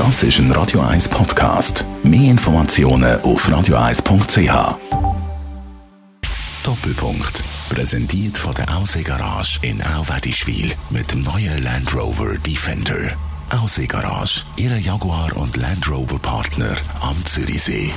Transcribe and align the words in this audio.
Das 0.00 0.22
ist 0.22 0.38
ein 0.38 0.50
Radio 0.52 0.80
1 0.80 1.10
Podcast. 1.10 1.84
Mehr 2.02 2.30
Informationen 2.30 3.20
auf 3.20 3.46
radio1.ch. 3.46 4.78
Doppelpunkt. 6.62 7.44
Präsentiert 7.68 8.38
von 8.38 8.54
der 8.54 8.74
Ausseegarage 8.74 9.58
in 9.60 9.82
Auwedischwil 9.82 10.72
mit 10.88 11.12
dem 11.12 11.20
neuen 11.20 11.62
Land 11.62 11.94
Rover 11.94 12.32
Defender. 12.32 13.10
Ausseegarage, 13.50 14.40
Ihre 14.56 14.78
Jaguar 14.78 15.36
und 15.36 15.58
Land 15.58 15.86
Rover 15.90 16.18
Partner 16.18 16.78
am 17.02 17.22
Zürichsee. 17.26 17.92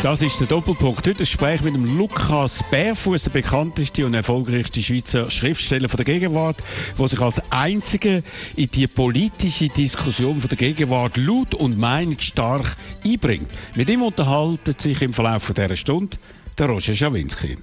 Das 0.00 0.22
ist 0.22 0.38
der 0.38 0.46
Doppelpunkt. 0.46 0.98
Heute 0.98 1.10
ein 1.10 1.16
Gespräch 1.16 1.60
mit 1.62 1.74
dem 1.74 1.98
Lukas 1.98 2.62
Bärfuß, 2.70 3.24
der 3.24 3.30
bekannteste 3.30 4.06
und 4.06 4.14
erfolgreichste 4.14 4.80
Schweizer 4.80 5.28
Schriftsteller 5.28 5.88
von 5.88 5.96
der 5.96 6.04
Gegenwart, 6.04 6.56
der 6.96 7.08
sich 7.08 7.20
als 7.20 7.42
einziger 7.50 8.22
in 8.54 8.70
die 8.70 8.86
politische 8.86 9.68
Diskussion 9.68 10.40
von 10.40 10.48
der 10.48 10.56
Gegenwart 10.56 11.16
laut 11.16 11.52
und 11.52 11.78
meinungsstark 11.78 12.76
einbringt. 13.04 13.50
Mit 13.74 13.90
ihm 13.90 14.02
unterhalten 14.02 14.76
sich 14.78 15.02
im 15.02 15.12
Verlauf 15.12 15.52
dieser 15.52 15.74
Stunde 15.74 16.16
der 16.56 16.68
Roger 16.68 16.94
Schawinski. 16.94 17.58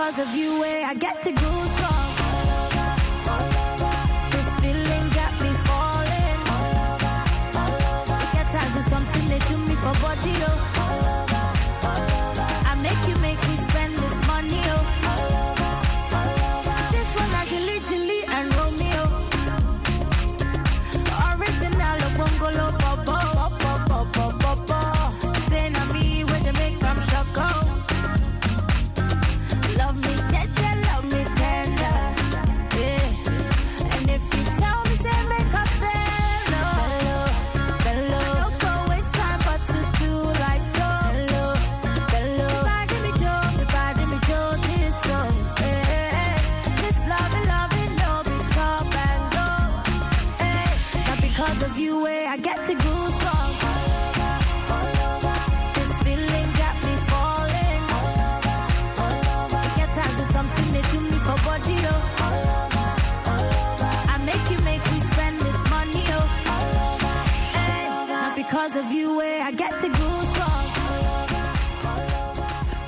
Because 0.00 0.18
of 0.26 0.34
you, 0.34 0.64
eh, 0.64 0.82
I 0.86 0.94
get 0.94 1.20
to 1.24 1.30
goosebumps. 1.30 1.69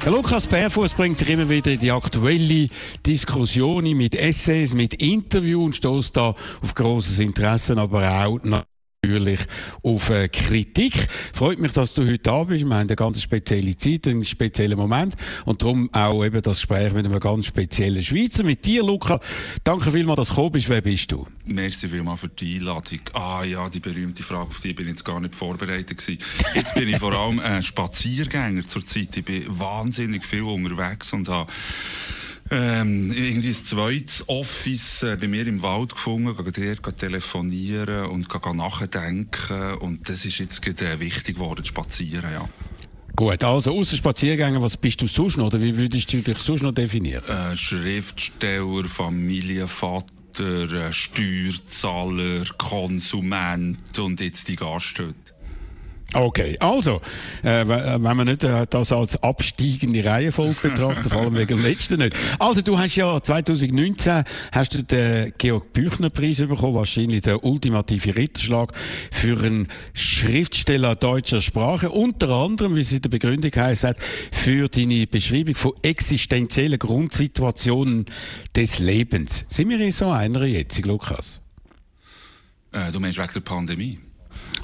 Der 0.04 0.10
Lukas 0.10 0.47
Bärfuß 0.47 0.93
bringt 0.94 1.19
sich 1.19 1.28
immer 1.28 1.48
wieder 1.48 1.70
in 1.70 1.81
die 1.81 1.91
aktuelle 1.91 2.69
Diskussion 3.06 3.84
mit 3.97 4.15
Essays, 4.15 4.75
mit 4.75 4.94
Interviews 4.94 5.65
und 5.65 5.76
stößt 5.76 6.16
da 6.16 6.34
auf 6.62 6.75
grosses 6.75 7.19
Interesse, 7.19 7.76
aber 7.76 8.25
auch 8.25 8.38
natürlich 9.05 9.41
auf 9.83 10.11
äh, 10.11 10.29
Kritik. 10.29 11.09
Freut 11.35 11.59
mich, 11.59 11.73
dass 11.73 11.93
du 11.93 12.03
heute 12.03 12.19
da 12.19 12.45
bist. 12.45 12.65
Wir 12.65 12.73
haben 12.73 12.83
eine 12.83 12.95
ganz 12.95 13.21
spezielle 13.21 13.77
Zeit, 13.77 14.07
einen 14.07 14.23
speziellen 14.23 14.79
Moment 14.79 15.17
und 15.45 15.61
darum 15.61 15.93
auch 15.93 16.25
eben 16.25 16.41
das 16.41 16.59
Gespräch 16.59 16.93
mit 16.93 17.05
einem 17.05 17.19
ganz 17.19 17.47
speziellen 17.47 18.01
Schweizer, 18.01 18.45
mit 18.45 18.65
dir, 18.65 18.85
Luca. 18.85 19.19
Danke 19.65 19.91
vielmals, 19.91 20.19
dass 20.19 20.29
du 20.29 20.35
gekommen 20.35 20.53
bist. 20.53 20.69
Wer 20.69 20.83
bist 20.83 21.11
du? 21.11 21.27
Merci 21.47 21.89
vielmals 21.89 22.21
für 22.21 22.29
die 22.29 22.59
Einladung. 22.59 23.01
Ah 23.15 23.43
ja, 23.43 23.69
die 23.69 23.81
berühmte 23.81 24.23
Frage, 24.23 24.51
auf 24.51 24.61
die 24.61 24.73
bin 24.73 24.87
ich 24.87 24.93
jetzt 24.93 25.05
gar 25.05 25.19
nicht 25.19 25.34
vorbereitet 25.34 25.99
gewesen. 25.99 26.21
Jetzt 26.55 26.73
bin 26.75 26.89
ich 26.89 26.99
vor 26.99 27.13
allem 27.13 27.41
ein 27.41 27.61
Spaziergänger 27.61 28.63
zurzeit. 28.63 29.17
Ich 29.17 29.25
bin 29.25 29.45
wahnsinnig 29.49 30.25
viel 30.25 30.43
unterwegs 30.43 31.13
und 31.13 31.29
habe 31.29 31.53
ähm, 32.53 33.13
irgendwie 33.13 33.49
ein 33.49 33.65
zweites 33.65 34.29
Office 34.29 35.03
äh, 35.03 35.17
bei 35.19 35.27
mir 35.27 35.47
im 35.47 35.63
Wald 35.63 35.93
gefunden, 35.93 36.37
gehe 36.53 36.77
dort 36.77 36.99
telefonieren 36.99 38.07
und 38.07 38.29
gehe 38.29 38.57
nachdenken 38.57 39.75
und 39.81 40.09
das 40.09 40.27
ist 40.27 40.39
jetzt 40.39 40.61
gerade, 40.61 40.87
äh, 40.87 41.01
wichtig 41.01 41.37
geworden, 41.37 41.65
spazieren, 41.65 42.31
ja. 42.31 42.49
Gut, 43.17 43.43
also 43.43 43.73
außer 43.73 43.97
Spaziergänger, 43.97 44.63
was 44.63 44.77
bist 44.77 45.03
du 45.03 45.07
sonst 45.07 45.37
noch? 45.37 45.47
Oder 45.47 45.61
wie 45.61 45.77
würdest 45.77 46.13
du 46.13 46.19
dich 46.19 46.39
sonst 46.39 46.63
noch 46.63 46.73
definieren? 46.73 47.25
Äh, 47.29 47.57
Schriftsteller, 47.57 48.84
Familienvater, 48.84 50.07
äh, 50.41 50.93
Steuerzahler, 50.93 52.45
Konsument 52.59 53.99
und 53.99 54.21
jetzt 54.21 54.49
die 54.49 54.57
Gaststätte. 54.57 55.31
Okay, 56.15 56.59
also, 56.61 57.01
äh, 57.43 57.63
äh, 57.63 57.69
wenn 57.69 58.17
man 58.17 58.27
nicht 58.27 58.45
äh, 58.45 58.67
das 58.69 58.93
als 58.93 59.17
absteigende 59.23 60.05
Reihenfolge 60.05 60.69
betrachtet, 60.69 61.11
vor 61.11 61.23
allem 61.23 61.37
wegen 61.37 61.57
dem 61.57 61.63
letzten 61.63 61.99
nicht. 61.99 62.15
Also, 62.39 62.61
du 62.61 62.79
hast 62.79 62.97
ja 62.97 63.23
2019 63.23 64.25
hast 64.53 64.75
du 64.75 64.85
den 64.85 65.33
Georg 65.39 65.73
Büchner 65.73 66.11
Preis 66.11 66.37
bekommen, 66.37 66.75
wahrscheinlich 66.75 67.23
der 67.23 67.43
ultimative 67.43 68.15
Ritterschlag 68.15 68.75
für 69.11 69.43
einen 69.43 69.69
Schriftsteller 69.95 70.97
deutscher 70.97 71.41
Sprache, 71.41 71.91
unter 71.91 72.29
anderem, 72.29 72.77
wie 72.77 72.81
es 72.81 72.93
in 72.93 73.01
der 73.01 73.09
Begründung 73.09 73.53
heisst, 73.57 73.87
für 74.31 74.69
deine 74.69 75.07
Beschreibung 75.07 75.55
von 75.55 75.72
existenziellen 75.83 76.78
Grundsituationen 76.78 78.05
des 78.55 78.78
Lebens. 78.78 79.47
Sind 79.48 79.71
wir 79.71 79.81
in 79.81 79.93
so 79.93 80.10
einer 80.10 80.45
jetzt, 80.45 80.84
Lukas? 80.84 81.41
Äh, 82.72 82.93
du 82.93 83.01
meinst 83.01 83.19
wegen 83.19 83.33
der 83.33 83.41
Pandemie? 83.41 83.98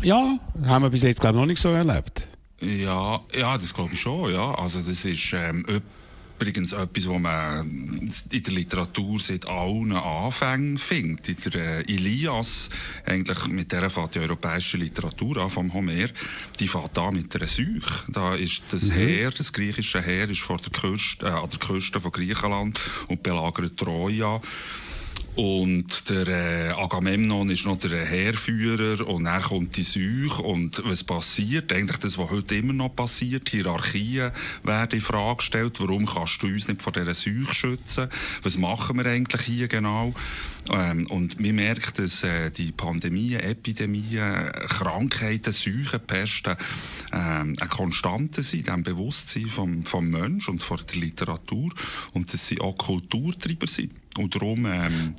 Ja, 0.02 0.38
haben 0.64 0.84
wir 0.84 0.90
bis 0.90 1.02
jetzt, 1.02 1.20
glaube 1.20 1.36
ich, 1.36 1.40
noch 1.40 1.46
nicht 1.46 1.60
so 1.60 1.68
erlebt. 1.68 2.26
Ja, 2.60 3.20
ja, 3.36 3.56
das 3.56 3.72
glaube 3.72 3.94
ich 3.94 4.00
schon, 4.00 4.32
ja. 4.32 4.54
Also 4.54 4.80
das 4.80 5.04
ist 5.04 5.32
ähm, 5.32 5.64
übrigens 6.40 6.72
etwas, 6.72 7.08
was 7.08 7.18
man 7.18 8.10
in 8.30 8.42
der 8.42 8.52
Literatur 8.52 9.18
seit 9.20 9.46
allen 9.46 9.92
Anfängen 9.92 10.78
findet. 10.78 11.28
In 11.28 11.50
der 11.52 11.88
äh, 11.88 11.92
Ilias, 11.92 12.70
eigentlich 13.04 13.46
mit 13.48 13.72
der 13.72 13.90
fährt 13.90 14.14
die 14.14 14.20
europäische 14.20 14.76
Literatur 14.76 15.38
an, 15.38 15.50
vom 15.50 15.72
Homer, 15.72 16.08
die 16.58 16.68
fährt 16.68 16.96
an 16.98 17.14
mit 17.14 17.34
einer 17.34 17.46
Seuche. 17.46 18.04
Da 18.08 18.34
ist 18.34 18.62
das 18.70 18.90
Heer, 18.90 19.30
das 19.30 19.52
griechische 19.52 20.00
Heer, 20.00 20.28
ist 20.28 20.40
vor 20.40 20.58
der 20.58 20.72
Küste, 20.72 21.26
äh, 21.26 21.30
an 21.30 21.48
der 21.48 21.58
Küste 21.58 22.00
von 22.00 22.12
Griechenland 22.12 22.78
und 23.08 23.22
belagert 23.22 23.76
Troja. 23.76 24.40
Und 25.38 26.10
der 26.10 26.26
äh, 26.26 26.70
Agamemnon 26.70 27.48
ist 27.48 27.64
noch 27.64 27.78
der 27.78 28.04
Heerführer 28.04 29.06
und 29.06 29.26
er 29.26 29.40
kommt 29.40 29.76
die 29.76 29.84
Seuche. 29.84 30.42
Und 30.42 30.82
was 30.84 31.04
passiert? 31.04 31.72
Eigentlich 31.72 31.98
das, 31.98 32.18
was 32.18 32.30
heute 32.30 32.56
immer 32.56 32.72
noch 32.72 32.96
passiert. 32.96 33.48
Hierarchien 33.48 34.32
werden 34.64 34.98
in 34.98 35.00
Frage 35.00 35.36
gestellt. 35.36 35.78
Warum 35.78 36.06
kannst 36.06 36.42
du 36.42 36.48
uns 36.48 36.66
nicht 36.66 36.82
vor 36.82 36.92
dieser 36.92 37.14
Seuche 37.14 37.54
schützen? 37.54 38.08
Was 38.42 38.58
machen 38.58 38.96
wir 38.96 39.06
eigentlich 39.06 39.42
hier 39.42 39.68
genau? 39.68 40.12
Ähm, 40.72 41.06
und 41.06 41.38
man 41.38 41.54
merkt, 41.54 42.00
dass 42.00 42.24
äh, 42.24 42.50
die 42.50 42.72
Pandemien, 42.72 43.38
Epidemien, 43.38 44.50
Krankheiten, 44.66 45.52
Seuchen, 45.52 46.00
Pesten 46.04 46.56
ähm, 47.12 47.54
eine 47.60 47.68
Konstante 47.68 48.42
sind, 48.42 48.66
in 48.66 48.74
dem 48.74 48.82
Bewusstsein 48.82 49.46
vom, 49.46 49.84
vom 49.84 50.10
Mensch 50.10 50.48
und 50.48 50.64
von 50.64 50.80
der 50.92 51.00
Literatur. 51.00 51.70
Und 52.12 52.34
dass 52.34 52.48
sie 52.48 52.60
auch 52.60 52.76
Kulturtreiber 52.76 53.68
sind. 53.68 53.92
Und 54.18 54.34
darum 54.34 54.66
ähm, 54.66 55.14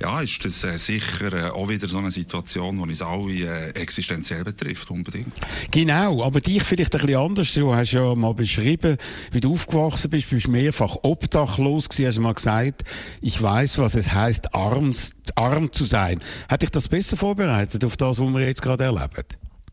ja, 0.00 0.20
ist 0.20 0.44
das 0.44 0.64
äh, 0.64 0.78
sicher 0.78 1.32
äh, 1.32 1.50
auch 1.50 1.68
wieder 1.68 1.88
so 1.88 1.98
eine 1.98 2.10
Situation, 2.10 2.76
die 2.76 2.82
uns 2.82 3.02
alle 3.02 3.32
äh, 3.32 3.70
existenziell 3.70 4.44
betrifft, 4.44 4.90
unbedingt. 4.90 5.34
Genau, 5.70 6.24
aber 6.24 6.40
dich 6.40 6.62
vielleicht 6.62 6.94
ein 6.94 7.00
bisschen 7.00 7.20
anders. 7.20 7.52
Du 7.52 7.74
hast 7.74 7.92
ja 7.92 8.14
mal 8.14 8.34
beschrieben, 8.34 8.96
wie 9.32 9.40
du 9.40 9.52
aufgewachsen 9.52 10.10
bist, 10.10 10.30
du 10.30 10.36
bist 10.36 10.48
mehrfach 10.48 10.96
obdachlos 11.02 11.88
gewesen, 11.88 12.08
hast 12.08 12.18
mal 12.18 12.34
gesagt, 12.34 12.84
ich 13.20 13.40
weiß, 13.40 13.78
was 13.78 13.94
es 13.94 14.12
heißt, 14.12 14.54
arm, 14.54 14.92
arm 15.34 15.72
zu 15.72 15.84
sein. 15.84 16.20
Hat 16.48 16.62
dich 16.62 16.70
das 16.70 16.88
besser 16.88 17.16
vorbereitet 17.16 17.84
auf 17.84 17.96
das, 17.96 18.18
was 18.18 18.32
wir 18.32 18.40
jetzt 18.40 18.62
gerade 18.62 18.84
erleben? 18.84 19.24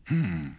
Hm. 0.04 0.56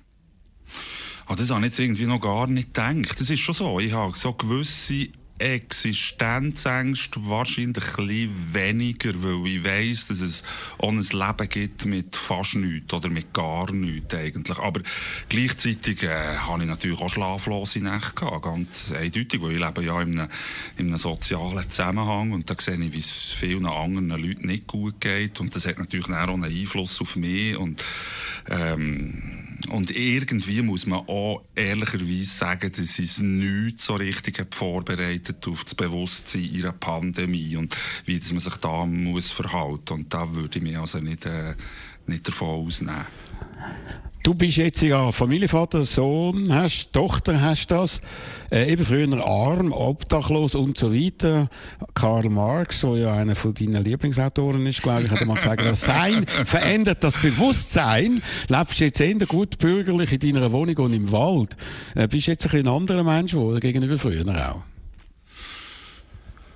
Ah, 1.25 1.35
das 1.35 1.49
habe 1.49 1.59
ich 1.59 1.65
jetzt 1.67 1.79
irgendwie 1.79 2.05
noch 2.05 2.21
gar 2.21 2.47
nicht 2.47 2.73
gedacht. 2.73 3.19
Das 3.19 3.29
ist 3.29 3.39
schon 3.39 3.53
so. 3.53 3.79
Ich 3.81 3.91
habe 3.91 4.17
so 4.17 4.33
gewisse 4.33 5.09
Existenzängste 5.39 7.19
wahrscheinlich 7.27 7.97
ein 7.97 8.53
weniger, 8.53 9.13
weil 9.21 9.47
ich 9.47 9.63
weiss, 9.63 10.07
dass 10.07 10.19
es 10.19 10.43
auch 10.77 10.89
ein 10.89 11.01
Leben 11.01 11.49
gibt 11.49 11.85
mit 11.85 12.15
fast 12.15 12.55
nichts 12.55 12.93
oder 12.93 13.09
mit 13.09 13.33
gar 13.33 13.71
nichts 13.71 14.13
eigentlich. 14.13 14.57
Aber 14.57 14.81
gleichzeitig 15.29 16.03
äh, 16.03 16.37
habe 16.37 16.63
ich 16.63 16.69
natürlich 16.69 16.99
auch 16.99 17.09
schlaflose 17.09 17.79
Nächte 17.79 18.13
gehabt, 18.15 18.43
ganz 18.43 18.91
eindeutig, 18.91 19.41
weil 19.41 19.53
ich 19.53 19.59
lebe 19.59 19.83
ja 19.83 20.01
in 20.01 20.19
einem, 20.19 20.29
in 20.77 20.87
einem 20.87 20.97
sozialen 20.97 21.69
Zusammenhang 21.69 22.31
und 22.31 22.49
da 22.49 22.55
sehe 22.59 22.75
ich, 22.75 22.93
wie 22.93 22.99
es 22.99 23.11
vielen 23.11 23.65
anderen 23.65 24.09
Leuten 24.09 24.47
nicht 24.47 24.67
gut 24.67 24.99
geht 24.99 25.39
und 25.39 25.55
das 25.55 25.65
hat 25.65 25.77
natürlich 25.77 26.07
auch 26.07 26.27
einen 26.27 26.43
Einfluss 26.43 26.99
auf 27.01 27.15
mich 27.15 27.55
und 27.55 27.83
ähm, 28.49 29.46
und 29.69 29.95
irgendwie 29.95 30.61
muss 30.61 30.85
man 30.85 30.99
auch 31.07 31.43
ehrlicherweise 31.55 32.25
sagen, 32.25 32.71
dass 32.71 32.99
es 32.99 33.19
nicht 33.19 33.79
so 33.79 33.95
richtig 33.95 34.45
vorbereitet 34.53 35.45
auf 35.47 35.63
das 35.63 35.75
Bewusstsein 35.75 36.43
ihrer 36.43 36.73
Pandemie 36.73 37.55
und 37.55 37.75
wie 38.05 38.21
man 38.31 38.39
sich 38.39 38.55
da 38.57 38.85
muss 38.85 39.31
verhalten. 39.31 39.93
Und 39.93 40.13
da 40.13 40.33
würde 40.33 40.59
ich 40.59 40.63
mich 40.63 40.77
also 40.77 40.99
nicht, 40.99 41.25
äh, 41.25 41.55
nicht 42.05 42.27
davon 42.27 42.65
ausnehmen. 42.65 43.05
Du 44.27 44.35
bist 44.35 44.57
jetzt 44.57 44.81
ja 44.81 45.13
Familienvater, 45.13 45.85
Sohn 45.85 46.53
hast, 46.53 46.91
Tochter 46.91 47.39
hast 47.39 47.71
das, 47.71 48.01
äh, 48.51 48.69
eben 48.69 48.83
früher 48.83 49.25
arm, 49.25 49.71
obdachlos 49.71 50.53
und 50.53 50.77
so 50.77 50.93
weiter. 50.93 51.49
Karl 51.93 52.27
Marx, 52.27 52.81
der 52.81 52.97
ja 52.97 53.13
einer 53.13 53.37
von 53.37 53.53
deinen 53.53 53.81
Lieblingsautoren 53.81 54.65
ist, 54.65 54.81
glaube 54.81 55.03
ich, 55.03 55.11
hat 55.11 55.25
mal 55.25 55.35
gesagt, 55.35 55.61
das 55.63 55.79
Sein 55.79 56.25
verändert 56.43 57.05
das 57.05 57.17
Bewusstsein. 57.21 58.21
Lebst 58.49 58.81
jetzt 58.81 58.99
eher 58.99 59.15
gut 59.15 59.59
bürgerlich 59.59 60.11
in 60.11 60.19
deiner 60.19 60.51
Wohnung 60.51 60.75
und 60.79 60.91
im 60.91 61.09
Wald. 61.09 61.55
Äh, 61.95 62.09
bist 62.09 62.27
jetzt 62.27 62.53
ein, 62.53 62.59
ein 62.59 62.67
anderer 62.67 63.05
Mensch 63.05 63.31
geworden 63.31 63.61
gegenüber 63.61 63.97
früher 63.97 64.27
auch. 64.27 64.76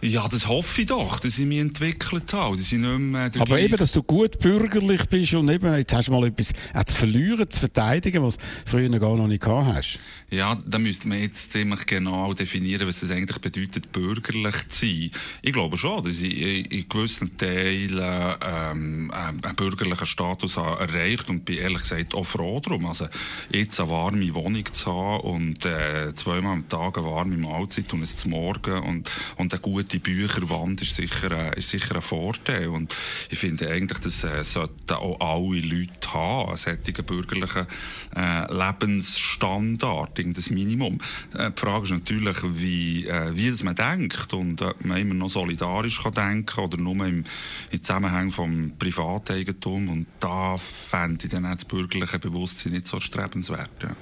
Ja, 0.03 0.27
das 0.27 0.47
hoffe 0.47 0.81
ich 0.81 0.87
doch, 0.87 1.19
dass 1.19 1.37
ich 1.37 1.45
mich 1.45 1.59
entwickelt 1.59 2.33
habe. 2.33 2.57
Dass 2.57 2.65
ich 2.65 2.79
nicht 2.79 2.99
mehr 2.99 3.25
Aber 3.25 3.45
gleiche... 3.45 3.65
eben, 3.65 3.77
dass 3.77 3.91
du 3.91 4.01
gut 4.01 4.39
bürgerlich 4.39 5.05
bist 5.07 5.33
und 5.35 5.47
eben, 5.49 5.73
jetzt 5.75 5.93
hast 5.93 6.07
du 6.07 6.11
mal 6.11 6.25
etwas 6.25 6.53
auch 6.73 6.83
zu 6.85 6.95
verlieren, 6.95 7.49
zu 7.49 7.59
verteidigen, 7.59 8.23
was 8.23 8.37
du 8.37 8.43
früher 8.65 8.89
gar 8.99 9.15
noch 9.15 9.27
nicht 9.27 9.43
gehabt 9.43 9.75
hast. 9.75 9.99
Ja, 10.33 10.57
da 10.65 10.79
müsste 10.79 11.09
man 11.09 11.19
jetzt 11.19 11.51
ziemlich 11.51 11.85
genau 11.85 12.33
definieren, 12.33 12.87
was 12.87 13.03
es 13.03 13.11
eigentlich 13.11 13.39
bedeutet, 13.39 13.91
bürgerlich 13.91 14.65
zu 14.69 14.85
sein. 14.85 15.11
Ich 15.41 15.51
glaube 15.51 15.75
schon, 15.75 16.05
dass 16.05 16.21
ich 16.21 16.71
in 16.71 16.87
gewissen 16.87 17.35
Teilen 17.35 18.37
ähm, 18.41 19.11
einen 19.11 19.55
bürgerlichen 19.57 20.05
Status 20.05 20.55
erreicht 20.55 21.29
und 21.29 21.43
bin 21.43 21.57
ehrlich 21.57 21.81
gesagt 21.81 22.15
auch 22.15 22.23
froh 22.23 22.61
darum. 22.61 22.85
Also 22.85 23.09
jetzt 23.51 23.77
eine 23.81 23.89
warme 23.89 24.33
Wohnung 24.33 24.63
zu 24.71 24.85
haben 24.85 25.19
und 25.19 25.65
äh, 25.65 26.13
zweimal 26.13 26.53
am 26.53 26.69
Tag 26.69 26.97
eine 26.97 27.07
warme 27.07 27.35
Mahlzeit 27.35 27.91
und 27.91 28.03
es 28.03 28.15
zum 28.15 28.31
Morgen 28.31 28.83
und, 28.83 29.11
und 29.35 29.53
eine 29.53 29.61
gute 29.61 29.99
Bücherwand 29.99 30.81
ist 30.81 30.95
sicher, 30.95 31.57
ist 31.57 31.71
sicher 31.71 31.95
ein 31.95 32.01
Vorteil. 32.01 32.69
Und 32.69 32.95
ich 33.29 33.37
finde 33.37 33.69
eigentlich, 33.69 33.99
das 33.99 34.23
äh, 34.23 34.45
sollten 34.45 34.93
auch 34.93 35.19
alle 35.19 35.59
Leute 35.59 36.13
haben, 36.13 36.51
einen 36.51 36.55
solchen 36.55 37.05
bürgerlichen 37.05 37.67
äh, 38.15 38.49
Lebensstandard, 38.49 40.20
das 40.29 40.49
Minimum. 40.49 40.99
Äh, 41.33 41.51
die 41.51 41.59
Frage 41.59 41.85
ist 41.85 41.91
natürlich, 41.91 42.37
wie, 42.43 43.07
äh, 43.07 43.35
wie 43.35 43.49
das 43.49 43.63
man 43.63 43.75
denkt 43.75 44.33
und 44.33 44.61
ob 44.61 44.85
man 44.85 44.99
immer 44.99 45.13
noch 45.13 45.29
solidarisch 45.29 46.01
kann 46.01 46.13
denken 46.13 46.59
oder 46.59 46.77
nur 46.77 47.05
im, 47.05 47.23
im 47.71 47.81
Zusammenhang 47.81 48.31
vom 48.31 48.73
Privateigentum. 48.77 49.89
Und 49.89 50.07
da 50.19 50.57
fände 50.57 51.25
ich 51.25 51.31
dann 51.31 51.45
auch 51.45 51.53
das 51.53 51.65
bürgerliche 51.65 52.19
Bewusstsein 52.19 52.73
nicht 52.73 52.87
so 52.87 52.99
strebenswert. 52.99 53.69
Ja. 53.81 53.95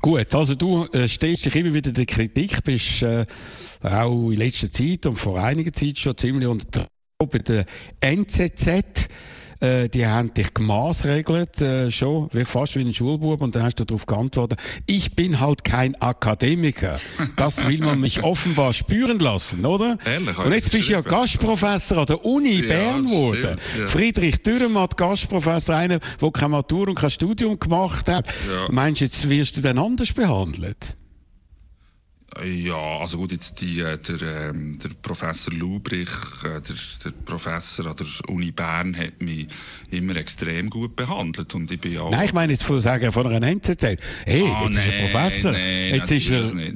Gut, 0.00 0.34
also 0.34 0.54
du 0.54 0.86
äh, 0.86 1.08
stehst 1.08 1.46
dich 1.46 1.54
immer 1.54 1.72
wieder 1.72 1.92
der 1.92 2.06
Kritik, 2.06 2.62
bist 2.64 3.02
äh, 3.02 3.26
auch 3.82 4.30
in 4.30 4.38
letzter 4.38 4.70
Zeit 4.70 5.06
und 5.06 5.16
vor 5.16 5.40
einiger 5.42 5.72
Zeit 5.72 5.98
schon 5.98 6.16
ziemlich 6.16 6.48
unter 6.48 6.86
bei 7.18 7.38
der 7.38 7.66
NZZ 8.00 9.08
äh, 9.60 9.88
die 9.88 10.06
haben 10.06 10.32
dich 10.34 10.52
gemaßregelt, 10.54 11.60
äh, 11.60 11.90
schon, 11.90 12.28
wie, 12.32 12.44
fast 12.44 12.76
wie 12.76 12.80
ein 12.80 12.92
Schulbub, 12.92 13.40
und 13.40 13.54
dann 13.54 13.62
hast 13.62 13.78
du 13.78 13.84
darauf 13.84 14.06
geantwortet, 14.06 14.58
ich 14.86 15.14
bin 15.14 15.40
halt 15.40 15.64
kein 15.64 16.00
Akademiker. 16.00 16.98
Das 17.36 17.66
will 17.66 17.80
man 17.80 18.00
mich 18.00 18.22
offenbar 18.22 18.72
spüren 18.72 19.18
lassen, 19.18 19.64
oder? 19.64 19.98
Ehrlich, 20.04 20.38
und 20.38 20.52
jetzt 20.52 20.70
bist 20.70 20.88
du 20.88 20.92
ja 20.92 21.00
Gastprofessor 21.00 21.98
an 21.98 22.06
der 22.06 22.24
Uni 22.24 22.62
ja, 22.62 22.68
Bern 22.68 23.04
geworden. 23.04 23.58
Ja. 23.78 23.86
Friedrich 23.86 24.42
Dürrematt, 24.42 24.96
Gastprofessor, 24.96 25.76
einer, 25.76 26.00
der 26.20 26.30
keine 26.30 26.50
Matur 26.50 26.88
und 26.88 26.94
kein 26.94 27.10
Studium 27.10 27.58
gemacht 27.58 28.08
hat. 28.08 28.26
Ja. 28.26 28.68
Meinst 28.70 29.00
du, 29.00 29.04
jetzt 29.04 29.28
wirst 29.28 29.56
du 29.56 29.60
dann 29.60 29.78
anders 29.78 30.12
behandelt? 30.12 30.96
Ja, 32.44 32.98
also 32.98 33.18
gut, 33.18 33.32
jetzt 33.32 33.60
die, 33.60 33.80
äh, 33.80 33.98
der, 33.98 34.50
ähm, 34.50 34.78
der 34.78 34.90
Professor 35.02 35.52
Lubrich, 35.52 36.08
äh, 36.44 36.60
der, 36.60 36.76
der 37.04 37.10
Professor 37.24 37.86
an 37.86 37.96
der 37.96 38.06
Uni 38.28 38.52
Bern 38.52 38.96
hat 38.96 39.20
mich 39.20 39.48
immer 39.90 40.14
extrem 40.14 40.70
gut 40.70 40.94
behandelt 40.94 41.52
und 41.54 41.70
ich 41.72 41.80
bin 41.80 41.98
auch... 41.98 42.10
Nein, 42.10 42.26
ich 42.26 42.32
meine 42.32 42.52
jetzt 42.52 42.62
von 42.62 42.80
sagen 42.80 43.10
von 43.10 43.26
einer 43.26 43.46
NZZ. 43.46 43.82
Hey, 44.24 44.44
ah, 44.46 44.62
jetzt 44.64 44.74
nee, 44.74 44.80
ist 44.80 44.86
er 44.86 45.08
Professor. 45.08 45.52
Nee, 45.52 45.90
jetzt 45.90 46.10
ist 46.12 46.30
er... 46.30 46.54
Nein, 46.54 46.72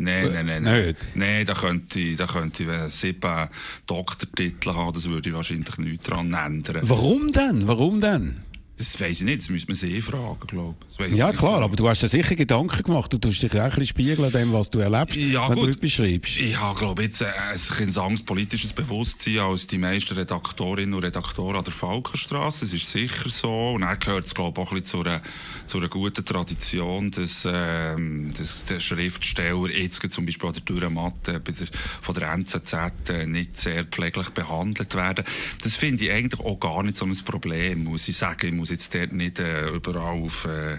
nein. 0.47 0.63
Nein, 0.63 0.97
nein 1.15 1.47
da 1.47 1.55
könnte 1.55 2.01
ich, 2.01 2.17
da 2.17 2.27
könnte 2.27 2.65
ich 2.65 2.69
äh, 2.69 2.89
sieben 2.89 3.49
Doktortitel 3.87 4.75
haben, 4.75 4.93
das 4.93 5.09
würde 5.09 5.29
ich 5.29 5.35
wahrscheinlich 5.37 5.79
nichts 5.79 6.05
daran 6.05 6.35
ändern. 6.35 6.81
Warum 6.83 7.31
denn? 7.31 7.69
Warum 7.69 8.01
denn? 8.01 8.43
Das 8.77 9.01
weiß 9.01 9.21
ich 9.21 9.23
nicht, 9.23 9.41
das 9.41 9.51
müsste 9.51 9.69
man 9.69 9.77
sie 9.77 9.97
eh 9.97 10.01
fragen, 10.01 10.37
glaube 10.49 10.75
ich. 10.99 11.15
Ja, 11.15 11.33
klar, 11.33 11.63
aber 11.63 11.77
du 11.77 11.89
hast 11.89 12.03
dir 12.03 12.09
sicher 12.09 12.35
Gedanken 12.35 12.83
gemacht. 12.83 13.13
Du 13.13 13.19
tust 13.19 13.41
dich 13.41 13.53
auch 13.53 13.59
ein 13.59 13.71
bisschen 13.71 13.87
spiegeln 13.87 14.33
dem, 14.33 14.53
was 14.53 14.69
du 14.69 14.81
erlebst, 14.81 15.15
ja, 15.15 15.49
wenn 15.49 15.57
gut. 15.57 15.69
du 15.69 15.77
beschreibst. 15.77 16.41
Ich 16.41 16.59
habe, 16.59 16.77
glaube 16.77 17.05
jetzt 17.05 17.21
äh, 17.21 17.27
ein 17.27 17.97
anderes 17.97 18.25
politisches 18.25 18.73
Bewusstsein 18.73 19.39
als 19.39 19.69
die 19.69 19.79
meisten 19.79 20.15
Redaktorinnen 20.15 20.93
und 20.93 21.05
Redaktoren 21.05 21.57
an 21.59 21.63
der 21.63 21.73
Falkenstraße. 21.73 22.65
Das 22.65 22.75
ist 22.75 22.91
sicher 22.91 23.29
so. 23.29 23.75
Und 23.75 23.83
dann 23.83 23.97
gehört 23.97 24.25
es, 24.25 24.35
glaube 24.35 24.61
ich, 24.61 24.67
auch 24.67 24.73
ein 24.73 24.81
bisschen 24.81 25.03
zu 25.03 25.09
einer, 25.09 25.23
zu 25.67 25.79
einer 25.79 25.89
guten 25.89 26.25
Tradition, 26.25 27.13
dass, 27.13 27.45
äh, 27.45 27.95
dass 28.37 28.65
der 28.65 28.81
Schriftsteller 28.81 29.71
jetzt 29.71 30.03
zum 30.11 30.27
Beispiel 30.27 30.49
an 30.49 30.55
der 30.55 30.63
Dürrematte 30.63 31.39
bei 31.39 31.53
der, 31.53 31.69
von 32.03 32.15
der 32.17 32.33
NZZ 32.33 32.73
äh, 33.09 33.27
nicht 33.27 33.57
sehr 33.57 33.85
pfleglich 33.85 34.31
behandelt 34.31 34.97
werden. 34.97 35.25
Das 35.63 35.77
finde 35.77 36.07
ich 36.07 36.11
eigentlich 36.11 36.41
auch 36.41 36.59
gar 36.59 36.83
nicht 36.83 36.97
so 36.97 37.05
ein 37.05 37.17
Problem, 37.25 37.85
muss 37.85 38.09
ich 38.09 38.17
sagen 38.17 38.64
muss 38.64 38.64
jetzt 38.71 38.95
dort 38.95 39.13
nicht 39.13 39.39
äh, 39.39 39.69
überall 39.71 40.23
auf, 40.23 40.45
äh, 40.45 40.79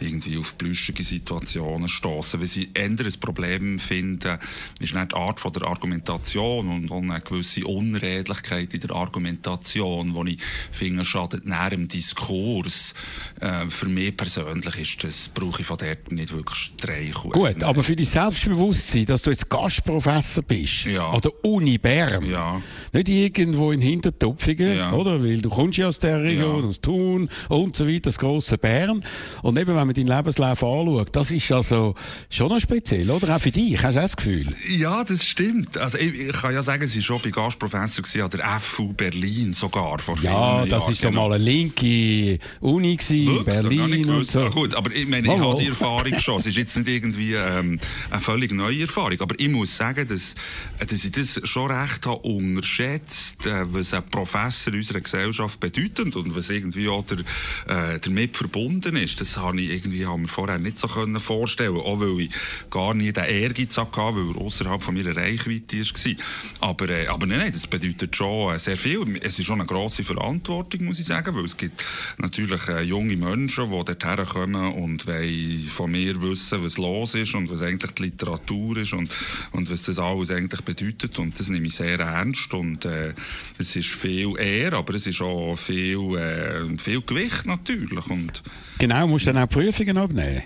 irgendwie 0.00 0.38
auf 0.38 0.56
plüschige 0.58 1.02
Situationen 1.02 1.88
stoßen. 1.88 2.40
Weil 2.40 2.46
sie 2.46 2.70
eher 2.74 2.84
ein 2.84 2.96
Problem 3.20 3.78
finden, 3.78 4.38
ist 4.80 4.94
nicht 4.94 5.12
die 5.12 5.16
Art 5.16 5.40
von 5.40 5.52
der 5.52 5.62
Argumentation 5.62 6.68
und, 6.68 6.90
und 6.90 7.10
eine 7.10 7.20
gewisse 7.20 7.64
Unredlichkeit 7.64 8.74
in 8.74 8.80
der 8.80 8.90
Argumentation, 8.90 10.14
die 10.26 10.34
ich 10.34 10.42
finde, 10.72 11.04
schadet 11.04 11.46
näher 11.46 11.72
im 11.72 11.88
Diskurs. 11.88 12.94
Äh, 13.40 13.68
für 13.68 13.88
mich 13.88 14.16
persönlich 14.16 14.76
ist 14.76 15.04
das, 15.04 15.28
brauche 15.28 15.60
ich 15.60 15.66
von 15.66 15.78
dort 15.78 16.12
nicht 16.12 16.32
wirklich 16.32 16.58
Streich. 16.58 17.14
Gut, 17.14 17.62
aber 17.62 17.82
für 17.82 17.96
dein 17.96 18.06
Selbstbewusstsein, 18.06 19.06
dass 19.06 19.22
du 19.22 19.30
jetzt 19.30 19.48
Gastprofessor 19.48 20.42
bist, 20.42 20.84
ja. 20.84 21.08
an 21.08 21.20
der 21.20 21.44
Uni 21.44 21.78
Bern, 21.78 22.28
ja. 22.28 22.60
nicht 22.92 23.08
irgendwo 23.08 23.72
in 23.72 23.80
Hintertupfingen, 23.80 24.76
ja. 24.76 24.92
oder? 24.92 25.22
Weil 25.22 25.40
du 25.40 25.48
kommst 25.48 25.78
ja 25.78 25.88
aus 25.88 25.98
der 25.98 26.22
Region, 26.22 26.64
aus 26.64 26.80
Thun, 26.80 27.13
Moon 27.14 27.28
und 27.48 27.76
so 27.76 27.86
weiter, 27.86 28.00
das 28.00 28.18
grosse 28.18 28.58
Bern. 28.58 29.02
Und 29.42 29.58
eben, 29.58 29.74
wenn 29.74 29.86
man 29.86 29.94
deinen 29.94 30.06
Lebenslauf 30.06 30.62
anschaut, 30.62 31.08
das 31.12 31.30
ist 31.30 31.50
also 31.52 31.94
schon 32.30 32.48
noch 32.48 32.60
speziell, 32.60 33.10
oder? 33.10 33.34
Auch 33.34 33.40
für 33.40 33.50
dich, 33.50 33.82
hast 33.82 33.96
du 33.96 34.00
das 34.00 34.16
Gefühl? 34.16 34.52
Ja, 34.68 35.04
das 35.04 35.24
stimmt. 35.24 35.76
Also 35.78 35.98
ich, 35.98 36.14
ich 36.14 36.32
kann 36.32 36.54
ja 36.54 36.62
sagen, 36.62 36.86
sie 36.86 36.98
war 36.98 37.02
schon 37.04 37.20
bei 37.22 37.30
Gastprofessor 37.30 38.04
an 38.24 38.30
der 38.30 38.44
FU 38.60 38.92
Berlin 38.92 39.52
sogar 39.52 39.98
vor 39.98 40.16
Ja, 40.22 40.64
das 40.66 40.88
ist 40.88 41.00
so 41.00 41.08
genau. 41.08 41.28
mal 41.28 41.34
eine 41.34 41.44
linke 41.44 42.38
Uni 42.60 42.96
gewesen, 42.96 43.26
Wirklich? 43.26 43.78
Berlin 43.78 44.10
und 44.10 44.26
so. 44.26 44.40
Ah, 44.44 44.48
gut, 44.48 44.74
aber 44.74 44.92
ich 44.92 45.06
meine, 45.06 45.22
ich 45.22 45.38
Mal, 45.38 45.40
habe 45.40 45.60
die 45.60 45.68
Erfahrung 45.68 46.18
schon. 46.18 46.38
Es 46.38 46.46
ist 46.46 46.56
jetzt 46.56 46.76
nicht 46.76 46.88
irgendwie 46.88 47.34
ähm, 47.34 47.78
eine 48.10 48.20
völlig 48.20 48.52
neue 48.52 48.82
Erfahrung. 48.82 49.20
Aber 49.20 49.34
ich 49.38 49.48
muss 49.48 49.76
sagen, 49.76 50.06
dass, 50.06 50.34
dass 50.78 51.04
ich 51.04 51.12
das 51.12 51.40
schon 51.44 51.70
recht 51.70 52.06
habe 52.06 52.18
unterschätzt, 52.18 53.46
äh, 53.46 53.72
was 53.72 53.94
ein 53.94 54.04
Professor 54.08 54.72
in 54.72 54.80
unserer 54.80 55.00
Gesellschaft 55.00 55.60
bedeutet 55.60 56.16
und 56.16 56.36
was 56.36 56.50
irgendwie 56.50 56.88
auch 56.88 57.03
der, 57.10 57.94
äh, 57.94 57.98
damit 58.00 58.36
verbunden 58.36 58.96
ist. 58.96 59.20
Das 59.20 59.36
habe 59.36 59.60
ich 59.60 59.70
irgendwie 59.70 60.06
habe 60.06 60.18
mir 60.18 60.28
vorher 60.28 60.58
nicht 60.58 60.78
so 60.78 60.88
können 60.88 61.20
vorstellen 61.20 61.76
Auch 61.76 62.00
weil 62.00 62.20
ich 62.20 62.30
gar 62.70 62.94
nie 62.94 63.12
den 63.12 63.24
Ehrgeiz 63.24 63.76
hatte, 63.76 63.98
weil 63.98 64.36
er 64.36 64.40
außerhalb 64.40 64.82
von 64.82 64.94
meiner 64.94 65.16
Reichweite 65.16 65.78
war. 65.78 66.70
Aber, 66.70 66.88
äh, 66.88 67.06
aber 67.06 67.26
nein, 67.26 67.38
nein, 67.38 67.52
das 67.52 67.66
bedeutet 67.66 68.14
schon 68.14 68.54
äh, 68.54 68.58
sehr 68.58 68.76
viel. 68.76 69.04
Es 69.22 69.38
ist 69.38 69.46
schon 69.46 69.60
eine 69.60 69.66
grosse 69.66 70.04
Verantwortung, 70.04 70.84
muss 70.84 70.98
ich 70.98 71.06
sagen, 71.06 71.34
weil 71.34 71.44
es 71.44 71.56
gibt 71.56 71.84
natürlich 72.18 72.68
äh, 72.68 72.82
junge 72.82 73.16
Menschen, 73.16 73.70
die 73.70 73.84
dorthin 73.84 74.24
kommen 74.26 74.72
und 74.72 75.06
wollen 75.06 75.68
von 75.68 75.90
mir 75.90 76.20
wissen, 76.22 76.62
was 76.62 76.78
los 76.78 77.14
ist 77.14 77.34
und 77.34 77.50
was 77.50 77.62
eigentlich 77.62 77.92
die 77.92 78.04
Literatur 78.04 78.76
ist 78.78 78.92
und, 78.92 79.14
und 79.52 79.70
was 79.70 79.82
das 79.84 79.98
alles 79.98 80.30
eigentlich 80.30 80.60
bedeutet. 80.62 81.18
Und 81.18 81.38
das 81.38 81.48
nehme 81.48 81.66
ich 81.66 81.74
sehr 81.74 81.98
ernst. 81.98 82.52
Und 82.54 82.84
äh, 82.84 83.14
es 83.58 83.76
ist 83.76 83.88
viel 83.88 84.36
Ehr, 84.38 84.72
aber 84.72 84.94
es 84.94 85.06
ist 85.06 85.20
auch 85.20 85.56
viel, 85.56 86.16
äh, 86.16 86.78
viel 86.78 86.93
Gewicht 87.02 87.46
natürlich. 87.46 88.06
Und 88.08 88.42
Genau, 88.78 89.06
musst 89.06 89.26
du 89.26 89.32
dann 89.32 89.42
auch 89.42 89.48
Prüfungen 89.48 89.96
abnehmen. 89.96 90.42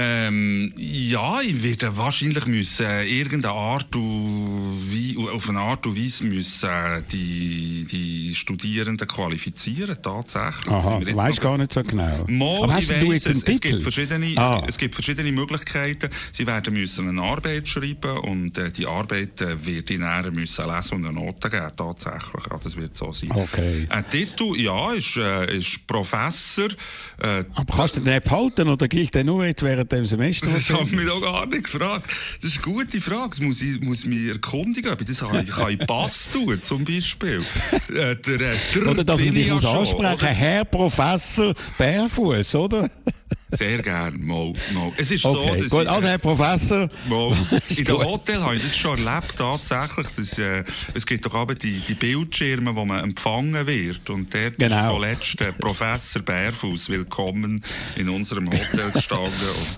Ähm, 0.00 0.72
ja, 0.76 1.40
ich 1.40 1.60
werde 1.62 1.96
wahrscheinlich 1.96 2.46
müssen 2.46 2.86
äh, 2.86 3.04
irgendeine 3.04 3.52
Art 3.54 3.96
und 3.96 4.78
wie, 4.90 5.16
auf 5.16 5.48
eine 5.48 5.58
Art 5.58 5.84
und 5.88 5.96
Weise 5.96 6.22
müssen 6.24 6.68
äh, 6.68 7.02
die, 7.10 7.84
die 7.90 8.32
Studierenden 8.36 9.08
qualifizieren, 9.08 9.96
tatsächlich. 10.00 10.72
Aha, 10.72 11.00
weißt 11.16 11.36
noch- 11.38 11.42
gar 11.42 11.58
nicht 11.58 11.72
so 11.72 11.82
genau. 11.82 12.24
Mal, 12.28 12.62
Aber 12.62 12.78
ich 12.78 12.88
hast 12.88 13.02
du 13.02 13.08
weiss 13.10 13.12
jetzt 13.14 13.26
einen 13.26 13.36
es, 13.36 13.38
es, 13.38 13.44
Titel? 13.44 13.68
gibt 13.70 13.82
verschiedene, 13.82 14.32
Ah. 14.36 14.60
es, 14.62 14.70
es 14.70 14.78
gibt 14.78 14.94
verschiedene 14.94 15.32
Möglichkeiten. 15.32 16.10
Sie 16.30 16.46
werden 16.46 16.72
müssen 16.74 17.08
eine 17.08 17.20
Arbeit 17.22 17.66
schreiben 17.66 18.18
und 18.18 18.56
äh, 18.56 18.70
die 18.70 18.86
Arbeit 18.86 19.40
äh, 19.40 19.66
wird 19.66 19.90
ich 19.90 19.98
nachher 19.98 20.30
müssen 20.30 20.64
lesen 20.68 20.94
und 20.98 21.06
eine 21.06 21.12
Note 21.12 21.50
geben, 21.50 21.72
tatsächlich. 21.76 22.44
Ja, 22.50 22.58
das 22.62 22.76
wird 22.76 22.94
so 22.96 23.10
sein. 23.12 23.30
Okay. 23.32 23.86
Ein 23.90 24.08
Titel, 24.08 24.54
ja, 24.60 24.92
ist, 24.92 25.16
äh, 25.16 25.56
ist 25.58 25.84
Professor. 25.88 26.68
Äh, 27.20 27.44
Aber 27.54 27.76
kannst 27.76 27.96
du 27.96 28.00
den 28.00 28.14
nicht 28.14 28.24
behalten 28.24 28.68
oder 28.68 28.86
gilt 28.86 29.12
der 29.14 29.24
nur 29.24 29.44
jetzt 29.44 29.62
während 29.64 29.87
dem 29.92 30.06
Semester? 30.06 30.46
das 30.46 30.70
haben 30.70 30.90
mich 30.90 31.06
doch 31.06 31.20
gar 31.20 31.46
nicht 31.46 31.64
gefragt. 31.64 32.14
Das 32.40 32.50
ist 32.50 32.64
eine 32.64 32.74
gute 32.74 33.00
Frage. 33.00 33.30
Das 33.30 33.40
muss 33.40 33.62
ich 33.62 33.80
muss 33.80 34.04
mich 34.04 34.28
erkundigen, 34.28 34.92
ob 34.92 35.00
ich 35.00 35.06
das. 35.06 35.22
Ich 35.22 35.50
kann 35.50 35.70
in 35.70 35.78
Pass 35.86 36.30
tun, 36.30 36.60
zum 36.60 36.84
Beispiel. 36.84 37.44
Äh, 37.88 38.16
der, 38.16 38.34
äh, 38.34 38.56
der 38.74 38.86
Oder 38.86 39.04
dass 39.04 39.20
ich 39.20 39.30
dich 39.30 39.46
ja 39.46 39.56
ansprechen, 39.56 39.96
oder? 39.96 40.26
Herr 40.26 40.64
Professor 40.64 41.54
Bärfuß, 41.76 42.54
oder? 42.54 42.90
Sehr 43.50 43.82
gern, 43.82 44.20
mal, 44.26 44.52
mal. 44.74 44.92
Es 44.98 45.10
ist 45.10 45.22
so, 45.22 45.30
Okay, 45.30 45.56
dass 45.62 45.70
gut, 45.70 45.82
ich, 45.84 45.88
also 45.90 46.06
Herr 46.06 46.18
Professor. 46.18 46.88
Mal. 47.08 47.32
Ist 47.68 47.78
In 47.78 47.84
dem. 47.86 47.96
Hotel 48.04 48.42
habe 48.42 48.56
ich 48.56 48.62
das 48.62 48.76
schon 48.76 48.98
erlebt, 49.06 49.34
tatsächlich. 49.38 50.06
Das, 50.16 50.38
äh, 50.38 50.64
es 50.92 51.06
gibt 51.06 51.24
doch 51.24 51.32
aber 51.34 51.54
die, 51.54 51.80
die 51.88 51.94
Bildschirme, 51.94 52.74
wo 52.76 52.84
man 52.84 53.02
empfangen 53.04 53.66
wird. 53.66 54.10
Und 54.10 54.34
der 54.34 54.50
Genau. 54.50 54.78
ist 54.78 54.86
vorletzt 54.90 55.40
äh, 55.40 55.52
Professor 55.58 56.20
Bärfuß 56.20 56.90
willkommen 56.90 57.64
in 57.96 58.10
unserem 58.10 58.48
Hotel 58.50 58.90
gestanden. 58.92 59.32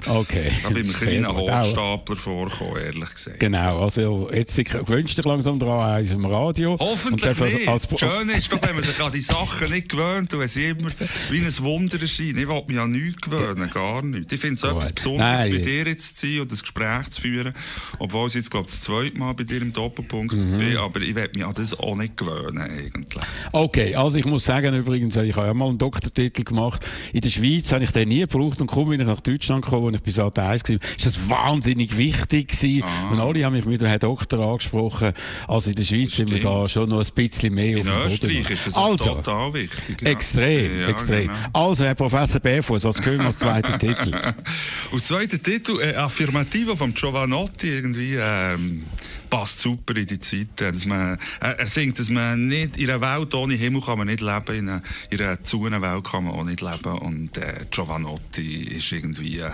Und 0.05 0.09
Okay, 0.17 0.51
Da 0.65 0.71
bin 0.71 0.91
ich 0.91 1.07
ein 1.07 1.27
Hochstapler 1.29 2.17
vorgekommen, 2.17 2.83
ehrlich 2.83 3.15
gesagt. 3.15 3.39
Genau, 3.39 3.83
also 3.85 4.31
jetzt 4.33 4.57
gewünscht 4.57 5.17
dich 5.17 5.25
langsam 5.25 5.61
dran 5.61 5.95
eins 5.97 6.11
im 6.11 6.25
Radio. 6.25 6.77
Hoffentlich 6.81 7.39
nicht. 7.39 7.69
als- 7.69 7.87
Das 7.87 8.01
Schöne 8.01 8.33
ist 8.33 8.53
doch, 8.53 8.61
wenn 8.63 8.75
man 8.75 8.83
sich 8.85 9.01
an 9.01 9.13
die 9.13 9.21
Sachen 9.21 9.71
nicht 9.71 9.89
gewöhnt 9.91 10.35
und 10.35 10.43
es 10.43 10.57
immer 10.57 10.91
wie 11.31 11.39
ein 11.39 11.59
Wunder 11.61 12.01
erscheint. 12.03 12.37
Ich 12.37 12.49
will 12.49 12.63
mich 12.67 12.79
an 12.81 12.91
nichts 12.91 13.21
gewöhnen, 13.23 13.40
gar 13.73 14.03
nicht. 14.03 14.33
Ich 14.33 14.41
finde 14.41 14.57
es 14.57 14.63
etwas 14.63 14.93
Besonderes, 14.93 15.45
Nein. 15.45 15.51
bei 15.53 15.59
dir 15.59 15.87
jetzt 15.87 16.19
zu 16.19 16.27
sein 16.27 16.41
und 16.41 16.53
das 16.53 16.61
Gespräch 16.63 17.11
zu 17.11 17.21
führen. 17.21 17.53
Obwohl 17.99 18.29
ich 18.29 18.35
jetzt, 18.35 18.51
glaube 18.51 18.67
ich, 18.69 18.73
das 18.75 18.83
zweite 18.83 19.19
Mal 19.19 19.33
bei 19.35 19.45
dir 19.45 19.61
im 19.63 19.73
Doppelpunkt 19.73 20.35
Mhm. 20.37 20.59
bin. 20.59 20.77
Aber 20.77 21.01
ich 21.01 21.15
will 21.15 21.29
mich 21.35 21.45
an 21.45 21.53
das 21.55 21.79
auch 21.79 21.97
nicht 21.97 22.17
gewöhnen, 22.17 22.59
eigentlich. 22.59 23.23
Okay, 23.53 23.95
also 23.95 24.17
ich 24.19 24.25
muss 24.25 24.45
sagen 24.45 24.75
übrigens, 24.77 25.17
ich 25.17 25.37
habe 25.37 25.47
ja 25.49 25.55
mal 25.55 25.69
einen 25.69 25.79
Doktortitel 25.79 26.45
gemacht. 26.45 26.85
In 27.13 27.21
der 27.21 27.31
Schweiz 27.31 27.73
habe 27.73 27.85
ich 27.85 27.91
den 27.91 28.09
nie 28.09 28.21
gebraucht 28.21 28.61
und 28.61 28.67
kaum 28.67 28.89
bin 28.89 29.01
ich 29.01 29.07
nach 29.07 29.21
Deutschland 29.21 29.65
gekommen, 29.65 29.83
wo 29.83 29.91
ich 29.91 30.03
bis 30.03 30.15
Sat 30.17 30.39
1 30.39 30.63
war, 30.69 30.77
ist 30.97 31.07
das 31.07 31.29
wahnsinnig 31.29 31.97
wichtig 31.97 32.49
gewesen. 32.49 32.83
Ah. 32.85 33.11
Und 33.13 33.21
alle 33.21 33.45
haben 33.45 33.55
mich 33.55 33.65
mit 33.65 33.81
dem 33.81 33.89
Herrn 33.89 34.01
Doktor 34.01 34.39
angesprochen. 34.41 35.13
Also 35.49 35.71
in 35.71 35.77
der 35.77 35.85
Schweiz 35.85 36.15
sind 36.17 36.31
wir 36.31 36.41
da 36.41 36.69
schon 36.69 36.89
noch 36.89 37.01
ein 37.05 37.13
bisschen 37.15 37.55
mehr 37.55 37.79
auf 37.79 37.87
In 37.87 37.93
Boden. 37.93 38.07
Österreich 38.07 38.51
ist 38.51 38.67
das 38.67 38.75
also, 38.75 39.05
total 39.15 39.55
wichtig. 39.55 40.03
ja. 40.03 40.11
Extrem, 40.11 40.81
Ja, 40.81 40.89
extrem. 40.89 41.29
genau. 41.29 41.35
Also, 41.53 41.85
Herr 41.85 41.95
Professor 41.95 42.41
Bärfuß, 42.41 42.85
was 42.85 43.01
können 43.01 43.19
wir 43.23 43.30
als 43.31 43.39
zweiten 43.39 43.79
Titel? 43.79 44.15
Als 44.93 45.07
zweiter 45.07 45.43
Titel, 45.43 45.81
äh, 45.81 45.95
Affirmativo 45.95 46.77
von 46.77 46.93
Giovanotti, 46.95 47.69
irgendwie, 47.69 48.17
ähm, 48.17 48.85
passt 49.29 49.61
super 49.61 49.97
in 49.97 50.07
die 50.07 50.19
Zeit. 50.19 50.61
äh, 50.61 50.73
Dass 50.73 50.85
man, 50.85 51.19
er, 51.41 51.59
er 51.59 51.67
singt, 51.67 51.99
dass 51.99 52.09
man 52.09 52.49
nicht, 52.49 52.77
in 52.77 52.91
einer 52.91 53.01
Welt 53.01 53.35
ohne 53.35 53.55
Himmel 53.55 53.81
kann 53.83 53.99
man 53.99 54.09
nicht 54.09 54.21
leben, 54.21 54.55
in 54.57 54.69
einer, 54.69 54.83
in 55.11 55.21
einer 55.21 55.43
Zungenwelt 55.43 56.05
kann 56.05 56.25
man 56.25 56.35
auch 56.35 56.45
nicht 56.45 56.61
leben. 56.61 56.99
Und, 56.99 57.37
äh, 57.37 57.67
Giovanotti 57.71 58.63
ist 58.77 58.91
irgendwie, 58.93 59.39
äh, 59.39 59.51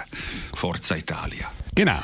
Forza 0.55 0.97
Italia. 0.97 1.51
Genau. 1.75 2.03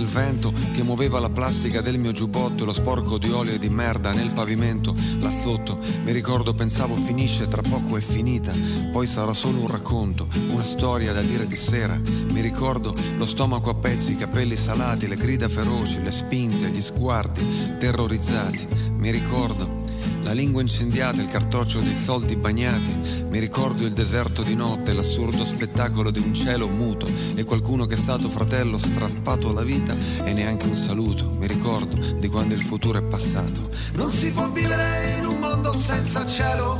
Del 0.00 0.08
vento 0.08 0.50
che 0.72 0.82
muoveva 0.82 1.20
la 1.20 1.28
plastica 1.28 1.82
del 1.82 1.98
mio 1.98 2.12
giubbotto 2.12 2.62
e 2.62 2.66
lo 2.66 2.72
sporco 2.72 3.18
di 3.18 3.30
olio 3.30 3.52
e 3.52 3.58
di 3.58 3.68
merda 3.68 4.12
nel 4.12 4.30
pavimento 4.30 4.94
là 5.18 5.30
sotto. 5.42 5.78
Mi 6.04 6.12
ricordo, 6.12 6.54
pensavo 6.54 6.96
finisce, 6.96 7.48
tra 7.48 7.60
poco 7.60 7.98
è 7.98 8.00
finita, 8.00 8.50
poi 8.90 9.06
sarà 9.06 9.34
solo 9.34 9.60
un 9.60 9.66
racconto, 9.66 10.26
una 10.48 10.62
storia 10.62 11.12
da 11.12 11.20
dire 11.20 11.46
di 11.46 11.56
sera. 11.56 11.98
Mi 12.30 12.40
ricordo 12.40 12.94
lo 13.18 13.26
stomaco 13.26 13.68
a 13.68 13.74
pezzi, 13.74 14.12
i 14.12 14.16
capelli 14.16 14.56
salati, 14.56 15.06
le 15.06 15.16
grida 15.16 15.50
feroci, 15.50 16.02
le 16.02 16.12
spinte, 16.12 16.70
gli 16.70 16.80
sguardi 16.80 17.76
terrorizzati. 17.78 18.66
Mi 18.96 19.10
ricordo 19.10 19.79
la 20.22 20.32
lingua 20.32 20.60
incendiata, 20.60 21.20
il 21.20 21.28
cartoccio 21.28 21.80
dei 21.80 21.94
soldi 21.94 22.36
bagnati. 22.36 23.24
Mi 23.28 23.38
ricordo 23.38 23.84
il 23.84 23.92
deserto 23.92 24.42
di 24.42 24.54
notte, 24.54 24.92
l'assurdo 24.92 25.44
spettacolo 25.44 26.10
di 26.10 26.18
un 26.18 26.34
cielo 26.34 26.68
muto 26.68 27.06
e 27.34 27.44
qualcuno 27.44 27.86
che 27.86 27.94
è 27.94 27.98
stato 27.98 28.28
fratello 28.28 28.76
strappato 28.78 29.50
alla 29.50 29.62
vita 29.62 29.94
e 30.24 30.32
neanche 30.32 30.66
un 30.66 30.76
saluto. 30.76 31.30
Mi 31.30 31.46
ricordo 31.46 31.96
di 32.18 32.28
quando 32.28 32.54
il 32.54 32.62
futuro 32.62 32.98
è 32.98 33.02
passato. 33.02 33.70
Non 33.92 34.10
si 34.10 34.30
può 34.32 34.50
vivere 34.50 35.16
in 35.18 35.26
un 35.26 35.38
mondo 35.38 35.72
senza 35.72 36.26
cielo, 36.26 36.78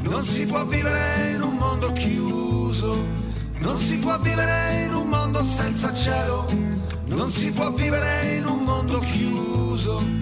non 0.00 0.22
si 0.22 0.46
può 0.46 0.64
vivere 0.66 1.32
in 1.34 1.42
un 1.42 1.54
mondo 1.54 1.92
chiuso, 1.92 3.06
non 3.58 3.78
si 3.78 3.98
può 3.98 4.18
vivere 4.18 4.84
in 4.86 4.94
un 4.94 5.08
mondo 5.08 5.42
senza 5.42 5.92
cielo, 5.92 6.46
non 7.06 7.28
si 7.28 7.50
può 7.52 7.70
vivere 7.72 8.36
in 8.36 8.46
un 8.46 8.64
mondo 8.64 8.98
chiuso. 9.00 10.21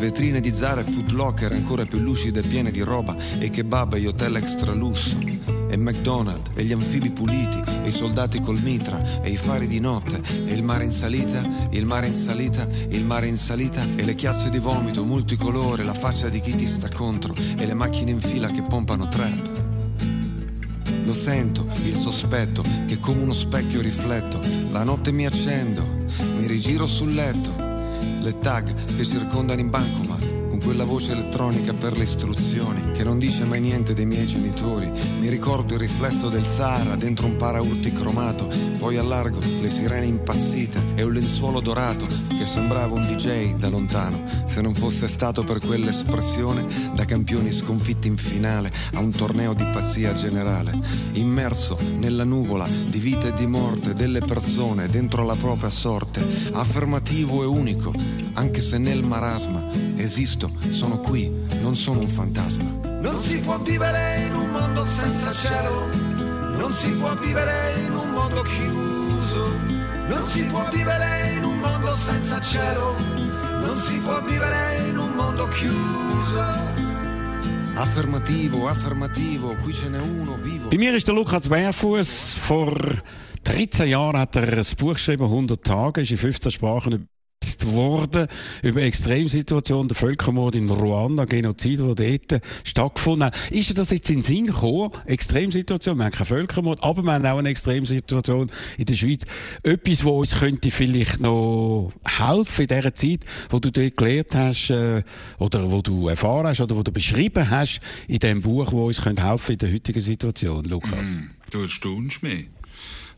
Vetrine 0.00 0.40
di 0.40 0.50
Zara 0.50 0.80
e 0.80 0.84
Foot 0.84 1.10
Locker 1.10 1.52
ancora 1.52 1.84
più 1.84 1.98
lucide 1.98 2.40
e 2.40 2.42
piene 2.42 2.70
di 2.70 2.80
roba 2.80 3.14
e 3.38 3.50
kebab 3.50 3.94
e 3.94 4.06
hotel 4.06 4.36
extra 4.36 4.72
lusso 4.72 5.18
e 5.68 5.76
McDonald's 5.76 6.52
e 6.54 6.64
gli 6.64 6.72
anfibi 6.72 7.10
puliti 7.10 7.60
e 7.84 7.88
i 7.88 7.92
soldati 7.92 8.40
col 8.40 8.58
mitra 8.62 9.20
e 9.20 9.28
i 9.28 9.36
fari 9.36 9.66
di 9.66 9.78
notte 9.78 10.18
e 10.46 10.54
il 10.54 10.62
mare 10.62 10.84
in 10.84 10.90
salita, 10.90 11.46
il 11.72 11.84
mare 11.84 12.06
in 12.06 12.14
salita, 12.14 12.66
il 12.88 13.04
mare 13.04 13.26
in 13.26 13.36
salita 13.36 13.84
e 13.94 14.02
le 14.02 14.14
chiazze 14.14 14.48
di 14.48 14.58
vomito 14.58 15.04
multicolore, 15.04 15.84
la 15.84 15.92
faccia 15.92 16.30
di 16.30 16.40
chi 16.40 16.56
ti 16.56 16.66
sta 16.66 16.88
contro 16.88 17.34
e 17.58 17.66
le 17.66 17.74
macchine 17.74 18.10
in 18.10 18.20
fila 18.20 18.48
che 18.48 18.62
pompano 18.62 19.06
trap. 19.06 19.50
Lo 21.04 21.12
sento, 21.12 21.66
il 21.84 21.96
sospetto, 21.96 22.64
che 22.86 22.98
come 23.00 23.20
uno 23.20 23.34
specchio 23.34 23.82
rifletto. 23.82 24.40
La 24.70 24.82
notte 24.82 25.12
mi 25.12 25.26
accendo, 25.26 25.84
mi 26.38 26.46
rigiro 26.46 26.86
sul 26.86 27.12
letto. 27.12 27.69
Le 28.20 28.38
tag 28.38 28.74
che 28.96 29.04
circondano 29.04 29.60
in 29.60 29.70
bancomat, 29.70 30.39
quella 30.62 30.84
voce 30.84 31.12
elettronica 31.12 31.72
per 31.72 31.96
le 31.96 32.04
istruzioni 32.04 32.92
che 32.92 33.02
non 33.02 33.18
dice 33.18 33.44
mai 33.44 33.60
niente 33.60 33.94
dei 33.94 34.06
miei 34.06 34.26
genitori. 34.26 34.90
Mi 35.18 35.28
ricordo 35.28 35.74
il 35.74 35.80
riflesso 35.80 36.28
del 36.28 36.44
Sahara 36.44 36.96
dentro 36.96 37.26
un 37.26 37.36
paraurti 37.36 37.92
cromato, 37.92 38.48
poi 38.78 38.96
a 38.96 39.02
largo 39.02 39.40
le 39.60 39.70
sirene 39.70 40.06
impazzite 40.06 40.94
e 40.94 41.02
un 41.02 41.12
lenzuolo 41.12 41.60
dorato 41.60 42.06
che 42.28 42.46
sembrava 42.46 42.94
un 42.94 43.06
DJ 43.06 43.54
da 43.54 43.68
lontano, 43.68 44.22
se 44.46 44.60
non 44.60 44.74
fosse 44.74 45.08
stato 45.08 45.42
per 45.42 45.60
quell'espressione 45.60 46.66
da 46.94 47.04
campioni 47.04 47.52
sconfitti 47.52 48.08
in 48.08 48.16
finale 48.16 48.72
a 48.94 49.00
un 49.00 49.10
torneo 49.10 49.54
di 49.54 49.64
pazzia 49.72 50.12
generale, 50.14 50.78
immerso 51.12 51.78
nella 51.98 52.24
nuvola 52.24 52.66
di 52.66 52.98
vita 52.98 53.28
e 53.28 53.32
di 53.32 53.46
morte 53.46 53.94
delle 53.94 54.20
persone 54.20 54.88
dentro 54.88 55.24
la 55.24 55.36
propria 55.36 55.70
sorte, 55.70 56.22
affermativo 56.52 57.42
e 57.42 57.46
unico, 57.46 57.92
anche 58.34 58.60
se 58.60 58.78
nel 58.78 59.02
marasma 59.02 59.90
esisto, 60.02 60.49
sono 60.70 60.98
qui, 60.98 61.30
non 61.62 61.76
sono 61.76 62.00
un 62.00 62.08
fantasma. 62.08 62.70
Non 63.00 63.20
si 63.20 63.38
può 63.38 63.58
vivere 63.58 64.26
in 64.26 64.34
un 64.34 64.50
mondo 64.50 64.84
senza 64.84 65.32
cielo, 65.32 65.86
non 66.56 66.70
si 66.70 66.90
può 66.92 67.14
vivere 67.16 67.84
in 67.86 67.94
un 67.94 68.10
mondo 68.10 68.42
chiuso, 68.42 69.56
non 70.08 70.26
si 70.26 70.42
può 70.44 70.68
vivere 70.70 71.34
in 71.36 71.44
un 71.44 71.58
mondo 71.58 71.92
senza 71.92 72.40
cielo, 72.40 72.94
non 73.60 73.76
si 73.76 73.98
può 73.98 74.22
vivere 74.22 74.88
in 74.88 74.98
un 74.98 75.12
mondo 75.12 75.48
chiuso. 75.48 76.78
Affermativo, 77.74 78.68
affermativo, 78.68 79.56
qui 79.62 79.72
ce 79.72 79.88
n'è 79.88 79.98
uno 79.98 80.36
vivo. 80.36 80.68
Bei 80.68 80.78
mir 80.78 80.94
ist 80.94 81.06
der 81.06 81.14
Lukas 81.14 81.48
Bärfuß. 81.48 82.36
Vor 82.36 82.76
13 83.44 83.88
Jahren 83.88 84.20
hat 84.20 84.36
er 84.36 84.58
ein 84.58 84.64
Buch 84.76 84.94
geschrieben, 84.94 85.24
100 85.24 85.64
Tage, 85.64 86.02
ist 86.02 86.10
in 86.10 86.18
15 86.18 86.50
Sprachen 86.50 87.08
übersetzt 87.50 87.74
worden 87.74 88.28
über 88.62 88.82
Extremsituationen, 88.82 89.88
der 89.88 89.96
Völkermord 89.96 90.54
in 90.54 90.68
Ruanda, 90.68 91.24
Genozid, 91.24 91.80
der 91.80 91.94
dort 91.94 92.42
stattgefunden 92.64 93.26
hat. 93.26 93.34
Ist 93.50 93.76
das 93.76 93.90
jetzt 93.90 94.10
in 94.10 94.16
den 94.16 94.22
Sinn 94.22 94.46
gekommen? 94.46 94.90
Extremsituation, 95.06 95.98
wir 95.98 96.04
haben 96.04 96.12
keinen 96.12 96.26
Völkermord, 96.26 96.82
aber 96.82 97.02
wir 97.02 97.12
haben 97.12 97.26
auch 97.26 97.38
eine 97.38 97.48
Extremsituation 97.48 98.50
in 98.78 98.84
der 98.84 98.94
Schweiz. 98.94 99.22
Etwas, 99.62 100.04
wo 100.04 100.20
uns 100.20 100.38
könnte 100.38 100.70
vielleicht 100.70 101.20
noch 101.20 101.92
helfen 102.04 102.62
in 102.62 102.68
dieser 102.68 102.94
Zeit, 102.94 103.20
wo 103.48 103.58
du 103.58 103.70
dort 103.70 103.96
gelernt 103.96 104.34
hast, 104.34 104.70
äh, 104.70 105.02
oder 105.38 105.70
wo 105.70 105.82
du 105.82 106.08
erfahren 106.08 106.46
hast, 106.46 106.60
oder 106.60 106.76
wo 106.76 106.82
du 106.82 106.92
beschrieben 106.92 107.48
hast 107.50 107.80
in 108.08 108.18
dem 108.18 108.42
Buch, 108.42 108.72
wo 108.72 108.86
uns 108.86 109.00
könnte 109.00 109.26
helfen 109.26 109.52
in 109.52 109.58
der 109.58 109.72
heutigen 109.72 110.00
Situation, 110.00 110.64
Lukas? 110.64 111.08
Du 111.50 111.62
erstaunst 111.62 112.22
mich. 112.22 112.46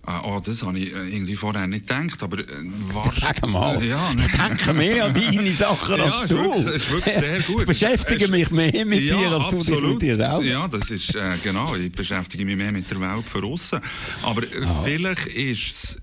Ah, 0.04 0.20
oh, 0.24 0.40
das 0.44 0.64
habe 0.64 0.78
ich 0.80 0.92
äh, 0.92 1.08
irgendwie 1.14 1.36
vorher 1.36 1.64
nicht 1.68 1.86
gedacht, 1.86 2.20
aber 2.24 2.40
äh, 2.40 2.44
was... 2.92 3.16
Sag 3.16 3.46
mal. 3.46 3.82
Ja, 3.84 4.12
Ich 4.16 4.32
denke 4.32 4.74
mehr 4.74 5.04
an 5.04 5.14
deine 5.14 5.52
Sachen 5.52 5.96
Ja, 5.96 6.18
als 6.18 6.28
du. 6.28 6.38
wirklich- 6.38 6.74
ist 6.74 6.90
wirklich 6.90 7.14
sehr 7.14 7.40
gut. 7.42 7.60
Ich 7.60 7.66
beschäftige 7.66 8.24
Es- 8.24 8.30
mich 8.30 8.50
mehr 8.50 8.84
mit 8.84 9.00
ja, 9.04 9.16
dir, 9.16 9.30
als 9.30 9.48
du 9.48 9.58
dich 9.58 9.80
mit 9.80 10.02
dir 10.02 10.16
selber. 10.16 10.42
Ja, 10.42 10.66
das 10.66 10.90
ist, 10.90 11.14
äh, 11.14 11.36
genau, 11.40 11.76
ich 11.76 11.92
beschäftige 11.92 12.44
mich 12.44 12.56
mehr 12.56 12.72
mit 12.72 12.90
der 12.90 13.00
Welt 13.00 13.28
von 13.28 13.44
aussen. 13.44 13.78
Aber 14.22 14.42
vielleicht 14.82 15.26
ist 15.26 15.68
es, 15.68 15.98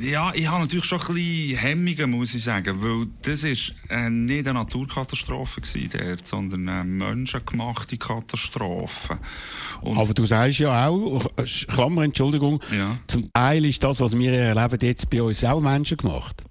ja, 0.00 0.32
ich 0.34 0.48
habe 0.48 0.60
natürlich 0.62 0.84
schon 0.84 1.00
ein 1.00 1.14
bisschen 1.14 1.58
Hemmungen, 1.58 2.10
muss 2.12 2.34
ich 2.34 2.44
sagen, 2.44 2.76
weil 2.82 3.06
das 3.22 3.44
ist 3.44 3.74
äh, 3.88 4.08
nicht 4.08 4.46
eine 4.46 4.58
Naturkatastrophe 4.58 5.60
gewesen 5.60 5.90
dort, 5.92 6.26
sondern 6.26 6.68
eine 6.68 6.84
menschengemachte 6.84 7.96
Katastrophe. 7.98 9.18
Und 9.82 9.98
Aber 9.98 10.14
du 10.14 10.24
sagst 10.24 10.58
ja 10.60 10.86
auch, 10.88 11.26
Klammer, 11.68 12.04
Entschuldigung, 12.04 12.62
Ja. 12.76 12.98
zum 13.06 13.30
Teil 13.32 13.64
ist 13.64 13.82
das, 13.82 14.00
was 14.00 14.16
wir 14.16 14.32
erleben, 14.32 14.78
jetzt 14.82 15.10
bei 15.10 15.22
uns 15.22 15.44
auch 15.44 15.60
Menschen 15.60 15.96
gemacht. 15.96 16.42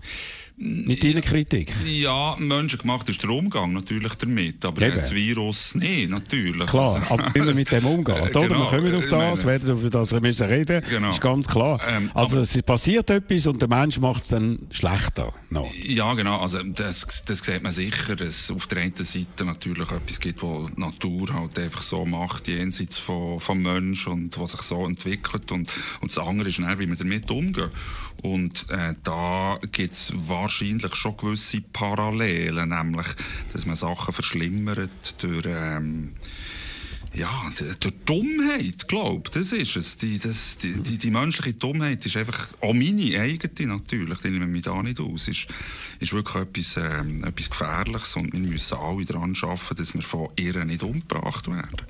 Mit 0.61 1.01
deiner 1.05 1.21
Kritik. 1.21 1.71
Ja, 1.85 2.35
menschengemacht 2.37 3.07
ist 3.07 3.23
der 3.23 3.29
Umgang 3.29 3.71
natürlich 3.71 4.13
damit, 4.15 4.65
aber 4.65 4.81
Eben. 4.81 4.95
das 4.97 5.13
Virus 5.13 5.73
nicht, 5.75 6.09
natürlich. 6.09 6.67
Klar, 6.67 6.95
Also- 6.95 7.13
aber 7.13 7.33
wie 7.33 7.45
wir 7.45 7.55
mit 7.55 7.71
dem 7.71 7.85
umgehen. 7.85 8.17
Äh, 8.17 8.21
Oder? 8.37 8.41
genau, 8.47 8.59
wir 8.59 8.77
kommen 8.77 8.93
auf 8.95 9.03
ich 9.05 9.09
das, 9.09 9.43
meine- 9.45 9.45
werden 9.45 9.69
über 9.79 9.89
das 9.89 10.11
müssen 10.11 10.47
reden. 10.47 10.83
Genau. 10.89 11.11
ist 11.11 11.21
ganz 11.21 11.47
klar. 11.47 11.79
Ähm, 11.87 12.11
also 12.13 12.41
es 12.41 12.61
passiert 12.63 13.09
etwas 13.09 13.47
und 13.47 13.61
der 13.61 13.69
Mensch 13.69 13.99
macht 13.99 14.23
es 14.23 14.29
dann 14.31 14.59
schlechter. 14.71 15.33
noch. 15.49 15.73
Ja, 15.73 16.13
genau. 16.13 16.39
Also, 16.41 16.61
das, 16.61 17.23
das 17.25 17.39
sieht 17.39 17.63
man 17.63 17.71
sicher, 17.71 18.17
dass 18.17 18.51
auf 18.51 18.67
der 18.67 18.79
einen 18.79 18.93
Seite 18.95 19.45
natürlich 19.45 19.89
etwas 19.89 20.19
gibt, 20.19 20.43
was 20.43 20.71
die 20.75 20.81
Natur 20.81 21.33
halt 21.33 21.57
einfach 21.57 21.81
so 21.81 22.05
macht, 22.05 22.49
jenseits 22.49 22.97
von, 22.97 23.39
vom 23.39 23.61
Mensch 23.61 24.07
und 24.07 24.37
was 24.37 24.51
sich 24.51 24.61
so 24.63 24.85
entwickelt. 24.85 25.51
Und, 25.53 25.71
und 26.01 26.11
das 26.15 26.17
andere 26.23 26.49
ist 26.49 26.59
dann, 26.59 26.77
wie 26.79 26.85
wir 26.87 26.95
damit 26.97 27.31
umgehen. 27.31 27.69
Und 28.21 28.69
äh, 28.69 28.93
da 29.03 29.59
gibt 29.71 29.93
es 29.93 30.11
wahrscheinlich 30.13 30.95
schon 30.95 31.17
gewisse 31.17 31.61
Parallelen, 31.61 32.69
nämlich, 32.69 33.07
dass 33.51 33.65
man 33.65 33.75
Sachen 33.75 34.13
verschlimmert 34.13 35.15
durch... 35.21 35.45
Ähm, 35.47 36.13
ja, 37.13 37.51
die 37.83 37.91
Dummheit, 38.05 38.87
glaube 38.87 39.29
das 39.31 39.51
ist 39.51 39.75
es. 39.75 39.97
Die, 39.97 40.19
das, 40.19 40.57
die, 40.57 40.73
die, 40.73 40.97
die 40.97 41.09
menschliche 41.09 41.57
Dummheit 41.57 42.05
ist 42.05 42.15
einfach, 42.15 42.47
auch 42.61 42.73
meine 42.73 43.19
eigene 43.19 43.67
natürlich, 43.67 44.19
die 44.19 44.29
nehmen 44.29 44.53
wir 44.53 44.61
da 44.61 44.81
nicht 44.83 44.99
aus, 44.99 45.27
ist, 45.27 45.47
ist 45.99 46.13
wirklich 46.13 46.43
etwas, 46.43 46.77
ähm, 46.77 47.23
etwas 47.23 47.49
Gefährliches 47.49 48.15
und 48.15 48.31
wir 48.31 48.39
müssen 48.39 48.77
alle 48.77 49.05
daran 49.05 49.35
arbeiten, 49.41 49.75
dass 49.75 49.93
wir 49.93 50.01
von 50.01 50.29
ihr 50.35 50.63
nicht 50.65 50.83
umgebracht 50.83 51.47
werden. 51.47 51.81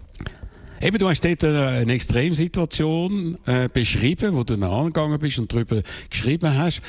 Eben, 0.81 0.97
du 0.97 1.09
hast 1.09 1.23
dort 1.23 1.43
eine 1.43 1.67
eine 1.67 1.93
Extremsituation 1.93 3.37
äh, 3.45 3.67
beschrieben, 3.67 4.35
wo 4.35 4.43
du 4.43 4.53
angegangen 4.53 5.19
bist 5.19 5.37
und 5.39 5.51
darüber 5.51 5.81
geschrieben 6.09 6.57
hast. 6.57 6.81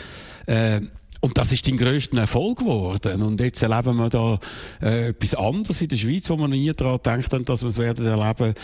Äh, 0.46 0.81
und 1.22 1.37
das 1.37 1.53
ist 1.53 1.66
dein 1.66 1.76
grösster 1.76 2.18
Erfolg 2.18 2.61
geworden. 2.61 3.20
Und 3.22 3.40
jetzt 3.40 3.62
erleben 3.62 3.96
wir 3.96 4.09
da 4.09 4.38
äh, 4.81 5.09
etwas 5.09 5.35
anderes 5.35 5.83
in 5.83 5.88
der 5.88 5.96
Schweiz, 5.96 6.31
wo 6.31 6.37
man 6.37 6.50
nie 6.50 6.72
daran 6.72 6.98
denkt, 7.05 7.48
dass 7.48 7.62
wir 7.62 7.68
es 7.68 7.79
werden 7.79 8.07
erleben. 8.07 8.55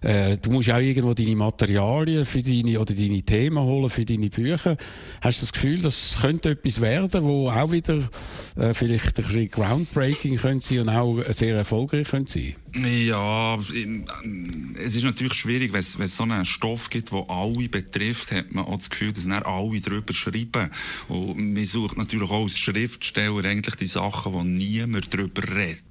Äh, 0.00 0.38
du 0.38 0.50
musst 0.50 0.70
auch 0.70 0.78
irgendwo 0.78 1.12
deine 1.12 1.36
Materialien 1.36 2.24
für 2.24 2.42
deine, 2.42 2.80
oder 2.80 2.94
deine 2.94 3.22
Themen 3.22 3.62
holen 3.62 3.90
für 3.90 4.06
deine 4.06 4.30
Bücher. 4.30 4.76
Hast 5.20 5.38
du 5.38 5.42
das 5.42 5.52
Gefühl, 5.52 5.82
das 5.82 6.16
könnte 6.18 6.50
etwas 6.50 6.80
werden, 6.80 7.22
wo 7.24 7.50
auch 7.50 7.70
wieder 7.70 7.98
äh, 8.56 8.72
vielleicht 8.72 9.18
ein 9.18 9.24
bisschen 9.26 9.50
groundbreaking 9.50 10.36
könnte 10.36 10.66
sein 10.66 10.80
und 10.80 10.88
auch 10.88 11.22
sehr 11.32 11.54
erfolgreich 11.54 12.08
könnte 12.08 12.32
sein? 12.32 12.54
Ja, 12.82 13.58
es 13.58 14.94
ist 14.94 15.04
natürlich 15.04 15.34
schwierig, 15.34 15.72
wenn 15.72 15.80
es 15.80 15.98
wenn 15.98 16.06
es 16.06 16.16
so 16.16 16.24
einen 16.24 16.44
Stoff 16.44 16.90
gibt, 16.90 17.10
der 17.10 17.24
alle 17.28 17.68
betrifft, 17.68 18.32
hat 18.32 18.52
man 18.52 18.66
auch 18.66 18.76
das 18.76 18.90
Gefühl, 18.90 19.12
dass 19.12 19.26
dann 19.26 19.32
alle 19.32 19.80
darüber 19.80 20.12
schreiben. 20.12 20.70
Und 21.08 21.54
man 21.54 21.64
sucht 21.64 21.96
natürlich 21.96 22.30
auch 22.30 22.42
als 22.42 22.58
Schriftsteller 22.58 23.44
eigentlich 23.44 23.76
die 23.76 23.86
Sachen, 23.86 24.32
wo 24.34 24.42
niemand 24.42 25.12
darüber 25.14 25.42
redet. 25.42 25.84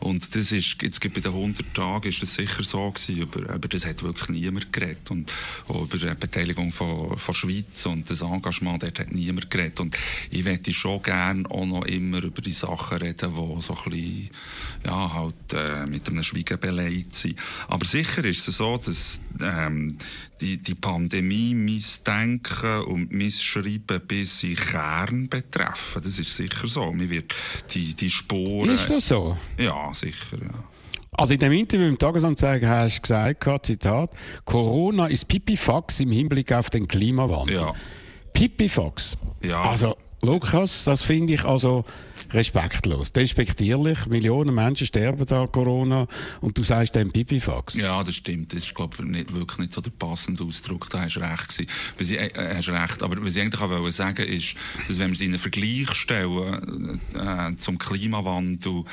Und 0.00 0.34
das 0.34 0.52
ist, 0.52 0.76
jetzt 0.82 1.00
bei 1.00 1.20
den 1.20 1.32
100 1.32 1.74
Tagen 1.74 2.08
ist 2.08 2.22
das 2.22 2.34
sicher 2.34 2.62
so 2.62 2.90
gewesen, 2.90 3.22
über, 3.22 3.54
über 3.54 3.68
das 3.68 3.84
hat 3.84 4.02
wirklich 4.02 4.28
niemand 4.28 4.72
geredet. 4.72 5.10
Und 5.10 5.32
auch 5.68 5.82
über 5.82 5.98
die 5.98 6.14
Beteiligung 6.14 6.72
von, 6.72 7.18
von 7.18 7.34
Schweiz 7.34 7.84
und 7.86 8.08
das 8.08 8.20
Engagement, 8.20 8.82
dort 8.82 8.98
hat 8.98 9.12
niemand 9.12 9.50
geredet. 9.50 9.80
Und 9.80 9.96
ich 10.30 10.44
möchte 10.44 10.72
schon 10.72 11.02
gerne 11.02 11.50
auch 11.50 11.66
noch 11.66 11.84
immer 11.84 12.22
über 12.22 12.42
die 12.42 12.52
Sachen 12.52 12.98
reden, 12.98 13.34
die 13.34 13.62
so 13.62 13.76
ein 13.76 13.90
bisschen, 13.90 14.30
ja, 14.84 15.12
halt, 15.12 15.34
äh, 15.52 15.86
mit 15.86 16.08
einem 16.08 16.22
Schweigen 16.22 16.58
beleidigt 16.58 17.14
sind. 17.14 17.38
Aber 17.68 17.84
sicher 17.84 18.24
ist 18.24 18.46
es 18.46 18.56
so, 18.56 18.76
dass, 18.78 19.20
ähm, 19.40 19.98
die, 20.40 20.58
die 20.58 20.74
Pandemie 20.74 21.54
mein 21.54 21.82
Denken 22.06 22.82
und 22.84 23.12
mein 23.12 23.30
Schreiben 23.30 24.00
bis 24.06 24.42
in 24.42 24.56
Kern 24.56 25.28
betreffen. 25.28 26.02
Das 26.02 26.18
ist 26.18 26.34
sicher 26.34 26.66
so. 26.66 26.92
Mir 26.92 27.10
wird 27.10 27.34
die, 27.74 27.94
die 27.94 28.10
Spuren. 28.10 28.70
Ist 28.70 28.90
das 28.90 29.08
so? 29.08 29.36
Ja, 29.58 29.87
sicher, 29.94 30.38
ja. 30.40 30.64
Also 31.12 31.34
in 31.34 31.40
dem 31.40 31.52
Interview 31.52 31.86
im 31.86 31.98
Tagesanzeiger 31.98 32.68
hast 32.68 32.98
du 32.98 33.02
gesagt, 33.02 33.66
Zitat, 33.66 34.10
Corona 34.44 35.06
ist 35.06 35.26
Pipifax 35.26 36.00
im 36.00 36.12
Hinblick 36.12 36.52
auf 36.52 36.70
den 36.70 36.86
Klimawandel. 36.86 37.56
Ja. 37.56 37.72
Pipifax. 38.32 39.16
Ja. 39.42 39.62
Also, 39.62 39.96
Lukas, 40.20 40.84
das 40.84 41.02
finde 41.02 41.34
ich 41.34 41.44
also 41.44 41.84
respektlos, 42.32 43.12
despektierlich. 43.12 44.06
Millionen 44.06 44.54
Menschen 44.54 44.86
sterben 44.86 45.24
da 45.26 45.42
an 45.42 45.52
Corona 45.52 46.06
und 46.40 46.58
du 46.58 46.62
sagst 46.62 46.94
dem 46.94 47.10
Pipifax. 47.12 47.74
Ja, 47.74 48.02
das 48.02 48.16
stimmt. 48.16 48.52
Das 48.52 48.64
ist, 48.64 48.74
glaube 48.74 48.96
ich, 48.98 49.04
nicht, 49.04 49.32
wirklich 49.32 49.58
nicht 49.58 49.72
so 49.72 49.80
der 49.80 49.90
passende 49.92 50.42
Ausdruck. 50.44 50.90
Da 50.90 51.02
hast 51.02 51.14
du 51.16 51.20
recht 51.20 51.48
gewesen. 51.48 51.70
Was 51.96 52.10
ich, 52.10 52.18
äh, 52.18 52.54
hast 52.56 52.68
recht. 52.68 53.02
Aber 53.02 53.22
was 53.24 53.36
ich 53.36 53.42
eigentlich 53.42 53.60
auch 53.60 53.70
wollte 53.70 53.92
sagen 53.92 54.26
ist, 54.26 54.54
dass 54.86 54.98
wenn 54.98 55.10
wir 55.10 55.16
sie 55.16 55.26
in 55.26 55.32
einen 55.32 55.40
Vergleich 55.40 55.94
stellen, 55.94 57.00
äh, 57.14 57.56
zum 57.56 57.78
Klimawandel, 57.78 58.84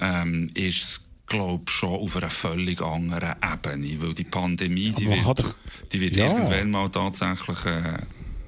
ähm, 0.00 0.50
ist 0.54 0.82
es 0.82 1.04
glaube 1.26 1.70
schon 1.70 1.90
auf 1.90 2.16
einer 2.16 2.30
völlig 2.30 2.80
anderen 2.80 3.34
Ebene, 3.42 4.00
weil 4.00 4.14
die 4.14 4.24
Pandemie, 4.24 4.92
die 4.96 5.06
Aber 5.08 5.16
wird, 5.26 5.38
doch- 5.40 5.54
die 5.92 6.00
wird 6.00 6.16
Ja. 6.16 6.28
irgendwann 6.28 6.70
mal 6.70 6.88
tatsächlich 6.88 7.66
äh, 7.66 7.98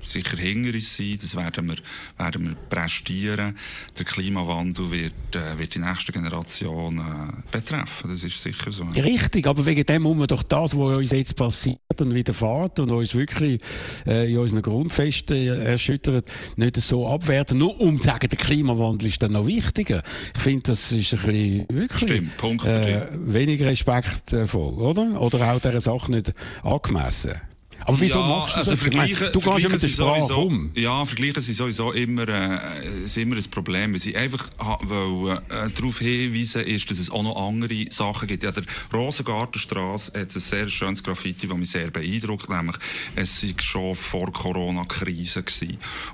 sicher 0.03 0.37
hinter 0.37 0.75
uns 0.75 0.97
sein, 0.97 1.19
das 1.21 1.37
werden 1.37 1.69
wir, 1.69 1.77
werden 2.17 2.49
wir 2.49 2.55
prestieren. 2.69 3.57
Der 3.99 4.05
Klimawandel 4.05 4.91
wird, 4.91 5.37
äh, 5.37 5.59
wird 5.59 5.75
die 5.75 5.79
nächste 5.79 6.13
Generation 6.13 6.99
äh, 6.99 7.43
betreffen, 7.51 8.11
das 8.11 8.23
ist 8.23 8.41
sicher 8.41 8.73
so. 8.73 8.85
Richtig, 8.85 9.47
aber 9.47 9.65
wegen 9.67 9.85
dem 9.85 10.03
muss 10.03 10.17
man 10.17 10.27
doch 10.27 10.43
das, 10.43 10.77
was 10.77 10.97
uns 10.97 11.11
jetzt 11.11 11.37
passiert 11.37 11.79
und 11.99 12.15
widerfährt 12.15 12.79
und 12.81 12.91
uns 12.91 13.15
wirklich 13.15 13.61
äh, 14.07 14.33
in 14.33 14.39
unseren 14.39 14.63
Grundfesten 14.63 15.49
erschüttert, 15.49 16.27
nicht 16.57 16.77
so 16.77 17.09
abwerten, 17.09 17.59
nur 17.59 17.81
um 17.81 17.99
zu 17.99 18.05
sagen, 18.05 18.29
der 18.29 18.39
Klimawandel 18.39 19.09
ist 19.09 19.23
dann 19.23 19.33
noch 19.33 19.47
wichtiger. 19.47 20.03
Ich 20.35 20.41
finde, 20.41 20.63
das 20.63 20.93
ist 20.93 21.15
ein 21.15 21.21
bisschen 21.27 21.67
wirklich 21.69 22.11
Stimmt, 22.11 22.37
Punkt 22.37 22.67
äh, 22.67 23.07
weniger 23.13 23.67
respektvoll, 23.67 24.75
oder? 24.75 25.21
Oder 25.21 25.53
auch 25.53 25.61
dieser 25.61 25.81
Sache 25.81 26.11
nicht 26.11 26.33
angemessen. 26.63 27.50
Aber 27.85 28.01
wieso 28.01 28.19
ja, 28.19 28.27
machst 28.27 28.55
du 28.55 28.59
also 28.59 28.71
das? 28.73 28.81
Meine, 28.83 28.91
vergleichen- 29.09 29.33
du 29.33 29.41
gehst 29.41 29.47
ja 29.63 29.69
mit 29.69 29.83
der 29.83 29.89
vergleichen 29.89 29.89
Sprache 29.89 30.21
sind 30.21 30.29
sowieso- 30.29 30.43
um. 30.47 30.71
Ja, 30.75 31.05
vergleichen 31.05 31.43
sind 31.43 31.55
sowieso 31.55 31.93
immer, 31.93 32.29
äh, 32.29 33.05
ist 33.05 33.17
immer 33.17 33.37
ein 33.37 33.45
Problem. 33.51 33.93
Weil 33.93 34.01
sie 34.01 34.17
einfach 34.17 34.49
wollen, 34.83 35.39
äh, 35.49 35.71
darauf 35.75 35.99
hinweisen, 35.99 36.63
ist, 36.63 36.91
dass 36.91 36.99
es 36.99 37.11
auch 37.11 37.23
noch 37.23 37.37
andere 37.49 37.87
Sachen 37.91 38.29
gibt. 38.29 38.43
Ja, 38.45 38.53
der 38.53 38.65
Rosengartenstraße 38.93 40.13
hat 40.19 40.35
ein 40.35 40.41
sehr 40.41 40.69
schönes 40.69 41.03
Graffiti, 41.03 41.47
das 41.47 41.57
mich 41.57 41.71
sehr 41.71 41.91
beeindruckt, 41.91 42.49
nämlich 42.49 42.77
es 43.17 43.43
war 43.43 43.51
schon 43.63 43.95
vor 43.95 44.33
Corona-Krise. 44.33 45.45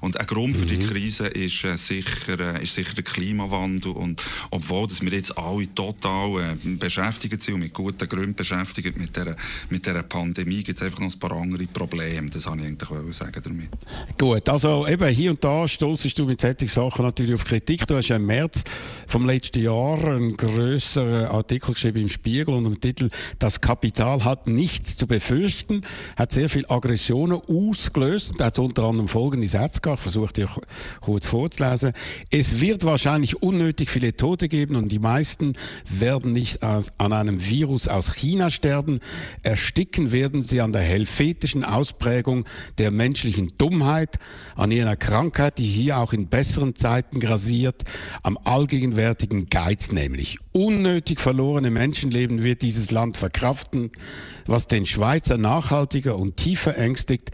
Und 0.01 0.17
ein 0.19 0.27
Grund 0.27 0.57
für 0.57 0.67
die 0.67 0.79
Mhm. 0.79 0.87
Krise 0.87 1.27
ist, 1.29 1.65
äh, 1.65 1.77
sicher, 1.77 2.39
äh, 2.57 2.63
ist 2.63 2.75
sicher 2.75 2.95
der 2.95 3.05
Klimawandel. 3.05 3.93
Und 3.93 4.23
obwohl 4.51 4.87
dass 4.87 5.01
wir 5.03 5.11
jetzt 5.13 5.37
alle 5.37 5.73
total 5.75 6.57
äh, 6.65 6.69
beschäftigt 6.77 7.43
sind 7.43 7.55
und 7.55 7.61
mit 7.61 7.75
guten 7.75 8.09
Gründen 8.09 8.35
beschäftigt 8.35 8.97
mit 8.99 9.15
dieser, 9.17 9.37
mit 9.71 9.85
dieser 9.87 10.03
Pandemie, 10.03 10.63
gibt 10.63 10.79
es 10.79 10.83
einfach 10.83 11.01
noch 11.01 11.13
ein 11.13 11.19
paar 11.19 11.33
andere 11.33 11.56
Probleme. 11.65 12.31
Das 12.31 12.47
wollte 12.47 12.63
ich 12.63 12.69
eigentlich 12.69 12.91
wollen 12.91 13.13
sagen 13.13 13.41
damit. 13.43 13.69
Gut, 14.19 14.49
also 14.49 14.87
eben 14.87 15.09
hier 15.09 15.31
und 15.31 15.43
da 15.43 15.67
stoßest 15.67 16.19
du 16.19 16.27
mit 16.27 16.41
solchen 16.41 16.69
Sachen 16.69 17.05
natürlich 17.05 17.35
auf 17.35 17.45
Kritik. 17.45 17.87
Du 17.87 17.97
hast 17.97 18.09
ja 18.09 18.17
im 18.17 18.27
März 18.27 18.65
vom 19.07 19.27
letzten 19.27 19.63
Jahr 19.63 20.03
einen 20.05 20.37
grösseren 20.37 21.27
Artikel 21.27 21.73
geschrieben 21.73 22.03
im 22.03 22.09
Spiegel 22.09 22.55
unter 22.55 22.71
dem 22.71 22.81
Titel 22.81 23.11
Das 23.39 23.61
Kapital 23.61 24.25
hat 24.25 24.47
nichts 24.47 24.97
zu 24.97 25.07
befürchten, 25.07 25.83
hat 26.17 26.33
sehr 26.33 26.49
viel 26.49 26.67
Aggressionen 26.69 27.41
ausgelöst. 27.49 28.35
Da 28.39 28.47
hat 28.47 28.59
unter 28.59 28.85
anderem 28.85 29.09
folgende 29.09 29.49
Sätze 29.49 29.81
gehabt, 29.81 30.01
ich 30.01 30.03
versuche 30.03 30.33
dir 30.33 30.49
kurz 31.01 31.27
vorzulesen. 31.27 31.93
Es 32.31 32.61
wird 32.61 32.85
wahrscheinlich 32.85 33.43
unnötig 33.43 33.91
viele 33.91 34.17
Tote 34.17 34.49
geben 34.49 34.77
und 34.77 34.91
die 34.91 34.99
meisten 34.99 35.55
werden 35.89 36.33
nicht 36.33 36.63
an 36.63 37.13
einem 37.13 37.45
Virus 37.45 37.89
aus 37.89 38.15
China 38.15 38.51
sterben. 38.51 39.01
Ersticken 39.43 40.13
werden 40.13 40.43
sie 40.43 40.61
an 40.61 40.73
der 40.73 40.83
helvetischen 41.47 41.65
Ausprägung 41.65 42.45
der 42.79 42.91
menschlichen 42.91 43.53
Dummheit, 43.59 44.19
an 44.57 44.71
jener 44.71 44.97
Krankheit, 44.97 45.59
die 45.59 45.67
hier 45.67 45.99
auch 45.99 46.13
in 46.13 46.29
besseren 46.29 46.75
Zeiten 46.75 47.21
grasiert, 47.21 47.85
am 48.23 48.39
allgegenwärtigen 48.43 49.49
Geiz 49.49 49.93
nämlich. 49.93 50.39
Unnötig 50.53 51.21
verlorene 51.21 51.71
Menschenleben 51.71 52.43
wird 52.43 52.63
dieses 52.63 52.91
Land 52.91 53.17
verkraften. 53.17 53.91
Was 54.47 54.67
den 54.67 54.87
Schweizer 54.87 55.39
nachhaltiger 55.39 56.17
und 56.17 56.37
tiefer 56.37 56.77
ängstigt, 56.77 57.31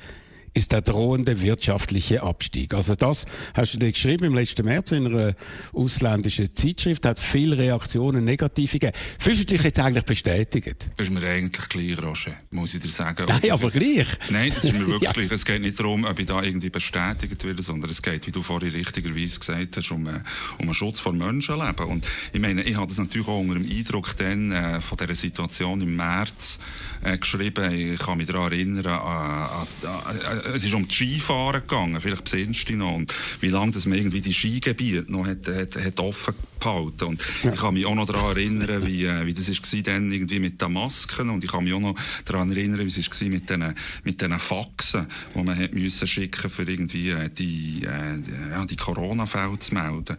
ist 0.55 0.73
der 0.73 0.83
drohende 0.83 1.41
wirtschaftliche 1.41 2.23
Abstieg. 2.23 2.75
Also 2.75 2.95
das 2.95 3.27
hast 3.55 3.75
du 3.75 3.79
dir 3.79 3.93
geschrieben 3.93 4.25
im 4.25 4.35
letzten 4.35 4.65
März 4.65 4.93
in 4.93 5.07
einer 5.07 5.35
ausländischen 5.73 6.55
Zeitschrift, 6.55 7.07
hat 7.07 7.19
viele 7.19 7.57
Reaktionen 7.57 8.25
negative 8.25 8.79
gegeben. 8.79 8.97
Fühlst 9.19 9.41
du 9.43 9.45
dich 9.47 9.63
jetzt 9.63 9.79
eigentlich 9.79 10.05
bestätigt? 10.05 10.87
Das 10.97 11.09
ist 11.09 11.13
mir 11.13 11.27
eigentlich 11.27 11.69
gleich, 11.69 12.03
Roger, 12.03 12.35
muss 12.51 12.75
ich 12.75 12.81
dir 12.81 12.91
sagen. 12.91 13.27
Nein, 13.29 13.51
aber 13.51 13.71
gleich. 13.71 14.07
Nein, 14.31 14.53
das 14.55 14.65
ist 14.65 14.73
mir 14.75 14.87
wirklich 15.01 15.29
Ja. 15.29 15.35
Es 15.35 15.45
geht 15.45 15.63
nicht 15.63 15.79
darum, 15.79 16.05
ob 16.05 16.19
ich 16.19 16.27
da 16.27 16.43
irgendwie 16.43 16.71
bestätigt 16.71 17.45
werde, 17.45 17.63
sondern 17.63 17.91
es 17.91 18.03
geht, 18.03 18.27
wie 18.27 18.31
du 18.31 18.43
vorhin 18.43 18.71
richtigerweise 18.71 19.39
gesagt 19.39 19.77
hast, 19.77 19.91
um, 19.91 20.07
äh, 20.07 20.21
um 20.59 20.67
einen 20.67 20.75
Schutz 20.75 20.99
vor 21.01 21.13
Menschenleben. 21.13 21.87
Und 21.87 22.07
ich 22.33 22.41
meine, 22.41 22.63
ich 22.63 22.77
habe 22.77 22.87
das 22.87 22.99
natürlich 22.99 23.29
auch 23.29 23.41
unter 23.41 23.55
dem 23.55 23.69
Eindruck 23.69 24.17
dann, 24.19 24.53
äh, 24.53 24.81
von 24.81 24.99
dieser 24.99 25.15
Situation 25.15 25.81
im 25.81 25.97
März 25.97 26.59
äh, 27.03 27.17
geschrieben. 27.17 27.73
Ich 27.73 28.01
kann 28.01 28.19
mich 28.19 28.27
daran 28.27 28.53
erinnern, 28.53 28.85
äh, 28.85 28.89
an, 28.89 29.67
an, 29.83 30.21
an, 30.21 30.42
es 30.55 30.65
ist 30.65 30.75
um 30.75 30.87
die 30.87 30.95
Skifahren 30.95 31.61
gegangen, 31.63 32.01
vielleicht 32.01 32.25
besinnst 32.25 32.63
du 32.63 32.65
dich 32.67 32.77
noch, 32.77 32.95
und 32.95 33.13
wie 33.41 33.49
lange 33.49 33.73
das 33.73 33.87
man 33.87 33.99
irgendwie 33.99 34.21
die 34.21 34.35
Skigebiete 34.35 35.11
noch 35.11 35.27
hat, 35.27 35.47
hat, 35.49 35.77
hat 35.77 36.01
offen 36.01 36.35
gehalten. 36.61 37.05
Und 37.05 37.23
ich 37.43 37.59
kann 37.59 37.75
mich 37.75 37.87
auch 37.87 37.95
noch 37.95 38.07
daran 38.07 38.37
erinnern, 38.37 38.87
wie, 38.87 39.05
äh, 39.05 39.27
wie 39.27 39.35
das 39.35 39.49
war 39.49 39.81
dann 39.83 40.13
irgendwie 40.13 40.39
mit 40.39 40.61
den 40.61 40.73
Masken 40.73 41.31
und 41.31 41.43
ich 41.43 41.51
kann 41.51 41.65
mich 41.65 41.73
auch 41.73 41.81
noch 41.81 41.95
daran 42.25 42.53
erinnern, 42.53 42.81
wie 42.81 42.87
es 43.01 43.21
war 43.21 43.29
mit 43.29 43.49
diesen 43.51 43.75
mit 44.05 44.21
diesen 44.21 44.39
Faxen, 44.39 45.07
die 45.35 45.43
man 45.43 45.59
hat 45.59 45.75
müssen 45.75 46.07
schicken 46.07 46.51
für 46.51 46.63
irgendwie 46.63 47.11
äh, 47.11 47.29
die, 47.31 47.85
äh, 47.85 48.19
die- 48.19 48.51
ja, 48.51 48.65
die 48.65 48.77
Corona-Fälle 48.77 49.59
zu 49.59 49.75
melden. 49.75 50.17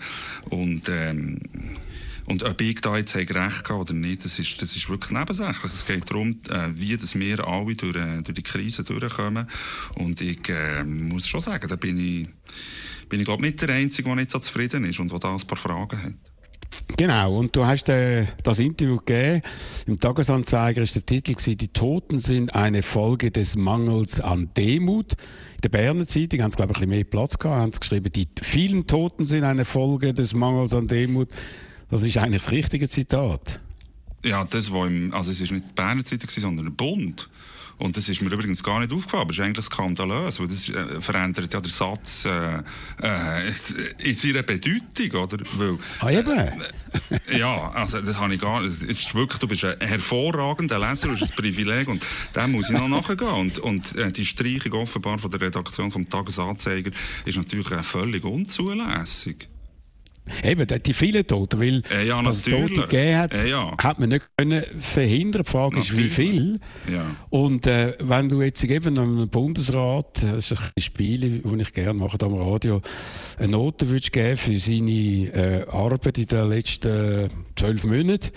Und, 0.50 0.90
ähm, 0.90 1.40
und 2.26 2.44
ob 2.44 2.62
ich 2.62 2.82
da 2.82 2.98
jetzt 2.98 3.16
recht 3.16 3.36
habe 3.36 3.76
oder 3.76 3.94
nicht, 3.94 4.24
das 4.24 4.40
ist, 4.40 4.62
das 4.62 4.76
ist 4.76 4.90
wirklich 4.90 5.12
nebensächlich. 5.12 5.74
Es 5.74 5.86
geht 5.86 6.10
darum, 6.10 6.40
äh, 6.50 6.70
wie 6.74 6.96
dass 6.96 7.16
wir 7.16 7.48
alle 7.48 7.76
durch, 7.76 7.96
äh, 7.96 8.22
durch 8.22 8.36
die 8.36 8.44
Krise 8.44 8.84
durchkommen. 8.84 9.48
Und 9.98 10.22
ich 10.22 10.48
äh, 10.50 10.84
muss 10.84 11.28
schon 11.28 11.42
sagen, 11.42 11.68
da 11.68 11.76
bin 11.76 12.00
ich, 12.00 12.28
bin 13.10 13.20
ich 13.20 13.26
glaube 13.26 13.42
nicht 13.42 13.62
der 13.62 13.70
Einzige, 13.70 14.08
der 14.08 14.16
nicht 14.16 14.32
so 14.32 14.40
zufrieden 14.40 14.86
ist 14.86 15.00
und 15.00 15.12
der 15.12 15.20
da 15.20 15.34
ein 15.34 15.42
paar 15.42 15.58
Fragen 15.58 16.02
hat. 16.02 16.14
Genau, 16.98 17.38
und 17.38 17.56
du 17.56 17.66
hast 17.66 17.90
äh, 17.90 18.28
das 18.44 18.60
Interview 18.60 18.98
gegeben. 18.98 19.42
Im 19.88 20.00
Tagesanzeiger 20.00 20.82
ist 20.82 20.96
der 20.96 21.06
Titel 21.06 21.34
gewesen, 21.34 21.58
die 21.58 21.68
Toten 21.68 22.20
sind 22.20 22.54
eine 22.56 22.82
Folge 22.82 23.32
des 23.32 23.56
Mangels 23.56 24.20
an 24.20 24.50
Demut. 24.56 25.14
In 25.14 25.62
der 25.64 25.70
Berner 25.70 26.08
Zeitung 26.08 26.42
haben 26.42 26.52
sie, 26.52 26.58
glaube 26.58 26.72
ich, 26.72 26.78
ein 26.78 26.82
bisschen 26.82 26.90
mehr 26.90 27.04
Platz 27.04 27.38
gehabt, 27.38 27.62
haben 27.62 27.72
sie 27.72 27.80
geschrieben, 27.80 28.12
die 28.12 28.28
vielen 28.42 28.88
Toten 28.88 29.26
sind 29.26 29.44
eine 29.44 29.66
Folge 29.66 30.14
des 30.14 30.34
Mangels 30.34 30.74
an 30.74 30.88
Demut. 30.88 31.30
Das 31.90 32.02
ist 32.02 32.18
eigentlich 32.18 32.44
das 32.44 32.52
richtige 32.52 32.90
Zitat. 32.90 33.60
Ja, 34.26 34.46
das 34.46 34.72
war 34.72 34.88
im, 34.88 35.14
also 35.14 35.32
es 35.32 35.42
ist 35.42 35.52
nicht 35.52 35.70
die 35.70 35.74
Berner 35.74 36.04
Zeitung, 36.04 36.30
sondern 36.30 36.66
der 36.66 36.72
Bund. 36.72 37.30
Und 37.80 37.98
das 37.98 38.08
ist 38.08 38.22
mir 38.22 38.32
übrigens 38.32 38.64
gar 38.64 38.80
nicht 38.80 38.94
aufgefallen, 38.94 39.24
aber 39.24 39.32
es 39.32 39.40
ist 39.40 39.44
eigentlich 39.44 39.66
skandalös, 39.66 40.40
weil 40.40 40.48
das 40.48 40.70
äh, 40.70 41.02
verändert 41.02 41.54
ja 41.54 41.60
den 41.60 41.72
Satz 41.72 42.24
äh, 42.24 42.60
äh, 43.02 43.52
in 43.98 44.14
seiner 44.14 44.44
Bedeutung, 44.44 45.22
oder? 45.22 45.38
Weil, 45.58 45.78
Ah, 46.00 46.12
eben. 46.12 46.62
ja, 47.36 47.72
also 47.72 48.00
das 48.00 48.18
habe 48.20 48.36
ich 48.36 48.40
gar 48.40 48.62
nicht. 48.62 48.74
Es 48.74 48.84
ist 48.84 49.14
wirklich, 49.16 49.40
du 49.40 49.48
bist 49.48 49.66
ein 49.66 49.76
hervorragender 49.82 50.80
Leser, 50.80 51.08
du 51.08 51.14
hast 51.20 51.24
ein 51.24 51.36
Privileg 51.36 51.88
und 51.88 52.06
dem 52.36 52.52
muss 52.52 52.70
ich 52.70 52.78
noch 52.78 52.88
nachgehen. 52.88 53.28
Und, 53.28 53.60
und 53.60 53.96
äh, 53.96 54.12
die 54.12 54.26
Streichung 54.26 54.74
offenbar 54.74 55.18
von 55.18 55.32
der 55.32 55.42
Redaktion 55.42 55.92
vom 55.92 56.08
Tagesanzeiger 56.08 56.92
ist 57.26 57.38
natürlich 57.38 57.72
äh, 57.72 57.82
völlig 57.84 58.24
unzulässig. 58.24 59.50
Eben, 60.44 60.66
die- 60.68 60.80
die 60.82 60.94
vielen 60.94 61.28
Toten, 61.28 61.60
weil 61.60 61.82
Äh, 61.92 62.08
ja, 62.08 62.22
dass 62.22 62.38
es 62.38 62.48
natürlich. 62.48 62.74
Tote 62.76 62.88
gegeben 62.88 63.18
hat, 63.18 63.34
Äh, 63.34 63.50
ja. 63.50 63.76
hat 63.78 64.00
man 64.00 64.10
nicht 64.10 64.26
können 64.38 64.64
verhindern. 64.80 65.44
Die 65.46 65.52
Frage 65.52 65.80
ist, 65.80 65.92
wie 65.98 66.08
Natürlich. 66.08 66.14
viel. 66.14 66.60
Ja. 66.92 67.06
Und 67.30 67.68
äh, 67.68 67.96
wenn 68.02 68.30
du 68.30 68.42
jetzt 68.42 68.64
eben 68.64 68.98
am 68.98 69.28
Bundesrat, 69.30 70.22
das 70.24 70.52
ist 70.52 70.60
ein 70.76 70.82
Spiel, 70.82 71.42
das 71.44 71.54
ich 71.68 71.74
gerne 71.74 71.94
mache 71.94 72.18
am 72.22 72.36
Radio, 72.36 72.82
eine 73.38 73.50
Note 73.50 73.90
würdest 73.90 74.12
geben 74.14 74.38
für 74.38 74.56
seine 74.56 74.90
äh, 74.92 75.66
Arbeit 75.70 76.18
in 76.18 76.28
den 76.28 76.50
letzten 76.50 77.30
zwölf 77.58 77.84
Monaten, 77.84 78.30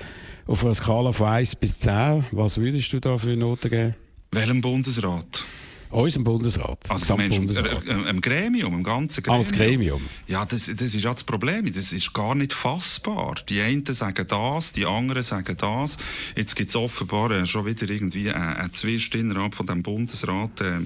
auf 0.47 0.65
einer 0.65 0.75
Skala 0.75 1.13
von 1.13 1.29
1 1.29 1.55
bis 1.57 1.79
10, 1.79 2.25
was 2.33 2.59
würdest 2.59 2.93
du 2.93 3.01
da 3.01 3.17
für 3.19 3.29
eine 3.29 3.37
Note 3.39 3.71
geben? 3.71 3.95
Welchem 4.33 4.61
Bundesrat? 4.61 5.45
Unserem 5.91 6.25
Bundesrat, 6.25 6.79
Also 6.89 7.07
du 7.07 7.17
meinst, 7.17 7.39
äh, 7.39 8.11
im 8.11 8.21
Gremium, 8.21 8.75
im 8.75 8.83
ganzen 8.83 9.21
Ah, 9.21 9.23
Gremium. 9.27 9.45
das 9.49 9.53
Gremium. 9.57 10.03
Ja, 10.27 10.45
das, 10.45 10.67
das 10.67 10.81
ist 10.83 11.03
ja 11.03 11.13
das 11.13 11.25
Problem. 11.25 11.67
Das 11.73 11.93
ist 11.93 12.13
gar 12.13 12.35
nicht 12.35 12.53
fassbar. 12.53 13.37
Die 13.49 13.61
einen 13.61 13.85
sagen 13.87 14.27
das, 14.27 14.73
die 14.73 14.85
anderen 14.85 15.23
sagen 15.23 15.57
das. 15.57 15.97
Jetzt 16.37 16.57
gibt 16.57 16.71
es 16.71 16.77
offenbar 16.77 17.31
äh, 17.31 17.47
schon 17.47 17.67
wieder 17.67 17.89
irgendwie 17.89 18.27
äh, 18.29 18.33
einen 18.33 18.73
Zwist 18.73 19.15
innerhalb 19.15 19.55
von 19.55 19.67
dem 19.67 19.83
Bundesrat, 19.83 20.61
äh, 20.61 20.81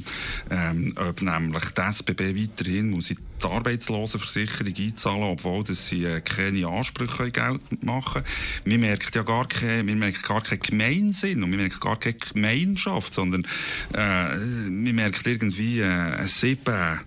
ähm, 0.50 0.94
ob 0.96 1.22
nämlich 1.22 1.64
die 1.70 1.80
SBB 1.80 2.20
weiterhin 2.36 2.90
muss 2.90 3.10
in 3.10 3.16
die 3.42 3.46
Arbeitslosenversicherung 3.46 4.74
einzahlen, 4.76 5.22
obwohl 5.22 5.66
sie 5.66 6.05
äh, 6.05 6.20
keine 6.20 6.66
Ansprüche 6.66 7.31
geltend 7.31 7.83
machen. 7.83 8.22
Wir 8.64 8.79
merken 8.79 9.11
ja 9.14 9.22
gar 9.22 9.48
keinen, 9.48 9.87
wir 9.87 9.96
merken 9.96 10.22
gar 10.22 10.42
keinen 10.42 10.61
Gemeinsinn 10.61 11.42
und 11.42 11.50
wir 11.50 11.59
merken 11.59 11.81
gar 11.81 11.98
keine 11.98 12.14
Gemeinschaft, 12.14 13.12
sondern 13.12 13.44
äh, 13.92 13.98
wir 13.98 14.92
merken 14.92 15.22
irgendwie 15.24 15.81
äh, 15.81 16.24
sieben 16.26 17.00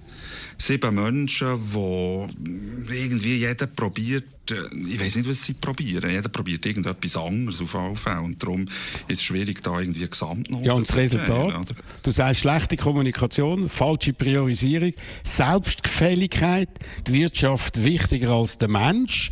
sieben 0.58 0.96
Menschen, 0.96 1.60
die 1.74 2.96
irgendwie 2.96 3.38
jeder 3.38 3.68
probiert, 3.68 4.26
äh, 4.52 4.56
ich 4.88 5.00
weiß 5.00 5.16
nicht, 5.16 5.30
was 5.30 5.44
sie 5.44 5.54
probieren, 5.54 6.10
jeder 6.10 6.30
probiert 6.30 6.66
irgendetwas 6.66 7.16
anderes 7.18 7.62
auf 7.62 8.00
Fall. 8.00 8.20
Und 8.20 8.42
darum 8.42 8.64
ist 9.08 9.20
es 9.20 9.24
schwierig, 9.24 9.62
da 9.64 9.80
irgendwie 9.80 10.08
Gesamtnoten 10.08 10.66
Ja, 10.66 10.74
und 10.74 10.90
das. 10.90 10.96
Resultat? 10.96 11.76
Du 12.02 12.12
sagst 12.12 12.42
schlechte 12.42 12.78
Kommunikation, 12.78 13.70
falsche 13.70 14.14
Priorisierung, 14.14 14.94
Selbstgefälligkeit, 15.24 16.70
die 17.08 17.14
Wirtschaft 17.14 17.84
wichtiger 17.84 18.32
als 18.32 18.58
der 18.58 18.70
Mensch. 18.70 19.32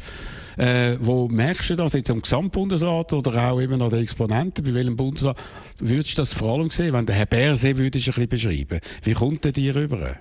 Äh, 0.58 0.98
wo 1.00 1.28
merkst 1.30 1.70
du 1.70 1.76
das 1.76 1.94
jetzt 1.94 2.12
am 2.12 2.22
Gesamtbundesrat 2.22 3.14
oder 3.14 3.52
auch 3.52 3.62
eben 3.62 3.82
an 3.82 3.90
den 3.90 4.04
Exponenten? 4.04 4.64
Bei 4.64 4.74
welchem 4.74 4.96
Bundesrat 4.96 5.38
würdest 5.80 6.12
du 6.12 6.22
das 6.22 6.34
vor 6.34 6.60
allem 6.60 6.70
sehen, 6.70 6.94
wenn 6.94 7.06
der 7.06 7.16
Herr 7.16 7.26
Berse 7.26 7.78
würdest 7.78 8.08
du 8.08 8.12
ein 8.12 8.28
bisschen 8.28 8.52
beschreiben? 8.52 8.82
Wie 9.04 9.14
kommt 9.14 9.46
der 9.46 9.54
dir 9.54 9.76
rüber? 9.76 10.18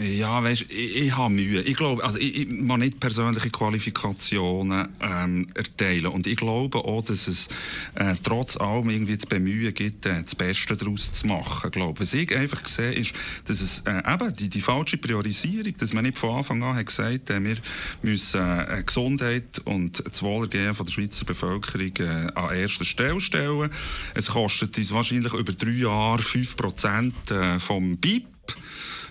Ja, 0.00 0.42
weißt, 0.42 0.62
ich, 0.70 0.96
ich 0.96 1.16
habe 1.18 1.34
Mühe. 1.34 1.60
Ich 1.60 1.76
glaube, 1.76 2.02
also 2.02 2.16
ich, 2.18 2.34
ich 2.34 2.50
mag 2.50 2.78
nicht 2.78 2.98
persönliche 2.98 3.50
Qualifikationen 3.50 4.88
ähm, 5.00 5.46
erteilen. 5.54 6.06
Und 6.06 6.26
ich 6.26 6.36
glaube 6.36 6.78
auch, 6.78 7.02
dass 7.02 7.28
es 7.28 7.48
äh, 7.96 8.14
trotz 8.22 8.56
allem 8.56 8.88
irgendwie 8.88 9.18
zu 9.18 9.26
bemühen 9.26 9.74
gibt, 9.74 10.06
äh, 10.06 10.22
das 10.22 10.34
Beste 10.34 10.76
daraus 10.76 11.12
zu 11.12 11.26
machen. 11.26 11.66
Ich 11.66 11.72
glaube, 11.72 12.00
was 12.00 12.14
ich 12.14 12.34
einfach 12.34 12.66
sehe, 12.66 12.92
ist, 12.92 13.12
dass 13.44 13.60
es 13.60 13.80
äh, 13.80 13.98
eben 14.10 14.34
die, 14.34 14.48
die 14.48 14.62
falsche 14.62 14.96
Priorisierung, 14.96 15.76
dass 15.76 15.92
man 15.92 16.04
nicht 16.04 16.16
von 16.16 16.38
Anfang 16.38 16.62
an 16.62 16.74
hat 16.74 16.86
gesagt, 16.86 17.28
äh, 17.28 17.44
wir 17.44 17.58
müssen 18.00 18.40
äh, 18.40 18.82
Gesundheit 18.86 19.60
und 19.66 20.02
das 20.06 20.22
Wohlergehen 20.22 20.74
von 20.74 20.86
der 20.86 20.92
Schweizer 20.92 21.26
Bevölkerung 21.26 21.92
äh, 21.98 22.32
an 22.34 22.54
erster 22.54 22.86
Stelle 22.86 23.20
stellen. 23.20 23.70
Es 24.14 24.30
kostet 24.30 24.78
uns 24.78 24.90
wahrscheinlich 24.90 25.34
über 25.34 25.52
drei 25.52 25.70
Jahre 25.72 26.22
5 26.22 26.56
Prozent 26.56 27.30
äh, 27.30 27.60
vom 27.60 27.98
BIP. 27.98 28.31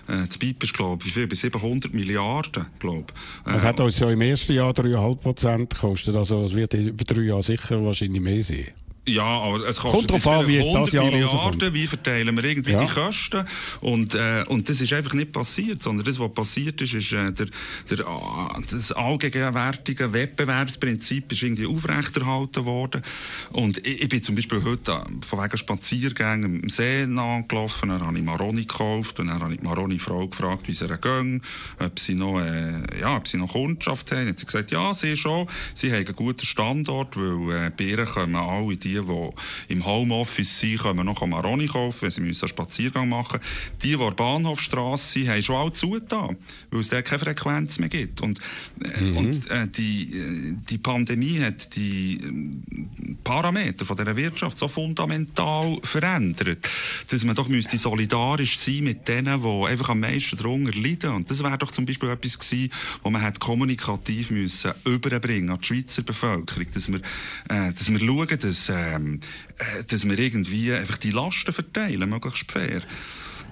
Äh, 0.08 0.26
das 0.26 0.38
BIP 0.38 0.62
ist, 0.64 0.74
glaube 0.74 1.02
ich, 1.02 1.08
wie 1.08 1.20
viel? 1.20 1.26
Bei 1.26 1.34
700 1.34 1.92
Milliarden, 1.94 2.66
glaube 2.78 3.04
ich. 3.08 3.52
Das 3.52 3.62
hat 3.62 3.80
uns 3.80 3.98
ja 3.98 4.10
im 4.10 4.20
ersten 4.20 4.52
Jahr 4.52 4.72
3,5 4.72 5.16
Prozent 5.16 5.70
gekostet. 5.70 6.16
Also 6.16 6.44
es 6.44 6.54
wird 6.54 6.74
über 6.74 7.04
drei 7.04 7.22
Jahre 7.22 7.42
sicher 7.42 7.84
wahrscheinlich 7.84 8.20
mehr 8.22 8.42
sein. 8.42 8.66
Ja, 9.04 9.24
aber 9.24 9.68
es 9.68 9.78
Kommt 9.78 9.94
kostet 9.94 10.10
drauf 10.12 10.18
jetzt 10.20 10.26
an, 10.28 10.46
wie 10.46 10.58
das 10.84 10.92
Jahr 10.92 11.04
100 11.06 11.24
rauskommt. 11.24 11.54
Milliarden, 11.56 11.74
wie 11.74 11.86
verteilen 11.88 12.36
wir 12.36 12.44
irgendwie 12.44 12.70
Ja. 12.72 12.84
die 12.84 12.92
Kosten? 12.92 13.44
Und, 13.80 14.14
äh, 14.14 14.44
und 14.46 14.68
das 14.68 14.80
ist 14.80 14.92
einfach 14.92 15.14
nicht 15.14 15.32
passiert, 15.32 15.82
sondern 15.82 16.06
das, 16.06 16.20
was 16.20 16.32
passiert 16.32 16.80
ist, 16.80 16.94
ist 16.94 17.10
äh, 17.10 17.32
der, 17.32 17.46
der, 17.90 18.06
ah, 18.06 18.60
das 18.70 18.92
allgegenwärtige 18.92 20.12
Wettbewerbsprinzip 20.12 21.32
ist 21.32 21.42
irgendwie 21.42 21.66
aufrechterhalten 21.66 22.64
worden. 22.64 23.02
Und 23.50 23.78
ich, 23.84 24.02
ich 24.02 24.08
bin 24.08 24.22
zum 24.22 24.36
Beispiel 24.36 24.62
heute 24.62 24.92
äh, 24.92 25.26
von 25.26 25.42
wegen 25.42 25.56
Spaziergängen 25.56 26.62
am 26.62 26.68
See 26.70 27.02
angelaufen, 27.02 27.88
dann 27.88 28.06
habe 28.06 28.16
ich 28.16 28.22
Maroni 28.22 28.62
gekauft 28.66 29.18
und 29.18 29.26
dann 29.26 29.40
habe 29.40 29.52
ich 29.54 29.58
die 29.58 29.66
Maroni-Frau 29.66 30.28
gefragt, 30.28 30.68
wie 30.68 30.72
es 30.72 30.80
ihr 30.80 30.96
ging, 30.98 31.42
ob 31.80 31.98
sie 31.98 32.14
noch, 32.14 32.38
äh, 32.38 33.00
ja, 33.00 33.16
ob 33.16 33.26
sie 33.26 33.36
noch 33.36 33.50
Kundschaft 33.52 34.12
haben. 34.12 34.18
Dann 34.20 34.28
hat 34.28 34.38
sie 34.38 34.46
gesagt, 34.46 34.70
ja, 34.70 34.94
sie 34.94 35.16
schon, 35.16 35.48
sie 35.74 35.90
haben 35.90 36.06
einen 36.06 36.14
guten 36.14 36.46
Standort, 36.46 37.16
weil 37.16 37.66
äh, 37.66 37.70
Bieren 37.76 38.06
kommen 38.06 38.36
alle 38.36 38.76
die, 38.76 38.91
die 39.00 39.72
im 39.72 39.84
Homeoffice 39.84 40.60
sind, 40.60 40.80
können 40.80 41.06
noch 41.06 41.24
Maroni 41.26 41.66
kaufen, 41.66 42.02
wenn 42.02 42.10
sie 42.10 42.20
müssen 42.20 42.42
einen 42.42 42.50
Spaziergang 42.50 43.08
machen. 43.08 43.40
Die, 43.82 43.88
die 43.88 43.94
an 43.94 44.00
der 44.00 44.10
Bahnhofstrasse 44.12 45.12
sind, 45.12 45.28
haben 45.28 45.42
schon 45.42 45.56
alle 45.56 45.72
zugetan, 45.72 46.36
weil 46.70 46.80
es 46.80 46.88
da 46.88 47.02
keine 47.02 47.20
Frequenz 47.20 47.78
mehr 47.78 47.88
gibt. 47.88 48.20
Und, 48.20 48.38
äh, 48.80 49.10
und 49.12 49.50
äh, 49.50 49.68
die, 49.68 50.16
äh, 50.16 50.54
die 50.68 50.78
Pandemie 50.78 51.40
hat 51.40 51.74
die 51.76 52.20
äh, 52.22 53.14
Parameter 53.24 53.84
von 53.84 53.96
dieser 53.96 54.16
Wirtschaft 54.16 54.58
so 54.58 54.68
fundamental 54.68 55.78
verändert, 55.82 56.68
dass 57.10 57.24
man 57.24 57.34
doch 57.34 57.48
müsste 57.48 57.76
solidarisch 57.76 58.58
sein 58.58 58.84
mit 58.84 59.08
denen, 59.08 59.42
die 59.42 59.66
einfach 59.66 59.90
am 59.90 60.00
meisten 60.00 60.36
darunter 60.36 60.72
leiden. 60.78 61.10
Und 61.10 61.30
das 61.30 61.42
wäre 61.42 61.58
doch 61.58 61.70
zum 61.70 61.86
Beispiel 61.86 62.08
etwas 62.08 62.38
gewesen, 62.38 62.72
wo 63.02 63.10
man 63.10 63.22
hat 63.22 63.40
kommunikativ 63.40 64.30
müssen 64.30 64.72
überbringen 64.84 65.50
an 65.50 65.58
die 65.60 65.66
Schweizer 65.66 66.02
Bevölkerung, 66.02 66.66
dass 66.72 66.88
wir, 66.88 66.98
äh, 67.48 67.72
dass 67.72 67.90
wir 67.90 67.98
schauen, 67.98 68.38
dass, 68.38 68.68
ähm, 68.82 69.20
äh, 69.58 69.84
dass 69.84 70.08
wir 70.08 70.18
irgendwie 70.18 70.72
einfach 70.72 70.98
die 70.98 71.10
Lasten 71.10 71.52
verteilen, 71.52 72.08
möglichst 72.08 72.50
fair. 72.50 72.82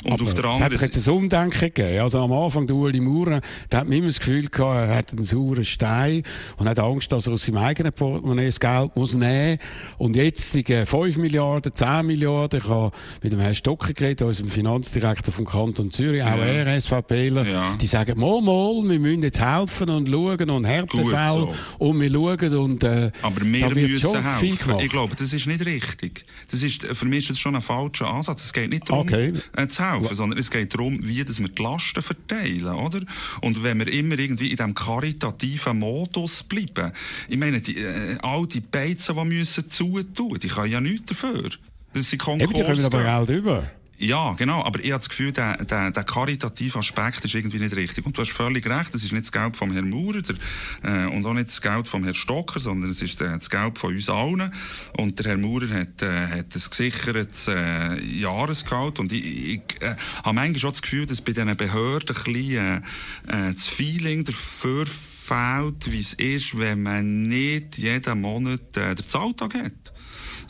Und 0.05 0.13
Aber 0.13 0.23
auf 0.25 0.35
der 0.35 0.45
es 0.45 0.51
hat 0.51 0.63
anderen 0.63 0.81
jetzt 0.81 1.07
ein 1.09 1.13
Umdenken 1.15 1.61
gegeben. 1.61 2.01
Also 2.01 2.19
am 2.21 2.33
Anfang, 2.33 2.67
der 2.67 2.77
Ueli 2.77 3.01
Maurer, 3.01 3.41
der 3.71 3.81
hat 3.81 3.89
immer 3.89 4.07
das 4.07 4.19
Gefühl 4.19 4.49
gehabt, 4.49 4.89
er 4.91 4.97
hat 4.97 5.13
einen 5.13 5.25
sauren 5.25 5.65
Stein 5.65 6.23
und 6.57 6.69
hat 6.69 6.79
Angst, 6.79 7.13
dass 7.13 7.27
er 7.27 7.35
aus 7.35 7.45
seinem 7.45 7.59
eigenen 7.59 7.93
Portemonnaie 7.93 8.47
das 8.47 8.59
Geld 8.61 8.97
muss 8.97 9.13
nehmen 9.15 9.59
Und 9.99 10.17
jetzt 10.17 10.55
die 10.55 10.65
5 10.87 11.17
Milliarden, 11.19 11.75
10 11.75 12.07
Milliarden, 12.07 12.61
ich 12.61 12.69
habe 12.69 12.93
mit 13.23 13.33
dem 13.33 13.41
Herrn 13.41 13.55
Stocker 13.55 13.93
geredet, 13.93 14.23
unserem 14.23 14.49
Finanzdirektor 14.51 15.33
vom 15.33 15.45
Kanton 15.45 15.91
Zürich, 15.91 16.23
auch 16.23 16.37
Ja. 16.39 16.45
er, 16.47 16.81
SVPler, 16.81 17.45
Ja. 17.47 17.77
die 17.81 17.87
sagen, 17.87 18.19
mal, 18.19 18.41
mal, 18.41 18.83
wir 18.89 18.99
müssen 18.99 19.23
jetzt 19.23 19.41
helfen 19.41 19.91
und 19.91 20.09
schauen 20.09 20.51
und 20.51 20.65
Härtefall 20.65 21.31
so. 21.35 21.55
und 21.79 22.01
wir 22.01 22.11
schauen 22.11 22.57
und 22.57 22.85
äh, 22.85 23.11
Aber 23.23 23.41
wir 23.43 23.61
da 23.69 23.75
müssen 23.75 24.23
helfen. 24.39 24.79
Ich 24.81 24.91
glaube, 24.91 25.15
das 25.17 25.33
ist 25.33 25.47
nicht 25.47 25.65
richtig. 25.67 26.25
Das 26.51 26.63
ist, 26.63 26.85
für 26.87 27.05
mich 27.07 27.19
ist 27.25 27.31
das 27.31 27.39
schon 27.39 27.55
ein 27.55 27.63
falscher 27.63 28.09
Ansatz. 28.11 28.45
Es 28.45 28.53
geht 28.53 28.71
nicht 28.71 28.89
darum, 28.89 29.03
Okay. 29.07 29.33
äh, 29.57 29.67
zu 29.67 29.83
helfen, 29.83 29.90
sondern 30.13 30.39
es 30.39 30.51
geht 30.51 30.75
darum, 30.75 30.99
wie 31.03 31.25
dass 31.25 31.39
wir 31.39 31.49
die 31.49 31.63
Lasten 31.63 32.03
verteilen, 32.03 32.75
oder? 32.75 33.01
Und 33.41 33.63
wenn 33.63 33.79
wir 33.79 33.89
immer 33.89 34.19
irgendwie 34.19 34.51
in 34.51 34.57
diesem 34.57 34.75
karitativen 34.75 35.79
Modus 35.79 36.43
bleiben, 36.43 36.93
ich 37.29 37.39
meine, 37.39 37.61
die, 37.61 37.79
äh, 37.79 38.17
all 38.23 38.47
die 38.47 38.61
Beizen, 38.61 39.17
die 39.17 39.25
müssen 39.25 39.69
zutun, 39.71 40.39
die 40.39 40.49
können 40.49 40.73
ja 40.73 40.81
nichts 40.81 41.07
dafür. 41.07 41.51
Das 41.93 42.09
sind 42.09 42.23
Eben, 42.27 42.39
die 42.39 42.47
kommen 42.47 42.47
Konkurs. 42.47 42.85
aber 42.85 43.03
Geld 43.27 43.39
über. 43.39 43.71
Ja, 44.03 44.33
genau. 44.33 44.65
Aber 44.65 44.81
ich 44.81 44.93
habe 44.93 45.01
das 45.01 45.11
Gefühl, 45.11 45.31
der, 45.31 45.63
der, 45.63 45.91
der 45.91 46.05
karitative 46.05 46.79
Aspekt 46.79 47.23
ist 47.23 47.35
irgendwie 47.35 47.59
nicht 47.59 47.77
richtig. 47.77 48.07
Und 48.07 48.17
du 48.17 48.23
hast 48.23 48.31
völlig 48.31 48.67
recht, 48.67 48.95
das 48.95 49.05
ist 49.05 49.13
nicht 49.13 49.27
das 49.27 49.33
Geld 49.33 49.57
vom 49.57 49.73
Herrn 49.73 49.91
Maurer 49.91 50.23
der, 50.23 50.37
äh, 50.83 51.07
und 51.09 51.27
auch 51.27 51.35
nicht 51.35 51.49
das 51.49 51.61
Geld 51.61 51.87
vom 51.87 52.05
Herrn 52.05 52.15
Stocker, 52.15 52.61
sondern 52.61 52.89
es 52.89 53.03
ist 53.03 53.21
äh, 53.21 53.27
das 53.27 53.51
Geld 53.51 53.79
von 53.79 53.95
uns 53.95 54.09
allen. 54.09 54.55
Und 54.97 55.19
der 55.19 55.27
Herr 55.27 55.37
Maurer 55.37 55.69
hat, 55.69 56.01
äh, 56.01 56.29
hat 56.29 56.47
ein 56.47 56.63
gesichertes 56.71 57.47
äh, 57.49 58.03
Jahresgehalt. 58.03 59.01
Und 59.01 59.13
ich, 59.13 59.49
ich 59.49 59.83
äh, 59.83 59.97
habe 60.25 60.35
manchmal 60.35 60.61
schon 60.61 60.71
das 60.71 60.81
Gefühl, 60.81 61.05
dass 61.05 61.21
bei 61.21 61.33
diesen 61.33 61.55
Behörden 61.55 62.17
ein 62.17 62.33
bisschen 62.33 62.83
äh, 63.29 63.49
äh, 63.49 63.53
das 63.53 63.67
Feeling 63.67 64.25
dafür 64.25 64.87
fehlt, 64.87 65.93
wie 65.93 66.01
es 66.01 66.15
ist, 66.15 66.59
wenn 66.59 66.83
man 66.85 67.29
nicht 67.29 67.77
jeden 67.77 68.23
Monat 68.23 68.79
äh, 68.79 68.95
den 68.95 69.05
Zahltag 69.05 69.53
hat 69.57 69.93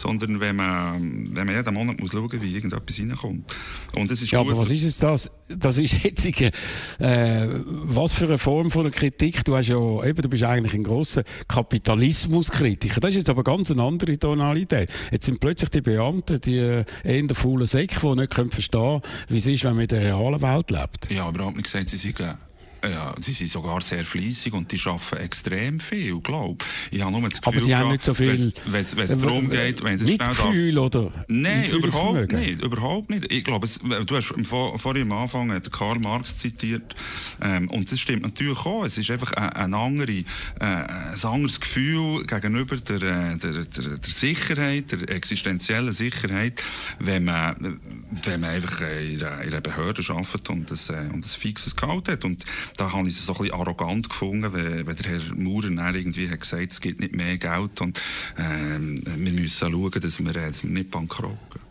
sondern 0.00 0.40
wenn 0.40 0.56
man, 0.56 1.34
wenn 1.34 1.46
man 1.46 1.54
jeden 1.54 1.74
Monat 1.74 2.00
muss 2.00 2.12
schauen, 2.12 2.30
wie 2.40 2.54
irgendetwas 2.54 2.98
reinkommt. 2.98 3.52
Und 3.94 4.10
es 4.10 4.22
ist 4.22 4.30
Ja, 4.30 4.42
gut, 4.42 4.52
aber 4.52 4.62
was 4.62 4.70
ist 4.70 4.84
es 4.84 4.98
das? 4.98 5.30
Das 5.48 5.76
ist 5.76 6.02
jetzt, 6.02 6.24
äh, 6.24 6.50
was 6.98 8.12
für 8.12 8.24
eine 8.24 8.38
Form 8.38 8.70
von 8.70 8.82
einer 8.82 8.90
Kritik? 8.90 9.44
Du 9.44 9.56
hast 9.56 9.68
ja, 9.68 10.04
eben, 10.04 10.22
du 10.22 10.28
bist 10.28 10.42
eigentlich 10.42 10.74
ein 10.74 10.84
grosser 10.84 11.22
Kapitalismuskritiker. 11.48 13.00
Das 13.00 13.10
ist 13.10 13.16
jetzt 13.16 13.30
aber 13.30 13.44
ganz 13.44 13.70
eine 13.70 13.82
andere 13.82 14.18
Tonalität. 14.18 14.90
Jetzt 15.10 15.26
sind 15.26 15.40
plötzlich 15.40 15.70
die 15.70 15.82
Beamten, 15.82 16.40
die 16.40 16.56
äh, 16.56 16.84
eher 17.04 17.22
der 17.22 17.36
faulen 17.36 17.66
Säcke, 17.66 18.00
die 18.00 18.20
nicht 18.20 18.34
können 18.34 18.50
verstehen 18.50 19.02
wie 19.28 19.38
es 19.38 19.46
ist, 19.46 19.64
wenn 19.64 19.74
man 19.74 19.82
in 19.82 19.88
der 19.88 20.00
realen 20.00 20.40
Welt 20.40 20.70
lebt. 20.70 21.10
Ja, 21.10 21.28
überhaupt 21.28 21.56
nicht 21.56 21.64
gesagt, 21.64 21.90
sie 21.90 21.96
sind, 21.96 22.16
ja, 22.82 23.14
sie 23.20 23.32
sind 23.32 23.50
sogar 23.50 23.80
sehr 23.80 24.04
fleissig 24.04 24.52
und 24.52 24.70
die 24.72 24.80
arbeiten 24.84 25.16
extrem 25.18 25.80
viel, 25.80 26.20
glaube 26.20 26.64
ich. 26.90 26.98
Ich 26.98 27.02
habe 27.04 27.12
nur 27.12 27.28
das 27.28 27.40
Gefühl, 27.40 27.58
Aber 27.58 27.66
sie 27.66 27.76
haben 27.76 27.92
nicht 27.92 28.04
so 28.04 28.14
viel 28.14 28.52
wenn 28.66 28.80
es 28.80 28.94
äh, 28.94 29.16
darum 29.16 29.50
geht, 29.50 29.82
wenn 29.82 29.96
es 29.96 30.02
schnell 30.02 30.18
darf- 30.18 30.44
Mitgefühl 30.44 30.78
oder 30.78 31.12
Nein, 31.28 31.70
überhaupt 31.70 32.32
nicht, 32.32 32.62
überhaupt 32.62 33.10
nicht. 33.10 33.30
Ich 33.30 33.44
glaube, 33.44 33.66
es, 33.66 33.78
du 33.78 34.16
hast 34.16 34.32
vor, 34.44 34.78
vorhin 34.78 35.02
am 35.02 35.12
Anfang 35.12 35.60
Karl 35.70 35.98
Marx 35.98 36.36
zitiert, 36.36 36.94
ähm, 37.42 37.68
und 37.70 37.90
das 37.90 38.00
stimmt 38.00 38.22
natürlich 38.22 38.58
auch. 38.64 38.84
Es 38.84 38.98
ist 38.98 39.10
einfach 39.10 39.32
ein, 39.32 39.50
ein, 39.50 39.74
andere, 39.74 40.12
äh, 40.12 40.24
ein 40.60 41.14
anderes 41.22 41.60
Gefühl 41.60 42.24
gegenüber 42.26 42.76
der, 42.76 42.96
äh, 42.96 43.36
der, 43.36 43.64
der, 43.64 43.98
der 43.98 44.10
Sicherheit, 44.10 44.92
der 44.92 45.08
existenziellen 45.10 45.92
Sicherheit, 45.92 46.62
wenn 46.98 47.24
man, 47.24 47.80
wenn 48.24 48.40
man 48.40 48.50
einfach 48.50 48.80
äh, 48.80 49.14
in 49.14 49.22
einer, 49.22 49.42
in 49.42 49.48
einer 49.48 49.60
Behörde 49.60 50.02
arbeitet 50.08 50.48
und 50.50 50.70
ein, 50.70 51.10
und 51.10 51.24
ein 51.24 51.28
fixes 51.28 51.76
Gehalt 51.76 52.08
hat. 52.08 52.24
Und 52.24 52.44
da 52.76 52.92
habe 52.92 53.08
ich 53.08 53.16
es 53.16 53.26
so 53.26 53.32
ein 53.32 53.38
bisschen 53.38 53.54
arrogant 53.54 54.08
gefunden, 54.08 54.52
wenn, 54.52 54.86
wenn 54.86 54.96
der 54.96 55.10
Herr 55.10 55.34
Maurer 55.34 55.70
dann 55.70 55.94
irgendwie 55.94 56.28
hat 56.28 56.40
gesagt, 56.40 56.72
es 56.72 56.80
gibt 56.80 57.00
nicht 57.00 57.14
mehr 57.14 57.38
Geld 57.38 57.80
und 57.80 58.00
ähm, 58.38 59.02
wir 59.04 59.32
müssen 59.32 59.70
schauen, 59.72 59.90
dass 59.90 60.18
wir, 60.18 60.36
äh, 60.36 60.46
dass 60.46 60.62
wir 60.62 60.70
nicht 60.70 60.90
bankrott 60.90 61.36
gehen. 61.52 61.69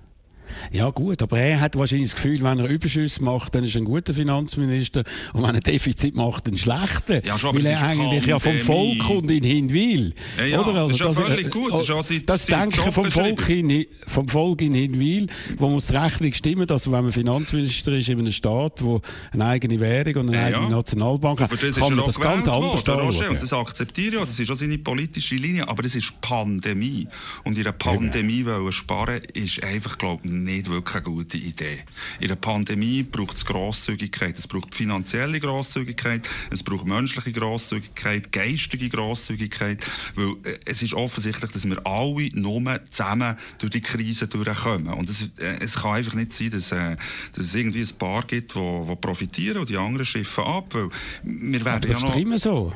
Ja 0.71 0.89
gut, 0.89 1.21
aber 1.21 1.39
er 1.39 1.59
hat 1.62 1.77
wahrscheinlich 1.77 2.12
das 2.12 2.15
Gefühl, 2.15 2.41
wenn 2.43 2.59
er 2.59 2.67
Überschüsse 2.67 3.23
macht, 3.23 3.55
dann 3.55 3.63
ist 3.63 3.75
er 3.75 3.81
ein 3.81 3.85
guter 3.85 4.13
Finanzminister 4.13 5.03
und 5.33 5.43
wenn 5.43 5.55
er 5.55 5.62
Defizit 5.62 6.15
macht, 6.15 6.47
ein 6.47 6.57
schlechter. 6.57 7.25
Ja, 7.25 7.38
schon, 7.38 7.55
weil 7.55 7.65
er 7.65 7.81
eigentlich 7.81 8.25
ja 8.25 8.39
vom. 8.39 8.57
Volk 8.59 9.09
und 9.09 9.31
in 9.31 9.43
Hinwil. 9.43 10.13
Ja, 10.38 10.45
ja, 10.45 10.59
oder? 10.62 10.73
Also 10.81 10.89
das 10.89 10.93
ist 10.93 10.99
ja 10.99 11.12
völlig 11.13 11.49
gut, 11.51 11.71
das 11.73 11.81
ist 11.81 11.89
ja 11.89 12.03
sein- 12.03 12.23
das 12.25 12.45
Denken 12.45 12.91
vom 12.91 13.05
Volk, 13.12 13.49
in, 13.49 13.85
vom 14.07 14.27
Volk 14.27 14.62
in 14.62 14.73
Hinwil, 14.73 15.27
wo 15.57 15.69
muss 15.69 15.88
die 15.88 15.95
Rechnung 15.95 16.33
stimmen, 16.33 16.67
dass 16.67 16.85
wenn 16.91 17.03
man 17.03 17.12
Finanzminister 17.12 17.91
ist 17.93 18.09
in 18.09 18.19
einem 18.19 18.31
Staat, 18.31 18.83
wo 18.83 19.01
eine 19.31 19.45
eigene 19.45 19.79
Währung 19.79 20.15
und 20.27 20.29
eine 20.29 20.38
Ja, 20.38 20.45
eigene 20.57 20.63
ja. 20.63 20.69
Nationalbank 20.69 21.41
hat, 21.41 21.51
das 21.51 21.75
kann 21.75 21.95
man 21.95 22.05
das 22.05 22.19
ganz 22.19 22.47
anders 22.47 22.88
anschauen. 22.88 23.29
Und 23.29 23.41
das 23.41 23.53
akzeptiere 23.53 24.15
ich. 24.15 24.21
Das 24.21 24.39
ist 24.39 24.51
auch 24.51 24.55
seine 24.55 24.77
politische 24.77 25.35
Linie. 25.35 25.67
Aber 25.67 25.83
es 25.85 25.95
ist 25.95 26.19
Pandemie. 26.21 27.07
Und 27.43 27.57
in 27.57 27.63
einer 27.63 27.71
Pandemie 27.73 28.45
wollen 28.45 28.71
sparen, 28.71 29.21
ist 29.33 29.63
einfach, 29.63 29.97
glaube 29.97 30.21
ich, 30.25 30.31
nicht 30.43 30.69
wirklich 30.69 30.95
eine 30.95 31.04
gute 31.04 31.38
Idee. 31.38 31.80
In 32.19 32.28
einer 32.28 32.36
Pandemie 32.36 33.04
braucht 33.04 33.36
es 33.36 33.45
Grosszügigkeit. 33.45 34.38
Es 34.38 34.47
braucht 34.47 34.73
finanzielle 34.75 35.39
Grosszügigkeit. 35.39 36.28
Es 36.49 36.63
braucht 36.63 36.88
menschliche 36.88 37.32
Grosszügigkeit, 37.32 38.32
geistige 38.32 38.89
Grosszügigkeit. 38.89 39.86
Weil 40.15 40.36
äh, 40.43 40.60
es 40.65 40.82
ist 40.82 40.93
offensichtlich, 40.93 41.52
dass 41.52 41.67
wir 41.67 41.86
alle 41.86 42.30
nur 42.34 42.80
zusammen 42.89 43.38
durch 43.58 43.71
die 43.71 43.82
Krise 43.82 44.28
durchkommen. 44.28 44.93
Und 44.93 45.10
es, 45.10 45.21
äh, 45.39 45.58
es 45.62 45.75
kann 45.75 45.95
einfach 45.95 46.13
nicht 46.13 46.34
sein, 46.34 46.52
dass, 46.52 46.71
äh, 46.71 46.95
dass 47.34 47.45
es 47.45 47.56
irgendwie 47.56 47.82
ein 47.82 47.97
paar 47.97 48.23
gibt, 48.23 48.56
die, 48.56 48.95
profitieren 49.02 49.60
und 49.60 49.69
die 49.69 49.78
anderen 49.78 50.06
schiffen 50.06 50.43
ab. 50.43 50.73
Weil 50.73 50.89
wir 51.23 51.65
werden 51.65 51.67
Aber 51.67 51.80
das 51.80 51.89
ja 51.89 51.95
ist 51.97 52.02
noch... 52.04 52.10
doch 52.13 52.19
immer 52.19 52.39
so. 52.39 52.73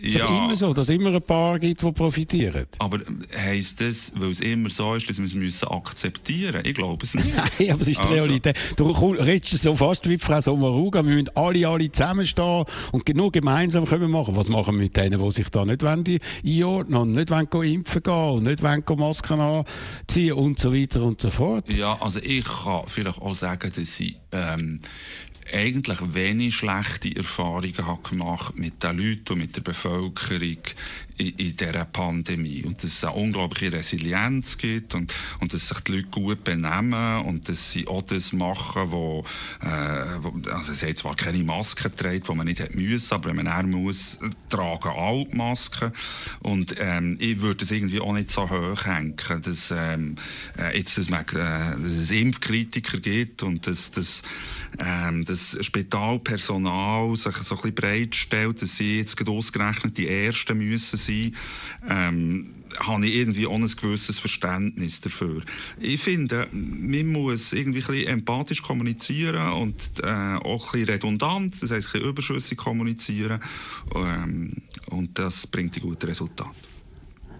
Ist 0.00 0.14
ja. 0.14 0.26
immer 0.26 0.56
so, 0.56 0.72
dass 0.72 0.88
es 0.88 0.94
immer 0.94 1.14
ein 1.14 1.22
paar 1.22 1.58
gibt, 1.58 1.82
die 1.82 1.92
profitieren. 1.92 2.66
Aber 2.78 3.00
heisst 3.34 3.80
das, 3.80 4.12
weil 4.14 4.30
es 4.30 4.40
immer 4.40 4.70
so 4.70 4.94
ist, 4.94 5.08
dass 5.08 5.18
wir 5.18 5.26
es 5.26 5.34
müssen 5.34 5.68
akzeptieren 5.68 6.62
Ich 6.64 6.74
glaube 6.74 7.04
es 7.04 7.14
nicht. 7.14 7.28
Nein, 7.36 7.70
aber 7.70 7.82
es 7.82 7.88
ist 7.88 7.98
die 7.98 8.02
also. 8.02 8.14
Realität. 8.14 8.56
Du 8.76 8.90
redest 8.90 9.58
so 9.58 9.74
fast 9.74 10.08
wie 10.08 10.18
Frau 10.18 10.40
Sommaruga, 10.40 11.04
wir 11.04 11.14
müssen 11.14 11.30
alle, 11.34 11.66
alle 11.66 11.90
zusammenstehen 11.90 12.64
und 12.92 13.14
nur 13.14 13.32
gemeinsam 13.32 13.84
können 13.84 14.10
machen. 14.10 14.36
Was 14.36 14.48
machen 14.48 14.74
wir 14.74 14.84
mit 14.84 14.96
denen, 14.96 15.20
die 15.20 15.30
sich 15.32 15.48
da 15.50 15.64
nicht 15.64 15.84
einordnen 15.84 17.00
und 17.00 17.12
nicht 17.12 17.30
wollen 17.30 17.48
impfen 17.64 18.02
gehen 18.02 18.30
und 18.30 18.44
nicht 18.44 18.62
wollen 18.62 18.82
Masken 18.96 19.40
anziehen 19.40 20.32
und 20.32 20.58
so 20.58 20.74
weiter 20.74 21.02
und 21.02 21.20
so 21.20 21.30
fort? 21.30 21.72
Ja, 21.72 21.96
also 22.00 22.20
ich 22.20 22.44
kann 22.44 22.82
vielleicht 22.86 23.20
auch 23.20 23.34
sagen, 23.34 23.72
dass 23.74 24.00
ich 24.00 24.16
ähm, 24.32 24.80
eigentlich 25.52 25.98
wenig 26.14 26.56
schlechte 26.56 27.14
Erfahrungen 27.14 27.86
habe 27.86 28.08
gemacht 28.08 28.58
mit 28.58 28.82
den 28.82 28.98
Leuten 28.98 29.32
und 29.32 29.38
mit 29.38 29.56
der 29.56 29.62
Bevölkerung 29.62 30.58
in, 31.18 31.28
in 31.36 31.56
dieser 31.56 31.84
Pandemie. 31.84 32.62
Und 32.64 32.82
dass 32.82 32.92
es 32.92 33.04
eine 33.04 33.14
unglaubliche 33.14 33.72
Resilienz 33.72 34.58
gibt 34.58 34.94
und, 34.94 35.12
und 35.40 35.52
dass 35.52 35.68
sich 35.68 35.80
die 35.80 35.92
Leute 35.92 36.08
gut 36.08 36.44
benehmen 36.44 37.24
und 37.24 37.48
dass 37.48 37.72
sie 37.72 37.86
auch 37.86 38.02
das 38.02 38.32
machen, 38.32 38.90
wo, 38.90 39.24
äh, 39.62 39.66
also 39.66 40.72
sie 40.72 40.86
haben 40.86 40.96
zwar 40.96 41.16
keine 41.16 41.42
Maske 41.44 41.94
trägt, 41.94 42.28
die 42.28 42.34
man 42.34 42.46
nicht 42.46 42.60
hätte 42.60 42.76
müssen, 42.76 43.14
aber 43.14 43.30
wenn 43.30 43.36
man 43.36 43.46
er 43.46 43.62
muss, 43.62 44.18
tragen 44.48 44.88
alle 44.88 45.26
Masken. 45.32 45.92
Und 46.40 46.74
ähm, 46.78 47.16
ich 47.20 47.40
würde 47.40 47.64
es 47.64 47.70
irgendwie 47.70 48.00
auch 48.00 48.12
nicht 48.12 48.30
so 48.30 48.48
hoch 48.50 48.84
hängen, 48.84 49.16
dass, 49.42 49.70
ähm, 49.70 50.16
äh, 50.58 50.76
jetzt, 50.76 50.98
dass, 50.98 51.08
man, 51.08 51.22
äh, 51.22 51.24
dass 51.32 51.80
es 51.80 52.10
Impfkritiker 52.10 52.98
gibt 52.98 53.42
und 53.42 53.66
dass, 53.66 53.90
dass 53.90 54.22
ähm, 54.78 55.24
das 55.24 55.56
Spitalpersonal 55.60 57.16
sich 57.16 57.34
so 57.36 57.54
ein 57.54 57.60
bisschen 57.60 57.74
breit 57.74 58.14
stellt, 58.14 58.62
dass 58.62 58.76
sie 58.76 58.98
jetzt 58.98 59.28
ausgerechnet 59.28 59.96
die 59.96 60.08
Ersten 60.08 60.58
müssen 60.58 60.96
sein, 60.96 61.34
ähm, 61.88 62.52
habe 62.78 63.06
ich 63.06 63.14
irgendwie 63.14 63.46
auch 63.46 63.54
ein 63.54 63.66
gewisses 63.66 64.18
Verständnis 64.18 65.00
dafür. 65.00 65.42
Ich 65.78 66.00
finde, 66.00 66.48
man 66.52 67.06
muss 67.06 67.52
irgendwie 67.52 67.80
ein 67.80 67.86
bisschen 67.86 68.06
empathisch 68.08 68.62
kommunizieren 68.62 69.52
und 69.52 69.74
äh, 70.02 70.06
auch 70.06 70.66
ein 70.66 70.72
bisschen 70.72 70.88
redundant, 70.90 71.62
das 71.62 71.70
heisst 71.70 71.86
ein 71.86 71.92
bisschen 71.92 72.08
überschüssig 72.10 72.58
kommunizieren 72.58 73.40
ähm, 73.94 74.62
und 74.86 75.18
das 75.18 75.46
bringt 75.46 75.76
die 75.76 75.80
guten 75.80 76.06
Resultate. 76.06 76.50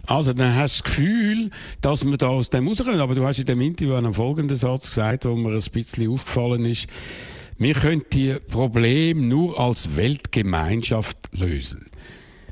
Also, 0.07 0.33
dann 0.33 0.55
hast 0.55 0.79
du 0.79 0.83
das 0.83 0.85
Gefühl, 0.85 1.51
dass 1.81 2.05
wir 2.05 2.17
da 2.17 2.29
aus 2.29 2.51
dem 2.51 2.69
rauskommen. 2.69 3.01
Aber 3.01 3.15
du 3.15 3.25
hast 3.25 3.39
in 3.39 3.47
dem 3.47 3.61
Interview 3.61 3.95
einen 3.95 4.15
folgenden 4.15 4.57
Satz 4.57 4.89
gesagt, 4.89 5.25
wo 5.25 5.35
mir 5.35 5.51
ein 5.51 5.63
bisschen 5.73 6.11
aufgefallen 6.11 6.65
ist. 6.65 6.87
Wir 7.59 7.75
können 7.75 8.03
die 8.13 8.35
Probleme 8.35 9.21
nur 9.21 9.59
als 9.59 9.97
Weltgemeinschaft 9.97 11.17
lösen. 11.33 11.91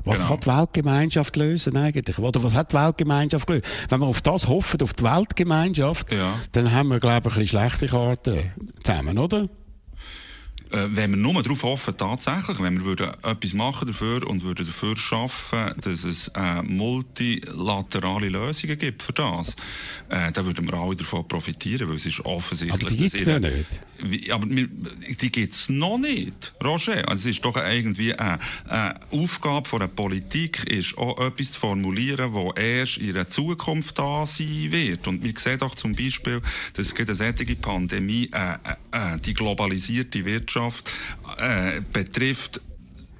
Was 0.03 0.19
genau. 0.19 0.29
kann 0.29 0.39
die 0.39 0.47
Weltgemeinschaft 0.47 1.35
lösen 1.35 1.77
eigentlich? 1.77 2.19
Oder 2.19 2.43
was 2.43 2.53
hat 2.53 2.71
die 2.71 2.75
Weltgemeinschaft 2.75 3.47
gelöst? 3.47 3.65
Wenn 3.89 3.99
wir 3.99 4.07
auf 4.07 4.21
das 4.21 4.47
hoffen, 4.47 4.81
auf 4.81 4.93
die 4.93 5.03
Weltgemeinschaft, 5.03 6.11
ja. 6.11 6.33
dann 6.51 6.71
haben 6.71 6.89
wir, 6.89 6.99
glaube 6.99 7.29
ich, 7.29 7.35
ein 7.35 7.41
bisschen 7.41 7.59
schlechte 7.59 7.87
Karten 7.87 8.51
zusammen, 8.83 9.17
oder? 9.17 9.49
Äh, 10.71 10.87
wenn 10.89 11.11
wir 11.11 11.17
nur 11.17 11.43
darauf 11.43 11.63
hoffen, 11.63 11.95
tatsächlich, 11.95 12.59
wenn 12.59 12.79
wir 12.79 12.85
würden 12.85 13.11
etwas 13.23 13.53
machen 13.53 13.87
dafür 13.87 14.27
und 14.27 14.43
würden 14.43 14.65
dafür 14.65 14.97
schaffen, 14.97 15.71
dass 15.79 16.03
es 16.03 16.29
äh, 16.29 16.63
multilaterale 16.63 18.29
Lösungen 18.29 18.77
gibt 18.77 19.03
für 19.03 19.13
das, 19.13 19.55
äh, 20.09 20.31
dann 20.31 20.45
würden 20.45 20.65
wir 20.65 20.73
alle 20.73 20.95
davon 20.95 21.27
profitieren, 21.27 21.87
weil 21.87 21.97
es 21.97 22.05
ist 22.05 22.25
offensichtlich... 22.25 22.81
Aber 22.81 22.89
die 22.89 22.97
gibt 22.97 23.13
es 23.13 23.21
ja 23.21 23.39
nicht. 23.39 23.79
Wie, 24.03 24.31
aber 24.31 24.49
wir, 24.49 24.67
die 24.67 25.31
gibt 25.31 25.53
es 25.53 25.69
noch 25.69 25.97
nicht, 25.97 26.53
Roger. 26.63 27.07
Also 27.07 27.29
es 27.29 27.35
ist 27.35 27.45
doch 27.45 27.55
irgendwie 27.55 28.13
eine, 28.13 28.39
eine 28.67 28.95
Aufgabe 29.11 29.69
von 29.69 29.79
der 29.79 29.87
Politik, 29.87 30.65
ist 30.65 30.97
auch 30.97 31.17
etwas 31.25 31.53
zu 31.53 31.59
formulieren, 31.59 32.33
wo 32.33 32.51
erst 32.51 32.97
in 32.97 33.13
der 33.13 33.29
Zukunft 33.29 33.97
da 33.97 34.25
sein 34.25 34.71
wird. 34.71 35.07
Und 35.07 35.23
wir 35.23 35.33
sehen 35.37 35.59
doch 35.59 35.75
zum 35.75 35.95
Beispiel, 35.95 36.41
dass 36.73 36.87
es 36.87 36.95
eine 36.95 37.15
solche 37.15 37.55
Pandemie 37.55 38.29
äh, 38.33 38.55
äh, 38.91 39.19
die 39.19 39.33
globalisierte 39.33 40.25
Wirtschaft 40.25 40.54
äh, 41.37 41.81
betrifft 41.91 42.61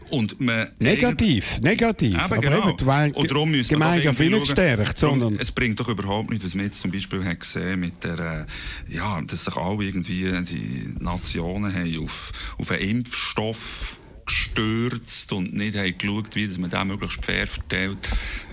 und 0.10 0.40
man 0.40 0.70
negativ, 0.80 1.60
negativ. 1.62 2.14
Eben, 2.14 2.20
aber 2.20 2.38
genau. 2.38 2.70
eben, 2.70 3.14
und 3.14 3.32
darum 3.32 3.52
müssen 3.52 3.74
Gemeinschaft 3.74 4.20
wir 4.20 4.30
nicht 4.30 4.52
stärkt, 4.52 4.98
sondern... 4.98 5.38
Es 5.40 5.52
bringt 5.52 5.80
doch 5.80 5.90
überhaupt 5.90 6.30
nicht, 6.30 6.44
was 6.44 6.56
man 6.56 6.66
jetzt 6.66 6.80
zum 6.80 6.92
Beispiel 6.92 7.24
hat 7.26 7.40
gesehen 7.40 7.80
mit 7.80 8.04
der, 8.04 8.46
äh, 8.90 8.96
ja, 8.96 9.22
dass 9.22 9.46
sich 9.46 9.56
alle 9.56 9.84
irgendwie 9.84 10.32
die 10.44 10.96
Nationen 11.00 11.74
haben 11.74 12.04
auf, 12.04 12.32
auf 12.58 12.72
einen 12.72 12.82
Impfstoff 12.82 14.00
gestürzt 14.26 15.32
und 15.34 15.54
nicht 15.54 15.78
haben 15.78 15.98
geschaut, 15.98 16.36
wie 16.36 16.48
man 16.60 16.70
den 16.70 16.88
möglichst 16.88 17.24
fair 17.24 17.48
verteilt. 17.48 17.98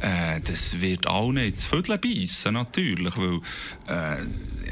Äh, 0.01 0.41
das 0.41 0.81
wird 0.81 1.07
auch 1.07 1.33
nicht 1.33 1.59
zu 1.59 1.69
Viertel 1.69 1.99
beißen, 1.99 2.53
natürlich, 2.53 3.15
weil 3.17 3.41
äh, 3.89 4.27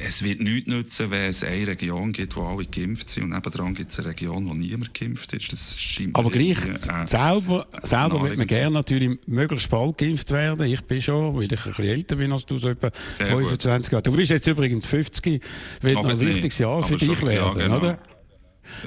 es 0.06 0.22
wird 0.22 0.40
nichts 0.40 0.68
nützen, 0.68 1.10
wenn 1.10 1.30
es 1.30 1.42
eine 1.42 1.66
Region 1.66 2.12
gibt, 2.12 2.36
wo 2.36 2.42
alle 2.42 2.64
geimpft 2.66 3.08
sind 3.08 3.24
und 3.24 3.30
nebenan 3.30 3.74
gibt 3.74 3.90
es 3.90 3.98
eine 3.98 4.08
Region, 4.08 4.48
wo 4.48 4.54
niemand 4.54 4.92
geimpft 4.94 5.32
ist. 5.32 5.52
Das 5.52 5.78
scheint 5.78 6.16
Aber 6.16 6.30
gleich, 6.30 6.58
äh, 6.58 7.06
selber, 7.06 7.66
selber 7.82 8.22
wird 8.22 8.36
man 8.36 8.46
gerne 8.46 8.74
natürlich 8.74 9.18
möglichst 9.26 9.68
bald 9.70 9.98
geimpft 9.98 10.30
werden. 10.30 10.66
Ich 10.66 10.82
bin 10.82 11.00
schon, 11.00 11.34
weil 11.34 11.44
ich 11.44 11.52
ein 11.52 11.56
bisschen 11.56 11.84
älter 11.84 12.16
bin 12.16 12.32
als 12.32 12.46
du, 12.46 12.58
so 12.58 12.68
etwa 12.68 12.90
Sehr 13.18 13.26
25 13.26 13.92
Jahre. 13.92 14.02
Du 14.02 14.12
bist 14.12 14.30
jetzt 14.30 14.46
übrigens 14.46 14.86
50, 14.86 15.42
wird 15.80 15.94
noch 15.94 16.08
ein 16.08 16.20
wichtiges 16.20 16.58
Jahr 16.58 16.82
für 16.82 16.96
dich 16.96 17.22
werden, 17.22 17.58
ja, 17.58 17.66
genau. 17.66 17.76
oder? 17.78 17.98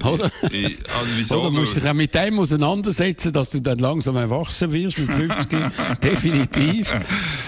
Oder? 0.03 0.31
Ich, 0.51 0.77
also? 0.89 1.41
Oder 1.41 1.51
musst 1.51 1.75
du 1.75 1.79
dich 1.79 1.89
auch 1.89 1.93
mit 1.93 2.13
dem 2.15 2.39
auseinandersetzen, 2.39 3.33
dass 3.33 3.51
du 3.51 3.62
dann 3.62 3.79
langsam 3.79 4.15
erwachsen 4.15 4.71
wirst 4.71 4.97
mit 4.97 5.09
50, 5.09 5.59
definitiv. 6.03 6.89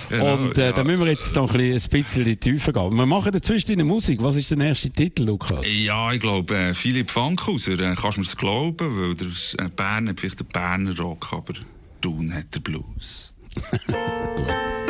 Genau, 0.10 0.34
und 0.34 0.58
äh, 0.58 0.66
ja. 0.66 0.72
da 0.72 0.84
müssen 0.84 1.00
wir 1.00 1.12
jetzt 1.12 1.34
noch 1.36 1.54
ein 1.54 1.82
bisschen 1.90 2.40
tiefer 2.40 2.74
gehen. 2.74 2.96
Wir 2.96 3.06
machen 3.06 3.32
dazwischen 3.32 3.72
eine 3.72 3.84
Musik. 3.84 4.22
Was 4.22 4.36
ist 4.36 4.52
der 4.52 4.60
erste 4.60 4.90
Titel, 4.90 5.24
Lukas? 5.24 5.66
Ja, 5.66 6.12
ich 6.12 6.20
glaube, 6.20 6.56
äh, 6.56 6.74
Philipp 6.74 7.10
Fankhauser, 7.10 7.80
äh, 7.80 7.96
kannst 7.96 8.18
du 8.18 8.22
mir 8.22 8.26
das 8.26 8.38
glauben, 8.38 8.88
weil 8.98 9.16
der 9.16 9.28
äh, 9.66 9.70
Bern 9.70 10.10
hat 10.10 10.20
vielleicht 10.20 10.40
den 10.40 10.48
Berner 10.48 10.98
Rock, 10.98 11.30
aber 11.32 11.54
Thun 12.02 12.34
hat 12.34 12.54
der 12.54 12.60
Blues. 12.60 13.34
Gut. 13.88 14.85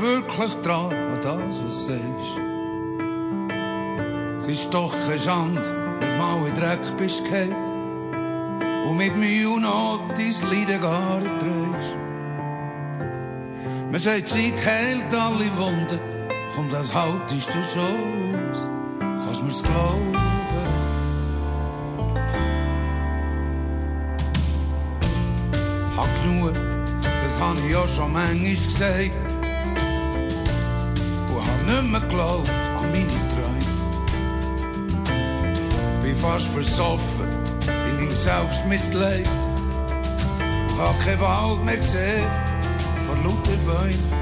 Wirklich 0.00 0.54
dran 0.62 0.92
an 0.92 1.20
das, 1.20 1.62
was 1.64 1.86
sagst. 1.86 2.38
Es 4.38 4.46
ist 4.46 4.72
doch 4.72 4.92
keine 4.92 5.18
Schande, 5.18 5.62
wenn 6.00 6.10
du 6.10 6.16
mal 6.16 6.46
in 6.46 6.54
Dreck 6.54 6.96
bist 6.96 7.24
gefallen 7.24 7.54
und 8.88 8.96
mit 8.96 9.16
Mühe 9.16 9.48
und 9.50 9.62
Not 9.62 10.16
dein 10.16 10.34
Leiden 10.50 10.80
gar 10.80 11.20
drehst. 11.20 11.96
Man 13.90 14.00
sagt, 14.00 14.28
Zeit 14.28 14.64
heilt 14.64 15.14
alle 15.14 15.50
Wunden, 15.56 15.98
komm, 16.54 16.68
das 16.70 16.94
haltest 16.94 17.48
du 17.48 17.62
so 17.64 17.80
aus, 17.80 18.68
kannst 19.00 19.42
mir's 19.42 19.62
glauben. 19.62 20.17
Hab 26.28 26.34
genug, 26.34 26.52
das 26.52 27.40
hab 27.40 27.56
ich 27.64 27.72
ja 27.72 27.88
schon 27.88 28.12
manchmal 28.12 28.50
gesagt 28.50 29.38
nicht 31.66 31.82
mehr 31.90 32.00
geglaubt 32.00 32.48
an 32.48 32.90
meine 32.92 33.06
Träume. 33.32 33.58
Bin 36.02 36.16
fast 36.18 36.46
versoffen 36.46 37.28
in 37.90 37.96
meinem 37.96 38.10
Selbstmitleid. 38.10 39.28
Und 40.68 40.78
hab 40.78 40.98
keinen 41.00 41.20
Wald 41.20 41.64
mehr 41.64 41.76
gesehen 41.76 42.30
vor 43.06 43.16
lauter 43.16 43.58
Bäumen. 43.66 44.12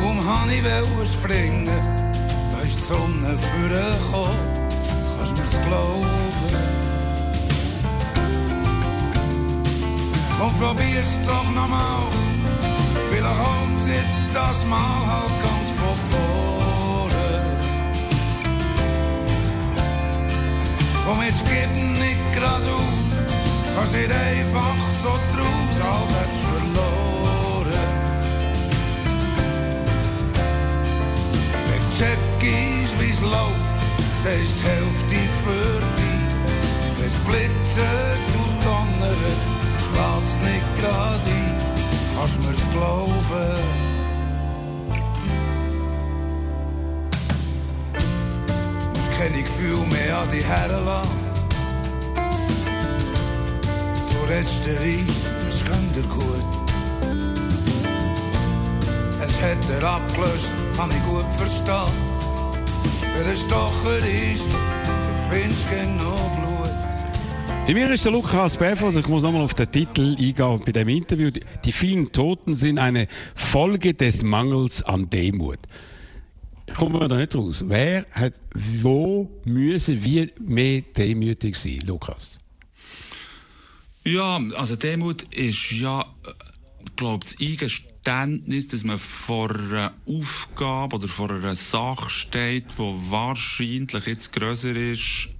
Kaum 0.00 0.18
han 0.26 0.50
ich 0.50 0.64
wollte 0.64 1.12
springen, 1.12 1.66
da 1.66 2.62
ist 2.62 2.78
die 2.78 2.84
Sonne 2.84 3.38
vorgekommen. 3.38 4.38
Kannst 5.18 5.36
mir's 5.36 5.56
glauben? 5.66 6.25
Komm, 10.46 10.60
probier's 10.60 11.18
doch 11.26 11.50
nochmal. 11.54 12.06
Vielleicht 13.10 13.38
haut 13.38 13.88
jetzt 13.88 14.22
das 14.32 14.64
Mal 14.66 14.78
halt 14.78 15.34
ganz 15.42 15.68
Kom 21.04 21.22
jetzt 21.22 21.42
gib 21.46 21.98
nicht 21.98 22.34
grad 22.36 22.62
auf, 22.62 22.82
gehst 23.76 23.92
nicht 23.92 24.12
einfach 24.12 24.76
so 25.02 25.12
draus, 25.34 25.76
als 25.80 26.10
hättest 26.14 26.42
du 26.42 26.48
verloren. 26.54 27.72
Wenn 31.66 31.80
du 31.80 31.88
checkst, 31.98 32.94
wie's 33.00 33.20
läuft, 33.20 33.76
dann 34.24 34.40
ist 34.42 34.54
die 34.58 34.64
Hälfte 34.64 35.18
für 35.42 35.80
dich. 35.96 36.24
Wenn 36.98 37.08
es 37.08 37.18
schlägt's 39.96 40.36
nicht 40.44 40.66
grad 40.80 41.26
ein. 41.26 41.56
Kannst 42.16 42.38
mir's 42.42 42.70
glauben? 42.72 43.12
Musst 48.94 49.12
keine 49.18 49.42
Gefühle 49.42 49.86
mehr 49.86 50.18
an 50.18 50.30
dich 50.30 50.44
herlassen. 50.44 51.26
Du 54.10 54.32
redest 54.32 54.64
dir 54.64 54.80
ein, 54.80 55.06
es 55.48 55.64
geht 55.64 55.96
dir 55.96 56.08
gut. 56.08 56.46
Es 59.26 59.42
hat 59.42 59.70
er 59.80 59.88
abgelöst, 59.88 60.52
kann 60.76 60.90
ich 60.90 61.04
gut 61.04 61.30
verstehen. 61.36 61.96
Wer 63.14 63.26
ein 63.26 63.36
Stocher 63.36 63.98
ist, 63.98 64.50
du 64.50 65.30
findest 65.30 65.70
genug. 65.70 66.35
Bei 67.66 67.74
mir 67.74 67.90
ist 67.90 68.04
der 68.04 68.12
Lukas 68.12 68.56
Beffers. 68.56 68.94
Ich 68.94 69.08
muss 69.08 69.24
nochmal 69.24 69.42
auf 69.42 69.54
den 69.54 69.68
Titel 69.68 70.14
eingehen 70.16 70.62
bei 70.64 70.70
dem 70.70 70.88
Interview. 70.88 71.32
Die 71.64 71.72
vielen 71.72 72.12
Toten 72.12 72.54
sind 72.54 72.78
eine 72.78 73.08
Folge 73.34 73.92
des 73.92 74.22
Mangels 74.22 74.84
an 74.84 75.10
Demut. 75.10 75.58
Kommen 76.76 77.00
wir 77.00 77.08
da 77.08 77.16
nicht 77.16 77.34
raus. 77.34 77.64
Wer 77.66 78.06
hat 78.12 78.34
wo 78.54 79.28
müssen 79.44 80.04
wir 80.04 80.30
mehr 80.38 80.82
demütig 80.96 81.56
sein, 81.56 81.80
Lukas? 81.84 82.38
Ja, 84.04 84.40
also 84.56 84.76
Demut 84.76 85.22
ist 85.34 85.72
ja, 85.72 86.06
glaube 86.94 87.24
das 87.24 87.34
Eingeständnis, 87.40 88.68
dass 88.68 88.84
man 88.84 89.00
vor 89.00 89.50
einer 89.50 89.92
Aufgabe 90.08 90.98
oder 90.98 91.08
vor 91.08 91.32
einer 91.32 91.56
Sache 91.56 92.10
steht, 92.10 92.66
die 92.78 93.10
wahrscheinlich 93.10 94.06
jetzt 94.06 94.32
grösser 94.32 94.76
ist 94.76 95.30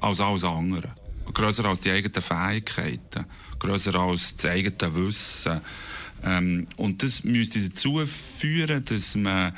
als 0.00 0.20
alles 0.20 0.42
andere. 0.42 0.92
Grösser 1.32 1.64
als 1.64 1.80
die 1.80 1.90
eigenen 1.90 2.22
Fähigkeiten, 2.22 3.26
grösser 3.58 3.94
als 3.94 4.36
das 4.36 4.50
eigene 4.50 4.96
Wissen. 4.96 5.60
Ähm, 6.22 6.66
und 6.76 7.02
das 7.02 7.24
müsste 7.24 7.60
dazu 7.60 8.04
führen, 8.06 8.84
dass 8.84 9.14
man 9.14 9.52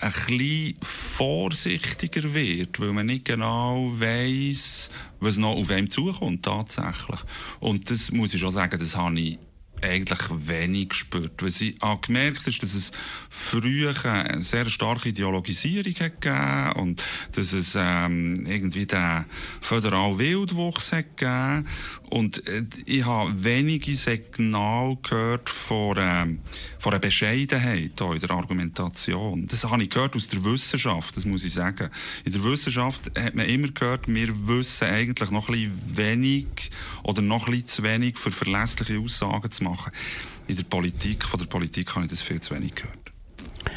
ein 0.00 0.10
bisschen 0.26 0.74
vorsichtiger 0.82 2.32
wird, 2.34 2.78
weil 2.80 2.92
man 2.92 3.06
nicht 3.06 3.24
genau 3.24 3.90
weiss, 3.98 4.90
was 5.18 5.36
noch 5.36 5.56
auf 5.56 5.70
einem 5.70 5.90
zukommt 5.90 6.44
tatsächlich. 6.44 7.20
Und 7.58 7.90
das 7.90 8.12
muss 8.12 8.32
ich 8.34 8.40
schon 8.40 8.50
sagen, 8.50 8.78
das 8.78 8.96
habe 8.96 9.18
ich 9.18 9.38
eigentlich 9.82 10.20
wenig 10.30 10.90
gespürt. 10.90 11.42
Was 11.42 11.60
ich 11.60 11.76
habe 11.80 12.00
gemerkt 12.06 12.46
ist, 12.46 12.62
dass 12.62 12.74
es 12.74 12.92
früher 13.28 13.94
eine 14.04 14.42
sehr 14.42 14.68
starke 14.68 15.10
Ideologisierung 15.10 15.94
hat 16.00 16.20
gegeben 16.20 16.72
und 16.76 17.02
dass 17.32 17.52
es 17.52 17.74
ähm, 17.76 18.46
irgendwie 18.46 18.86
den 18.86 19.24
föderalen 19.60 20.18
Wildwuchs 20.18 20.92
hat 20.92 21.16
gegeben 21.16 21.66
und 22.10 22.46
äh, 22.46 22.64
ich 22.86 23.04
habe 23.06 23.44
wenige 23.44 23.94
Signale 23.94 24.98
gehört 25.02 25.48
von, 25.48 25.96
ähm, 25.98 26.40
von 26.78 26.92
einer 26.92 27.00
Bescheidenheit 27.00 28.00
in 28.00 28.20
der 28.20 28.30
Argumentation. 28.32 29.46
Das 29.46 29.64
habe 29.64 29.82
ich 29.82 29.90
gehört 29.90 30.16
aus 30.16 30.28
der 30.28 30.44
Wissenschaft, 30.44 31.16
das 31.16 31.24
muss 31.24 31.44
ich 31.44 31.54
sagen. 31.54 31.88
In 32.24 32.32
der 32.32 32.42
Wissenschaft 32.42 33.12
hat 33.16 33.34
man 33.36 33.46
immer 33.46 33.68
gehört, 33.68 34.08
wir 34.08 34.48
wissen 34.48 34.88
eigentlich 34.88 35.30
noch 35.30 35.48
ein 35.48 35.70
wenig 35.96 36.46
oder 37.04 37.22
noch 37.22 37.46
ein 37.46 37.66
zu 37.66 37.82
wenig 37.84 38.18
für 38.18 38.32
verlässliche 38.32 38.98
Aussagen 38.98 39.50
zu 39.50 39.64
machen. 39.64 39.69
In 40.46 40.56
der 40.56 40.64
Politik, 40.64 41.24
von 41.24 41.38
der 41.38 41.46
Politik 41.46 41.94
habe 41.94 42.04
ich 42.04 42.10
das 42.10 42.22
viel 42.22 42.40
zu 42.40 42.54
wenig 42.54 42.74
gehört. 42.74 42.99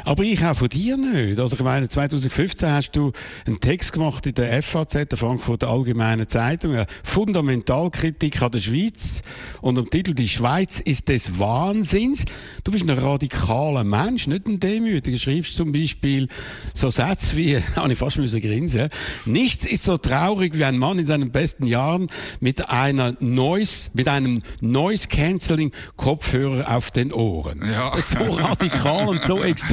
Aber 0.06 0.24
ich 0.24 0.44
auch 0.44 0.56
von 0.56 0.70
dir 0.70 0.98
nicht. 0.98 1.40
Also 1.40 1.56
ich 1.56 1.62
meine, 1.62 1.88
2015 1.88 2.70
hast 2.70 2.92
du 2.92 3.12
einen 3.46 3.60
Text 3.60 3.94
gemacht 3.94 4.26
in 4.26 4.34
der 4.34 4.62
FAZ, 4.62 5.10
der 5.10 5.18
Frankfurter 5.18 5.70
Allgemeinen 5.70 6.28
Zeitung, 6.28 6.74
eine 6.74 6.88
Fundamentalkritik 7.04 8.42
an 8.42 8.52
der 8.52 8.60
Schweiz 8.60 9.22
und 9.62 9.80
am 9.80 9.90
Titel 9.90 10.14
«Die 10.14 10.28
Schweiz 10.28 10.80
ist 10.80 11.08
des 11.08 11.40
Wahnsinns». 11.40 12.26
Du 12.64 12.72
bist 12.72 12.84
ein 12.84 12.98
radikaler 12.98 13.84
Mensch, 13.84 14.28
nicht 14.28 14.48
ein 14.48 14.60
Demütiger. 14.60 15.16
Du 15.16 15.22
schreibst 15.22 15.56
zum 15.56 15.72
Beispiel 15.72 16.28
so 16.74 16.90
Sätze 16.90 17.38
wie, 17.38 17.58
habe 17.76 17.94
ich 17.94 18.00
fast 18.00 18.18
müssen 18.18 18.42
grinsen, 18.42 18.90
nichts 19.26 19.66
ist 19.66 19.84
so 19.84 19.98
traurig 19.98 20.58
wie 20.58 20.66
ein 20.66 20.78
Mann 20.78 21.00
in 21.00 21.06
seinen 21.06 21.32
besten 21.32 21.66
Jahren 21.66 22.10
mit 22.40 22.70
einer 22.70 23.16
Noise, 23.20 23.92
mit 23.94 24.10
einem 24.10 24.42
Noise-Canceling-Kopfhörer 24.62 26.76
auf 26.76 26.92
den 26.92 27.14
Ohren. 27.14 27.62
Ja. 27.66 27.94
So 28.02 28.34
radikal 28.34 29.08
und 29.08 29.24
so 29.24 29.44
extrem. 29.44 29.73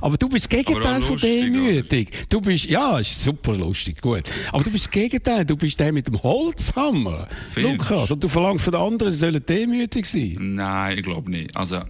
Aber 0.00 0.16
du 0.16 0.28
bist 0.28 0.44
das 0.44 0.48
Gegenteil 0.48 1.02
von 1.02 1.16
demütig. 1.16 2.10
Du 2.28 2.40
bist, 2.40 2.66
ja, 2.66 2.98
ist 2.98 3.22
super 3.22 3.54
lustig, 3.56 4.00
gut. 4.00 4.24
Aber 4.52 4.64
du 4.64 4.70
bist 4.70 4.86
das 4.86 4.90
Gegenteil. 4.90 5.44
Du 5.44 5.56
bist 5.56 5.78
der 5.78 5.92
mit 5.92 6.06
dem 6.06 6.22
Holzhammer. 6.22 7.28
Findest? 7.52 7.78
Lukas. 7.78 8.10
Und 8.10 8.22
du 8.22 8.28
verlangst 8.28 8.64
von 8.64 8.72
den 8.72 8.82
anderen, 8.82 9.12
sie 9.12 9.18
sollen 9.18 9.44
demütig 9.44 10.06
sein. 10.06 10.36
Nein, 10.38 10.98
ich 10.98 11.04
glaube 11.04 11.30
nicht. 11.30 11.56
Also, 11.56 11.80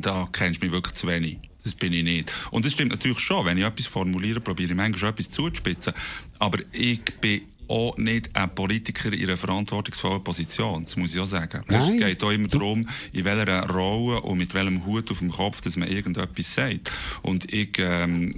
da 0.00 0.28
kennst 0.32 0.62
du 0.62 0.66
mich 0.66 0.72
wirklich 0.72 0.94
zu 0.94 1.06
wenig. 1.06 1.38
Das 1.64 1.74
bin 1.74 1.92
ich 1.92 2.04
nicht. 2.04 2.32
Und 2.52 2.64
das 2.64 2.72
stimmt 2.72 2.92
natürlich 2.92 3.18
schon. 3.18 3.44
Wenn 3.44 3.58
ich 3.58 3.64
etwas 3.64 3.86
formuliere, 3.86 4.40
probiere 4.40 4.70
ich 4.70 4.76
manchmal 4.76 4.98
schon 5.00 5.08
etwas 5.08 5.30
zuzuspitzen. 5.30 5.92
Aber 6.38 6.58
ich 6.72 7.00
bin 7.20 7.42
auch 7.68 7.96
nicht 7.96 8.34
ein 8.34 8.54
Politiker 8.54 9.12
in 9.12 9.24
einer 9.24 9.36
verantwortungsvollen 9.36 10.22
Position. 10.22 10.84
Das 10.84 10.96
muss 10.96 11.14
ich 11.14 11.20
auch 11.20 11.26
sagen. 11.26 11.62
Nein. 11.68 11.80
Es 11.80 11.96
geht 11.98 12.24
auch 12.24 12.30
immer 12.30 12.48
darum, 12.48 12.88
in 13.12 13.24
welcher 13.24 13.68
Rolle 13.68 14.20
und 14.22 14.38
mit 14.38 14.54
welchem 14.54 14.84
Hut 14.84 15.10
auf 15.10 15.18
dem 15.18 15.30
Kopf, 15.30 15.60
dass 15.60 15.76
man 15.76 15.88
irgendetwas 15.88 16.54
sagt. 16.54 16.92
Und 17.22 17.52
ich, 17.52 17.78
ähm, 17.78 18.30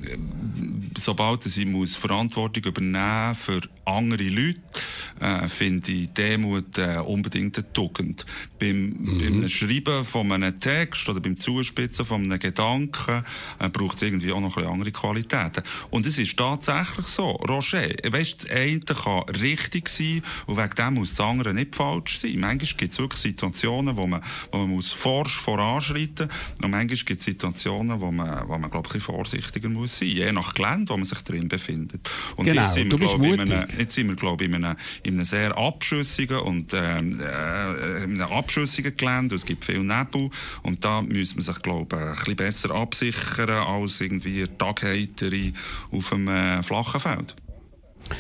sobald 0.96 1.44
ich 1.46 1.66
muss 1.66 1.96
Verantwortung 1.96 2.64
übernehmen 2.64 3.34
für 3.34 3.60
andere 3.84 4.28
Leute, 4.28 4.60
äh, 5.20 5.48
finde 5.48 5.90
ich 5.90 6.10
Demut 6.12 6.78
äh, 6.78 6.98
unbedingt 6.98 7.56
eine 7.56 7.72
Tugend. 7.72 8.24
Beim, 8.58 9.18
beim 9.18 9.48
Schreiben 9.48 10.04
von 10.04 10.30
einem 10.30 10.58
Text 10.60 11.08
oder 11.08 11.20
beim 11.20 11.38
Zuspitzen 11.38 12.04
von 12.04 12.22
einem 12.22 12.38
Gedanken 12.38 13.24
äh, 13.58 13.68
braucht 13.68 13.96
es 13.96 14.02
irgendwie 14.02 14.32
auch 14.32 14.40
noch 14.40 14.56
ein 14.56 14.66
andere 14.66 14.92
Qualitäten. 14.92 15.62
Und 15.90 16.06
es 16.06 16.18
ist 16.18 16.36
tatsächlich 16.36 17.06
so. 17.06 17.30
Roger, 17.30 17.82
weißt, 18.04 18.44
das 18.44 18.50
eine 18.50 18.80
kann 18.80 19.17
richtig 19.40 19.88
sein 19.88 20.22
und 20.46 20.56
wegen 20.56 20.74
dem 20.74 20.94
muss 20.94 21.14
das 21.14 21.20
andere 21.20 21.54
nicht 21.54 21.74
falsch 21.74 22.18
sein. 22.18 22.38
Manchmal 22.38 22.76
gibt 22.76 22.92
es 22.92 22.98
wirklich 22.98 23.20
Situationen, 23.20 23.96
wo 23.96 24.06
man, 24.06 24.22
wo 24.52 24.58
man 24.58 24.70
muss 24.70 24.92
forsch 24.92 25.38
voranschreiten 25.38 26.28
und 26.62 26.70
manchmal 26.70 26.86
gibt 26.86 27.20
es 27.20 27.24
Situationen, 27.24 28.00
wo 28.00 28.10
man, 28.10 28.48
wo 28.48 28.58
man 28.58 28.70
glaube 28.70 28.88
ich, 28.94 29.02
vorsichtiger 29.02 29.68
muss 29.68 29.98
sein, 29.98 30.08
je 30.08 30.32
nach 30.32 30.54
Gelände, 30.54 30.92
wo 30.92 30.96
man 30.96 31.06
sich 31.06 31.20
drin 31.22 31.48
befindet. 31.48 32.08
Und 32.36 32.46
Genau, 32.46 32.62
jetzt 32.62 32.74
sind 32.74 32.90
wir, 32.90 32.98
glaube 32.98 33.26
ich, 33.26 33.32
in 33.32 33.40
einem, 33.40 33.68
jetzt 33.78 33.94
sind 33.94 34.08
wir, 34.08 34.16
glaube 34.16 34.44
ich, 34.44 34.50
in 34.50 34.64
einem, 34.64 34.76
in 35.02 35.14
einem 35.14 35.24
sehr 35.24 35.56
abschüssigen 35.56 36.38
und 36.38 36.72
ähm, 36.74 37.20
äh, 37.20 38.04
in 38.04 38.20
einem 38.20 38.32
abschüssigen 38.32 38.96
Gelände. 38.96 39.34
Es 39.34 39.44
gibt 39.44 39.64
viel 39.64 39.80
Nebel 39.80 40.30
und 40.62 40.84
da 40.84 41.02
müsste 41.02 41.36
man 41.36 41.44
sich, 41.44 41.62
glaube 41.62 41.96
ich, 41.96 42.02
ein 42.02 42.14
bisschen 42.14 42.36
besser 42.36 42.70
absichern 42.70 43.50
als 43.50 44.00
irgendwie 44.00 44.38
eine 44.38 44.58
Tagheiterin 44.58 45.54
auf 45.90 46.12
einem 46.12 46.28
äh, 46.28 46.62
flachen 46.62 47.00
Feld. 47.00 47.36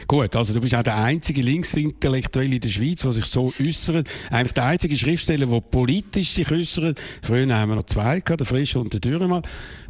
Gut, 0.06 0.34
also 0.36 0.52
du 0.54 0.60
bist 0.60 0.74
auch 0.74 0.82
der 0.82 0.96
einzige 0.96 1.42
Linksintellektuelle 1.42 2.56
in 2.56 2.60
der 2.60 2.68
Schweiz, 2.68 3.02
der 3.02 3.12
sich 3.12 3.26
so 3.26 3.52
äußert. 3.60 4.08
Eigentlich 4.30 4.52
der 4.52 4.64
einzige 4.64 4.96
Schriftsteller, 4.96 5.46
der 5.46 5.60
politisch 5.60 6.30
sich 6.30 6.50
äußert. 6.50 7.00
Früher 7.22 7.54
haben 7.54 7.70
wir 7.70 7.76
noch 7.76 7.84
zwei 7.84 8.20
gehabt, 8.20 8.40
der 8.40 8.46
Frische 8.46 8.80
und 8.80 8.92
der 8.92 9.00
Dürremann. 9.00 9.42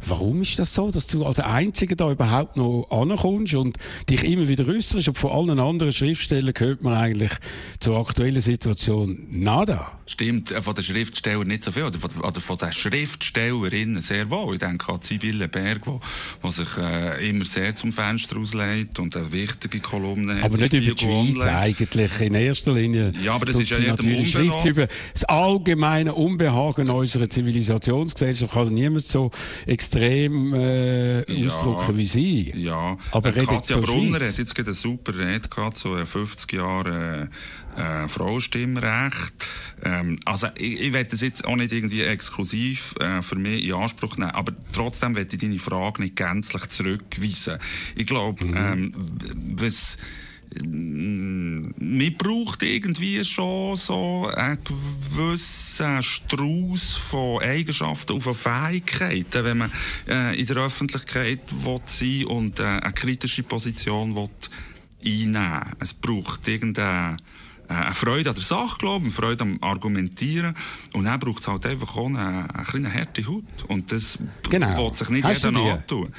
Warum 0.05 0.41
ist 0.41 0.57
das 0.59 0.73
so, 0.73 0.91
dass 0.91 1.07
du 1.07 1.25
als 1.25 1.39
Einziger 1.39 1.95
da 1.95 2.11
überhaupt 2.11 2.57
noch 2.57 2.87
ankommst 2.89 3.53
und 3.53 3.77
dich 4.09 4.23
immer 4.23 4.47
wieder 4.47 4.67
äußerst? 4.67 5.07
Und 5.09 5.17
von 5.17 5.31
allen 5.31 5.59
anderen 5.59 5.91
Schriftstellern 5.91 6.53
hört 6.57 6.83
man 6.83 6.93
eigentlich 6.93 7.31
zur 7.79 7.97
aktuellen 7.97 8.41
Situation 8.41 9.27
nada. 9.29 9.99
Stimmt, 10.05 10.51
äh, 10.51 10.61
von 10.61 10.75
den 10.75 10.83
Schriftstellern 10.83 11.47
nicht 11.47 11.63
so 11.63 11.71
viel, 11.71 11.83
oder 11.83 11.99
von, 11.99 12.11
oder 12.21 12.41
von 12.41 12.57
den 12.57 12.71
Schriftstellerinnen 12.71 14.01
sehr 14.01 14.29
wohl. 14.29 14.53
Ich 14.53 14.59
denke 14.59 14.91
an 14.91 15.01
Sibylle 15.01 15.47
Berg, 15.47 15.81
wo 15.85 16.49
sich 16.49 16.69
äh, 16.77 17.29
immer 17.29 17.45
sehr 17.45 17.75
zum 17.75 17.91
Fenster 17.91 18.37
auslegt 18.37 18.99
und 18.99 19.15
eine 19.15 19.31
wichtige 19.31 19.79
Kolumne. 19.89 20.37
Aber 20.43 20.57
nicht 20.57 20.73
über 20.73 20.93
die 20.93 21.03
Schweiz 21.05 21.45
eigentlich 21.47 22.21
in 22.21 22.33
erster 22.35 22.73
Linie. 22.73 23.11
Ja, 23.23 23.33
aber 23.33 23.45
das 23.45 23.57
ist 23.57 23.69
ja 23.69 23.77
jedem 23.79 24.25
sie 24.59 24.69
über 24.69 24.87
das 25.13 25.23
allgemeine 25.25 26.13
Unbehagen 26.13 26.89
unserer 26.89 27.29
Zivilisationsgesellschaft. 27.29 28.53
Kann 28.53 28.73
niemand 28.73 29.05
so 29.05 29.31
extrem 29.65 30.53
äh, 30.53 31.19
Ja. 31.31 31.47
ausdrücken 31.47 31.97
wie 31.97 32.05
sie. 32.05 32.53
Ja, 32.55 32.97
Aber 33.11 33.29
äh, 33.35 33.43
Katja 33.45 33.77
Brunner 33.77 34.17
Schweiz. 34.19 34.29
hat 34.31 34.37
jetzt 34.37 34.55
gerade 34.55 34.69
eine 34.69 34.75
super 34.75 35.17
Rede 35.17 35.47
gehabt, 35.49 35.77
so 35.77 35.95
äh, 35.95 36.05
50 36.05 36.53
Jahre 36.53 37.29
äh, 37.77 38.07
Frauenstimmrecht. 38.07 39.33
Ähm, 39.83 40.19
also 40.25 40.47
ich, 40.55 40.79
ich 40.81 40.93
will 40.93 41.03
das 41.03 41.21
jetzt 41.21 41.45
auch 41.45 41.55
nicht 41.55 41.71
irgendwie 41.71 42.01
exklusiv 42.03 42.95
äh, 42.99 43.21
für 43.21 43.35
mich 43.35 43.63
in 43.63 43.73
Anspruch 43.73 44.17
nehmen, 44.17 44.31
aber 44.31 44.53
trotzdem 44.71 45.15
will 45.15 45.27
ich 45.29 45.37
deine 45.37 45.59
Frage 45.59 46.01
nicht 46.01 46.15
gänzlich 46.15 46.67
zurückweisen. 46.67 47.57
Ich 47.95 48.05
glaube, 48.05 48.45
Mhm. 48.45 48.55
ähm, 48.57 48.93
was 49.57 49.97
mm, 50.65 51.69
man 51.77 52.17
braucht 52.17 52.63
irgendwie 52.63 53.23
schon 53.25 53.75
so 53.75 54.29
einen 54.35 54.59
gewissen 54.63 56.01
Strauß 56.01 56.93
von 56.93 57.41
Eigenschaften 57.41 58.13
und 58.13 58.21
von 58.21 58.35
Fähigkeiten, 58.35 59.43
wenn 59.43 59.57
man 59.57 59.71
äh, 60.07 60.39
in 60.39 60.45
der 60.47 60.57
Öffentlichkeit 60.57 61.39
will 61.51 61.81
sein 61.85 62.25
und 62.25 62.59
äh, 62.59 62.63
eine 62.63 62.93
kritische 62.93 63.43
Position 63.43 64.15
will 64.15 64.29
einnehmen. 65.05 65.61
Es 65.79 65.93
braucht 65.93 66.47
irgendeine 66.47 67.17
äh, 67.17 67.38
eine 67.69 67.93
Freude 67.93 68.29
an 68.29 68.35
der 68.35 68.43
Sache, 68.43 68.77
glaube 68.79 69.07
ich, 69.07 69.13
eine 69.17 69.27
Freude 69.27 69.43
am 69.43 69.57
Argumentieren. 69.61 70.55
Und 70.93 71.05
dann 71.05 71.19
braucht 71.19 71.41
es 71.41 71.47
halt 71.47 71.65
einfach 71.65 71.95
auch 71.95 72.07
eine, 72.07 72.47
eine 72.53 72.65
kleine 72.65 72.93
harte 72.93 73.25
Haut. 73.27 73.43
Und 73.67 73.91
das 73.91 74.17
Genau. 74.49 74.75
will 74.77 74.93
sich 74.93 75.09
nicht 75.09 75.23
Hast 75.23 75.45
jeder 75.45 75.73
antun. 75.73 76.09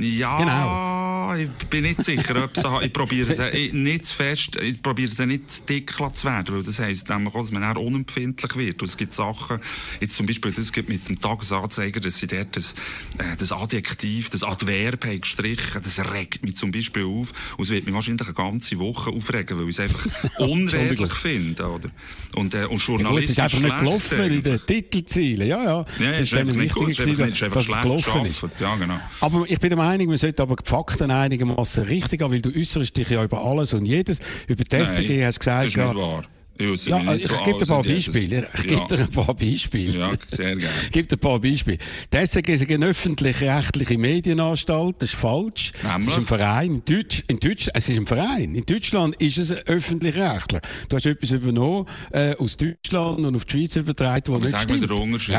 Ja, 0.00 0.36
Genau. 0.36 1.34
ich 1.34 1.48
bin 1.68 1.82
nicht 1.82 2.02
sicher, 2.04 2.44
ob 2.44 2.56
sie, 2.56 2.86
ich 2.86 2.92
probiere 2.92 3.32
es 3.32 3.72
nicht 3.72 4.06
zu 4.06 4.14
fest, 4.14 4.56
ich 4.62 4.80
probiere 4.80 5.10
es 5.10 5.18
nicht 5.18 5.50
zu 5.50 5.62
dick 5.64 5.92
zu 6.12 6.24
werden, 6.24 6.54
weil 6.54 6.62
das 6.62 6.78
heisst 6.78 7.08
nämlich 7.08 7.34
auch, 7.34 7.40
dass 7.40 7.50
man 7.50 7.62
dann 7.62 7.76
unempfindlich 7.76 8.56
wird. 8.56 8.80
Und 8.80 8.88
es 8.88 8.96
gibt 8.96 9.12
Sachen, 9.12 9.58
jetzt 10.00 10.14
zum 10.14 10.26
Beispiel, 10.26 10.52
das 10.52 10.72
gibt 10.72 10.88
mit 10.88 11.08
dem 11.08 11.18
Tagesanzeiger, 11.20 11.98
dass 12.00 12.18
sie 12.18 12.28
dort 12.28 12.56
das, 12.56 12.74
äh, 13.18 13.36
das 13.38 13.50
Adjektiv, 13.52 14.30
das 14.30 14.44
Adverb 14.44 15.04
haben 15.04 15.20
gestrichen, 15.20 15.82
das 15.82 15.98
regt 16.14 16.44
mich 16.44 16.54
zum 16.56 16.70
Beispiel 16.70 17.04
auf. 17.04 17.32
Und 17.56 17.64
es 17.64 17.70
wird 17.70 17.84
mich 17.84 17.94
wahrscheinlich 17.94 18.24
eine 18.26 18.34
ganze 18.34 18.78
Woche 18.78 19.10
aufregen, 19.10 19.58
weil 19.58 19.64
ich 19.68 19.78
es 19.78 19.80
einfach 19.80 20.06
unredlich 20.38 21.12
finde, 21.12 21.66
oder? 21.68 21.88
Und, 22.36 22.54
äh, 22.54 22.66
und 22.66 22.86
Ja, 22.86 23.10
gut, 23.10 23.22
ist 23.24 23.38
einfach 23.40 23.60
nicht 23.60 23.78
gelaufen 23.80 24.32
in 24.32 24.42
den 24.44 24.60
Titelzielen. 24.64 25.48
Ja, 25.48 25.62
ja. 25.62 25.84
Ja, 25.98 26.10
Das 26.12 26.20
ist 26.20 26.34
einfach 26.34 26.54
nicht 26.54 26.74
gut, 26.74 26.90
es 26.90 26.98
ist 27.00 27.08
einfach, 27.08 27.26
nicht- 27.26 27.42
ist 27.42 27.64
schlecht 27.64 27.82
gelaufen 27.82 28.24
ist. 28.26 28.42
Ja, 28.60 28.76
genau. 28.76 29.00
Aber 29.20 29.44
ich 29.48 29.58
bin 29.58 29.70
der 29.70 29.78
Meinung, 29.88 30.08
man 30.08 30.16
sollte 30.18 30.42
aber 30.42 30.56
die 30.56 30.68
Fakten 30.68 31.10
einigermaßen 31.10 31.84
richtig 31.84 32.22
haben, 32.22 32.32
weil 32.32 32.40
du 32.42 32.50
äußerst 32.54 32.96
dich 32.96 33.08
ja 33.10 33.22
über 33.24 33.42
alles 33.44 33.72
und 33.74 33.84
jedes. 33.86 34.18
Über 34.46 34.64
die 34.64 34.76
SRG 34.76 35.24
hast 35.24 35.36
du 35.36 35.40
gesagt, 35.40 35.64
das 35.64 35.66
ist 35.66 35.76
nicht 35.76 35.96
wahr. 35.96 36.24
Ich 36.60 36.86
ja, 36.86 37.14
ich 37.14 37.22
zu 37.22 37.34
gebe 37.44 37.58
dir 37.58 37.62
ein 37.62 37.68
paar. 37.68 37.82
Beispiele. 37.84 38.48
Ich 38.56 38.64
Ja. 38.64 38.66
gebe 38.84 38.86
dir 38.96 38.98
ein 39.04 39.10
paar 39.12 39.34
Beispiele. 39.34 39.96
Ja, 39.96 40.10
sehr 40.28 40.56
gerne. 40.56 40.74
Ich 40.86 40.90
gebe 40.90 41.06
dir 41.06 41.14
ein 41.14 41.20
paar 41.20 41.38
Beispiele. 41.40 41.78
Die 42.12 42.16
SRG 42.16 42.48
ist 42.54 42.68
eine 42.68 42.86
öffentlich-rechtliche 42.86 43.96
Medienanstalt. 43.96 44.96
Das 44.98 45.10
ist 45.12 45.18
falsch. 45.20 45.70
Es 45.76 45.82
Nämlich? 45.84 46.08
ist 46.08 46.16
ein 46.18 46.24
Verein. 46.24 46.74
In, 46.74 46.82
Deutsch, 46.84 47.22
in 47.28 47.38
Deutsch, 47.38 47.68
es 47.72 47.88
ist 47.88 47.96
ein 47.96 48.06
Verein. 48.08 48.56
In 48.56 48.66
Deutschland 48.66 49.14
ist 49.22 49.38
es 49.38 49.52
öffentlich-rechtlich. 49.68 50.62
Du 50.88 50.96
hast 50.96 51.06
etwas 51.06 51.30
übernommen 51.30 51.86
äh, 52.10 52.34
aus 52.34 52.56
Deutschland 52.56 53.20
und 53.20 53.36
auf 53.36 53.44
die 53.44 53.52
Schweiz 53.58 53.76
übertragen, 53.76 54.22
wo 54.26 54.34
Aber 54.34 54.40
nicht 54.44 54.50
sag 54.50 54.68
mir 54.68 54.78
stimmt. 54.78 54.90
den 54.90 54.98
Unterschied. 54.98 55.34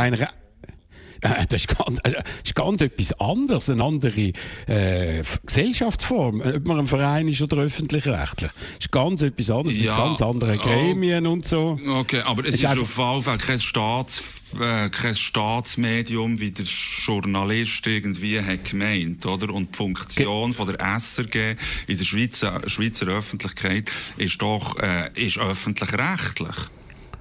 Äh, 1.30 1.46
Das 1.48 1.62
ist, 1.62 1.68
ganz, 1.68 2.00
äh, 2.04 2.12
das 2.12 2.24
ist 2.46 2.56
ganz 2.56 2.82
etwas 2.82 3.20
anderes, 3.20 3.70
eine 3.70 3.84
andere 3.84 4.32
äh, 4.68 5.24
Gesellschaftsform, 5.46 6.42
äh, 6.42 6.56
ob 6.56 6.68
man 6.68 6.80
ein 6.80 6.88
Verein 6.88 7.28
ist 7.28 7.42
oder 7.42 7.58
öffentlich-rechtlich. 7.58 8.52
Das 8.52 8.80
ist 8.80 8.92
ganz 8.92 9.22
etwas 9.22 9.50
anderes, 9.50 9.80
Ja, 9.80 9.96
mit 9.96 10.06
ganz 10.06 10.22
anderen 10.22 10.60
oh. 10.60 10.64
Gremien 10.64 11.28
und 11.28 11.46
so. 11.46 11.78
Okay, 11.88 12.22
aber 12.22 12.44
es 12.44 12.56
Es 12.56 12.56
ist, 12.56 12.64
ist 12.64 12.80
auf 12.80 12.98
jeden 12.98 13.22
Fall 13.22 13.38
kein, 13.38 13.60
Staats, 13.60 14.22
äh, 14.60 14.90
kein 14.90 15.16
Staatsmedium, 15.16 16.40
wie 16.40 16.52
der 16.52 16.66
Journalist 17.06 17.86
irgendwie 17.86 18.40
hat 18.42 18.66
gemeint, 18.66 19.26
oder? 19.26 19.54
Und 19.54 19.74
die 19.74 19.78
Funktion 19.78 20.54
von 20.54 20.68
der 20.68 20.80
SRG 21.00 21.56
in 21.88 21.98
der 21.98 22.06
Schweizer, 22.06 22.62
Schweizer 22.68 23.08
Öffentlichkeit 23.08 23.92
ist 24.18 24.42
doch 24.42 24.78
äh, 24.78 25.10
ist 25.16 25.38
öffentlich-rechtlich. 25.38 26.56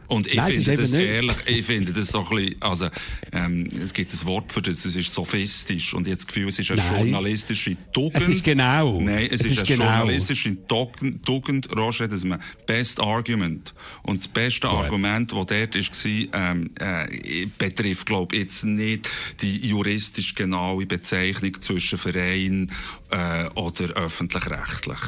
Und 0.09 0.27
ich 0.27 0.35
Nein, 0.35 0.53
finde 0.53 0.77
das 0.77 0.93
ehrlich, 0.93 1.37
ich 1.47 1.67
finde 1.67 1.93
das 1.93 2.09
so 2.09 2.21
ein 2.21 2.29
bisschen, 2.35 2.63
also, 2.63 2.89
ähm, 3.33 3.69
es 3.83 3.93
gibt 3.93 4.13
ein 4.13 4.27
Wort 4.27 4.53
für 4.53 4.63
das, 4.63 4.85
es 4.87 4.97
ist 4.97 5.13
sophistisch. 5.13 5.93
Und 5.93 6.07
jetzt 6.07 6.21
das 6.21 6.27
Gefühl, 6.29 6.49
es 6.49 6.59
ist 6.59 6.71
eine 6.71 6.81
Nein. 6.81 7.05
journalistische 7.05 7.77
Tugend. 7.93 8.23
Es 8.23 8.29
ist 8.29 8.43
genau. 8.43 9.01
Nein, 9.01 9.29
es, 9.31 9.41
Es 9.41 9.47
ist, 9.47 9.53
ist 9.53 9.59
eine 9.59 9.67
genau. 9.67 9.85
journalistische 9.85 10.57
Tugend, 10.67 11.77
Roger, 11.77 12.09
dass 12.09 12.25
man 12.25 12.41
Best 12.67 13.01
Argument. 13.01 13.75
Und 14.03 14.21
das 14.21 14.29
beste 14.29 14.69
Argument, 14.69 15.31
das 15.31 15.47
dort 15.47 15.75
war, 15.75 16.51
ähm, 16.51 16.71
äh, 16.81 17.47
betrifft, 17.59 18.07
glaube 18.07 18.35
ich, 18.35 18.43
jetzt 18.45 18.65
nicht 18.65 19.11
die 19.43 19.69
juristisch 19.69 20.35
genaue 20.35 20.87
Bezeichnung 20.87 21.61
zwischen 21.61 21.99
Verein 21.99 22.73
äh, 23.11 23.47
oder 23.55 23.95
öffentlich-rechtlich. 23.95 25.01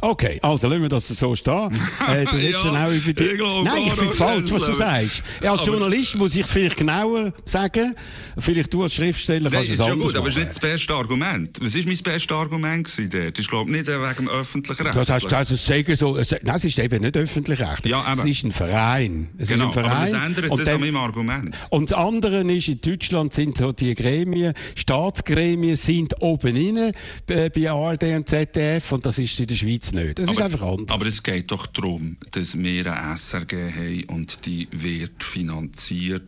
Okay, 0.00 0.38
also 0.42 0.68
lassen 0.68 0.82
wir 0.82 0.88
das 0.88 1.08
so 1.08 1.34
stehen. 1.34 1.78
Äh, 2.08 2.24
du 2.24 2.36
Ja, 2.38 2.62
dann 2.64 2.76
auch 2.76 2.90
über 2.92 3.12
die... 3.12 3.24
ich 3.24 3.40
Nein, 3.64 3.82
ich 3.86 3.92
finde 3.94 4.14
falsch, 4.14 4.50
was 4.52 4.62
du 4.62 4.72
sagst. 4.74 5.22
Ja, 5.42 5.52
als 5.52 5.60
Aber- 5.62 5.70
Journalist 5.72 6.16
muss 6.16 6.34
ich 6.34 6.42
es 6.42 6.50
vielleicht 6.50 6.76
genauer 6.76 7.32
sagen. 7.44 7.94
Vielleicht 8.38 8.72
du 8.72 8.82
als 8.82 8.94
Schriftsteller 8.94 9.50
kannst 9.50 9.66
ist 9.70 9.80
es 9.80 9.86
ja 9.86 9.92
anders 9.92 10.06
gut, 10.08 10.16
aber 10.16 10.28
es 10.28 10.34
ist 10.34 10.38
machen. 10.38 10.48
nicht 10.48 10.62
das 10.62 10.70
beste 10.72 10.94
Argument. 10.94 11.58
Was 11.60 11.74
war 11.74 11.82
mein 11.86 11.96
bestes 11.98 12.36
Argument 12.36 12.84
gewesen 12.84 13.10
dort? 13.10 13.38
Ich 13.38 13.48
glaube 13.48 13.70
nicht 13.70 13.88
äh, 13.88 14.00
wegen 14.00 14.14
dem 14.16 14.28
öffentlichen 14.28 14.82
Recht. 14.82 14.96
Das 14.96 15.08
heißt, 15.10 15.26
das 15.30 15.50
ist 15.50 15.66
sagen 15.66 15.96
so, 15.96 16.16
es- 16.16 16.30
nein, 16.42 16.56
es 16.56 16.64
ist 16.64 16.78
eben 16.78 17.02
nicht 17.02 17.16
öffentlich-rechtlich. 17.16 17.90
Ja, 17.90 18.12
es 18.12 18.24
ist 18.24 18.44
ein 18.44 18.52
Verein. 18.52 19.28
Es 19.38 19.48
genau, 19.48 19.68
ist 19.70 19.76
ein 19.76 19.84
aber 19.84 19.94
Verein. 19.96 20.12
das 20.12 20.26
ändert 20.26 20.50
und 20.50 20.60
das 20.60 20.68
an 20.68 20.80
meinem 20.80 20.96
Argument. 20.96 21.56
Und 21.70 21.90
das 21.90 21.98
andere 21.98 22.40
ist, 22.52 22.68
in 22.68 22.80
Deutschland 22.80 23.32
sind 23.32 23.58
so 23.58 23.72
die 23.72 23.94
Gremien, 23.94 24.54
Staatsgremien 24.74 25.76
sind 25.76 26.14
oben 26.20 26.56
inne 26.56 26.92
bei 27.26 27.48
bei 27.50 27.70
ARD 27.70 28.02
und 28.16 28.28
ZDF 28.28 28.92
und 28.92 29.04
das 29.06 29.18
ist 29.18 29.38
in 29.40 29.46
der 29.46 29.54
Schweiz 29.56 29.69
nicht. 29.92 30.18
Das 30.18 30.30
ist 30.30 30.40
einfach 30.40 30.62
anders. 30.62 30.90
Aber 30.90 31.06
es 31.06 31.22
geht 31.22 31.50
doch 31.50 31.66
darum, 31.66 32.16
dass 32.32 32.56
wir 32.58 32.92
eine 32.92 33.16
SRG 33.16 33.72
haben 33.72 34.04
und 34.08 34.46
die 34.46 34.68
wird 34.72 35.22
finanziert 35.22 36.22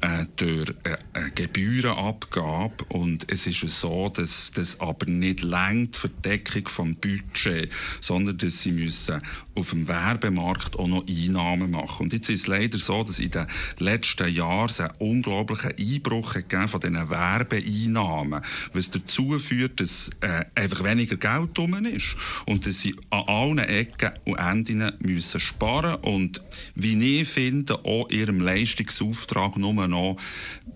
äh, 0.00 0.24
durch 0.36 0.70
äh, 0.84 0.96
eine 1.12 1.30
Gebührenabgabe. 1.32 2.84
Und 2.88 3.30
es 3.30 3.46
ist 3.46 3.60
so, 3.80 4.08
dass 4.08 4.52
das 4.54 4.80
aber 4.80 5.06
nicht 5.06 5.42
längt 5.42 5.96
für 5.96 6.08
die 6.08 6.22
Deckung 6.22 6.68
vom 6.68 6.94
Budget, 6.96 7.70
sondern 8.00 8.38
dass 8.38 8.62
sie 8.62 8.72
müssen 8.72 9.20
auf 9.54 9.70
dem 9.70 9.88
Werbemarkt 9.88 10.78
auch 10.78 10.88
noch 10.88 11.04
Einnahmen 11.08 11.70
machen. 11.72 12.04
Und 12.04 12.12
jetzt 12.12 12.30
ist 12.30 12.42
es 12.42 12.46
leider 12.46 12.78
so, 12.78 13.02
dass 13.02 13.18
in 13.18 13.30
den 13.30 13.46
letzten 13.78 14.32
Jahren 14.32 14.70
es 14.70 14.80
einen 14.80 14.94
unglaublichen 14.98 15.72
Einbruch 15.78 16.34
gegeben 16.34 16.68
von 16.68 16.80
diesen 16.80 17.10
Werbeeinnahmen, 17.10 18.42
was 18.72 18.90
dazu 18.90 19.38
führt, 19.38 19.80
dass 19.80 20.10
äh, 20.20 20.44
einfach 20.54 20.84
weniger 20.84 21.16
Geld 21.16 21.56
drum 21.56 21.74
ist 21.84 22.16
und 22.46 22.66
dass 22.66 22.77
sie 22.80 22.94
an 23.10 23.24
allen 23.26 23.58
Ecken 23.58 24.10
und 24.24 24.36
Enden 24.36 24.92
müssen 25.00 25.40
sparen 25.40 25.96
und 25.96 26.42
wie 26.74 27.20
ich 27.20 27.28
finde, 27.28 27.84
auch 27.84 28.08
ihrem 28.10 28.40
Leistungsauftrag 28.40 29.56
nur 29.56 29.86
noch 29.88 30.16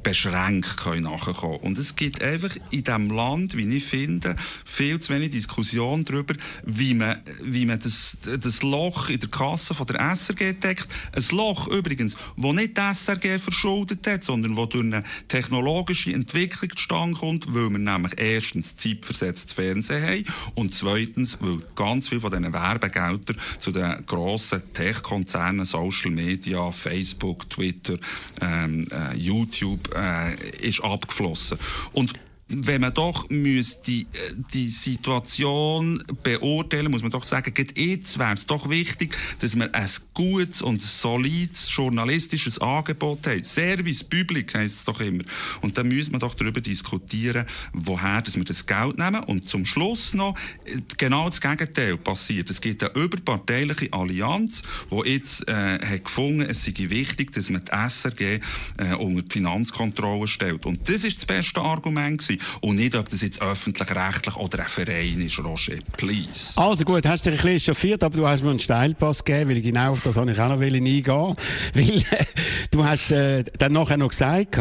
beschränkt 0.02 0.76
können 0.76 1.04
nachkommen. 1.04 1.58
Und 1.58 1.78
es 1.78 1.96
gibt 1.96 2.22
einfach 2.22 2.56
in 2.70 2.84
diesem 2.84 3.10
Land, 3.10 3.56
wie 3.56 3.76
ich 3.76 3.84
finde, 3.84 4.36
viel 4.64 4.98
zu 5.00 5.12
wenig 5.12 5.30
Diskussion 5.30 6.04
darüber, 6.04 6.34
wie 6.64 6.94
man, 6.94 7.18
wie 7.40 7.66
man 7.66 7.78
das, 7.78 8.18
das 8.22 8.62
Loch 8.62 9.08
in 9.08 9.20
der 9.20 9.30
Kasse 9.30 9.74
von 9.74 9.86
der 9.86 10.00
SRG 10.14 10.54
deckt. 10.54 10.88
Ein 11.12 11.24
Loch 11.36 11.68
übrigens, 11.68 12.16
wo 12.36 12.52
nicht 12.52 12.76
die 12.76 12.80
SRG 12.80 13.38
verschuldet 13.38 14.06
hat, 14.06 14.22
sondern 14.22 14.56
wo 14.56 14.66
durch 14.66 14.84
eine 14.84 15.02
technologische 15.28 16.12
Entwicklung 16.12 16.70
zustande 16.74 17.18
kommt, 17.18 17.46
weil 17.54 17.70
wir 17.70 17.78
nämlich 17.78 18.12
erstens 18.18 18.76
zeitversetztes 18.76 19.52
Fernsehen 19.52 20.02
haben 20.02 20.24
und 20.54 20.74
zweitens, 20.74 21.38
weil 21.40 21.58
ganz 21.92 22.08
viel 22.08 22.20
von 22.20 22.30
diesen 22.30 22.54
Werbegeldern 22.54 23.36
zu 23.58 23.70
den 23.70 24.06
grossen 24.06 24.62
Tech-Konzernen, 24.72 25.66
Social 25.66 26.10
Media, 26.10 26.70
Facebook, 26.70 27.50
Twitter, 27.50 27.98
ähm, 28.40 28.86
äh, 28.90 29.14
YouTube, 29.14 29.94
äh, 29.94 30.34
ist 30.66 30.82
abgeflossen. 30.82 31.58
Und 31.92 32.14
wenn 32.52 32.82
man 32.82 32.92
doch 32.92 33.28
müsste 33.30 33.82
die, 33.86 34.02
äh, 34.02 34.34
die 34.52 34.68
Situation 34.68 36.02
beurteilen, 36.22 36.90
muss 36.90 37.02
man 37.02 37.10
doch 37.10 37.24
sagen, 37.24 37.54
jetzt 37.56 38.18
wäre 38.18 38.34
es 38.34 38.46
doch 38.46 38.68
wichtig, 38.68 39.16
dass 39.40 39.56
wir 39.56 39.74
ein 39.74 39.88
gutes 40.14 40.60
und 40.60 40.82
solides 40.82 41.74
journalistisches 41.74 42.58
Angebot 42.60 43.26
haben. 43.26 43.42
Service 43.44 44.04
Public 44.04 44.54
heisst 44.54 44.76
es 44.76 44.84
doch 44.84 45.00
immer. 45.00 45.24
Und 45.62 45.78
dann 45.78 45.88
müssen 45.88 46.12
wir 46.12 46.18
doch 46.18 46.34
darüber 46.34 46.60
diskutieren, 46.60 47.46
woher 47.72 48.20
dass 48.22 48.36
wir 48.36 48.44
das 48.44 48.66
Geld 48.66 48.98
nehmen. 48.98 49.24
Und 49.24 49.48
zum 49.48 49.64
Schluss 49.64 50.12
noch 50.14 50.36
äh, 50.64 50.78
genau 50.98 51.26
das 51.26 51.40
Gegenteil 51.40 51.96
passiert. 51.96 52.50
Es 52.50 52.60
gibt 52.60 52.82
eine 52.84 53.02
überparteiliche 53.02 53.92
Allianz, 53.92 54.62
die 54.90 55.10
jetzt 55.10 55.48
äh, 55.48 55.78
hat 55.78 56.04
gefunden, 56.04 56.42
es 56.42 56.64
sei 56.64 56.74
wichtig, 56.76 57.32
dass 57.32 57.48
man 57.48 57.64
die 57.64 57.88
SRG 57.88 58.40
äh, 58.76 58.94
unter 58.96 59.22
die 59.22 59.32
Finanzkontrolle 59.32 60.26
stellt. 60.26 60.66
Und 60.66 60.88
das 60.88 61.04
ist 61.04 61.18
das 61.18 61.24
beste 61.24 61.60
Argument 61.60 62.18
gewesen. 62.18 62.41
Und 62.60 62.76
nicht, 62.76 62.94
ob 62.96 63.08
das 63.08 63.22
jetzt 63.22 63.40
öffentlich-rechtlich 63.40 64.36
oder 64.36 64.60
ein 64.60 64.68
Verein 64.68 65.20
ist, 65.20 65.38
Roger. 65.38 65.74
Please. 65.96 66.52
Also 66.56 66.84
gut, 66.84 67.06
hast 67.06 67.24
dich 67.26 67.32
ein 67.32 67.38
bisschen 67.44 67.74
chauffiert, 67.74 68.02
aber 68.02 68.16
du 68.16 68.26
hast 68.26 68.42
mir 68.42 68.50
einen 68.50 68.58
Steilpass 68.58 69.24
gegeben, 69.24 69.50
weil 69.50 69.56
ich 69.58 69.62
genau 69.64 69.92
auf 69.92 70.02
das 70.02 70.16
habe 70.16 70.30
ich 70.32 70.40
auch 70.40 70.48
noch 70.48 70.60
eingehen 70.60 71.02
Weil 71.74 71.88
äh, 71.98 72.24
du 72.70 72.84
hast 72.84 73.10
äh, 73.10 73.44
dann 73.58 73.72
nachher 73.72 73.96
noch 73.96 74.08
gesagt, 74.08 74.56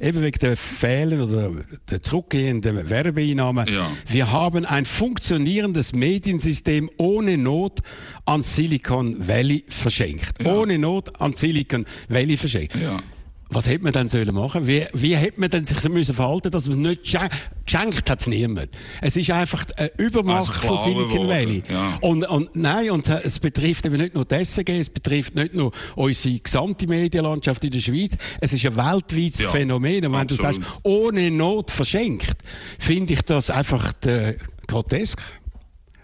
eben 0.00 0.22
wegen 0.22 0.38
der 0.40 0.56
Fehlen 0.56 1.20
oder 1.22 1.50
der 1.90 2.02
zurückgehenden 2.02 2.88
Werbeeinnahmen, 2.88 3.66
Ja. 3.72 3.90
wir 4.06 4.30
haben 4.30 4.64
ein 4.64 4.84
funktionierendes 4.84 5.92
Mediensystem 5.92 6.90
ohne 6.96 7.38
Not 7.38 7.80
an 8.24 8.42
Silicon 8.42 9.26
Valley 9.26 9.64
verschenkt. 9.68 10.42
Ja. 10.42 10.54
Ohne 10.54 10.78
Not 10.78 11.20
an 11.20 11.34
Silicon 11.34 11.86
Valley 12.08 12.36
verschenkt. 12.36 12.76
Ja. 12.76 12.98
Was 13.54 13.66
hätte 13.66 13.84
man 13.84 13.92
dann 13.92 14.08
sollen 14.08 14.34
machen? 14.34 14.66
Wie, 14.66 14.86
wie 14.92 15.16
hätte 15.16 15.40
man 15.40 15.50
denn 15.50 15.64
sich 15.64 15.82
müssen 15.88 16.14
verhalten, 16.14 16.50
dass 16.50 16.68
man 16.68 16.82
nicht 16.82 17.06
schen 17.06 17.28
geschenkt 17.64 18.10
hat 18.10 18.20
es 18.20 18.26
niemand. 18.26 18.70
Es 19.00 19.16
ist 19.16 19.30
einfach 19.30 19.64
eine 19.76 19.90
Übermacht 19.98 20.50
Also 20.50 20.74
von 20.74 20.78
Silicon 20.82 21.28
Valley. 21.28 21.62
ja. 21.70 21.98
Und, 22.00 22.28
und 22.28 22.54
nein, 22.56 22.90
und 22.90 23.08
äh, 23.08 23.20
es 23.24 23.38
betrifft 23.38 23.86
eben 23.86 23.96
nicht 23.96 24.14
nur 24.14 24.24
die 24.24 24.44
SRG, 24.44 24.80
es 24.80 24.90
betrifft 24.90 25.34
nicht 25.34 25.54
nur 25.54 25.72
unsere 25.94 26.38
gesamte 26.38 26.86
Medienlandschaft 26.86 27.64
in 27.64 27.70
der 27.70 27.80
Schweiz. 27.80 28.16
Es 28.40 28.52
ist 28.52 28.64
ein 28.66 28.76
weltweites 28.76 29.40
Ja, 29.42 29.50
Phänomen. 29.50 30.04
Und 30.06 30.12
wenn 30.12 30.26
du 30.26 30.34
absolut. 30.34 30.40
sagst, 30.40 30.60
ohne 30.82 31.30
Not 31.30 31.70
verschenkt, 31.70 32.36
finde 32.78 33.14
ich 33.14 33.22
das 33.22 33.50
einfach 33.50 33.92
äh, 34.06 34.36
grotesk. 34.66 35.20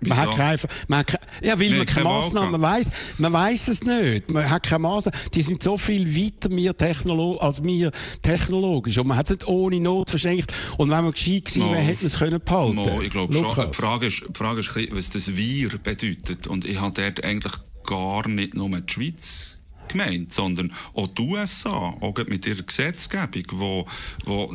Man 0.00 0.10
Wieso? 0.10 0.20
hat 0.20 0.36
keine, 0.36 0.58
man 0.86 0.98
hat 1.00 1.20
ja, 1.42 1.58
weil 1.58 1.70
man 1.70 1.86
keine 1.86 2.04
Massnahmen, 2.04 2.52
man 2.52 2.62
weiß, 2.62 2.86
man 3.18 3.32
weiß 3.32 3.68
es 3.68 3.82
nicht. 3.82 4.30
Man 4.30 4.48
hat 4.48 4.62
keine 4.64 4.80
Massnahmen. 4.80 5.18
Die 5.34 5.42
sind 5.42 5.62
so 5.62 5.76
viel 5.76 6.14
weiter 6.16 6.50
wir 6.50 6.76
Technolo 6.76 7.36
als 7.38 7.62
wir 7.62 7.90
technologisch. 8.22 8.98
Und 8.98 9.08
man 9.08 9.16
hat 9.16 9.26
es 9.26 9.30
nicht 9.30 9.48
ohne 9.48 9.80
Not 9.80 10.10
verschenkt. 10.10 10.52
Und 10.76 10.90
wenn 10.90 11.02
man 11.02 11.12
gescheit 11.12 11.46
gewesen 11.46 11.70
wäre, 11.70 11.80
hätte 11.80 12.04
man 12.04 12.12
es 12.12 12.18
können 12.18 12.40
behalten. 12.44 12.74
Mo, 12.74 13.00
ich 13.02 13.10
glaube 13.10 13.32
schon. 13.32 13.70
Die 13.70 13.76
Frage 13.76 14.06
ist, 14.06 14.24
die 14.28 14.38
Frage 14.38 14.60
ist, 14.60 14.70
was 14.92 15.10
das 15.10 15.36
Wir 15.36 15.70
bedeutet. 15.78 16.46
Und 16.46 16.64
ich 16.64 16.80
habe 16.80 17.00
dort 17.00 17.24
eigentlich 17.24 17.52
gar 17.84 18.28
nicht 18.28 18.54
nur 18.54 18.68
die 18.68 18.92
Schweiz 18.92 19.58
gemeint, 19.88 20.32
sondern 20.32 20.72
auch 20.94 21.08
die 21.08 21.22
USA, 21.22 21.94
auch 22.00 22.14
mit 22.26 22.46
ihrer 22.46 22.62
Gesetzgebung, 22.62 23.44
wo, 23.52 23.86
wo, 24.24 24.52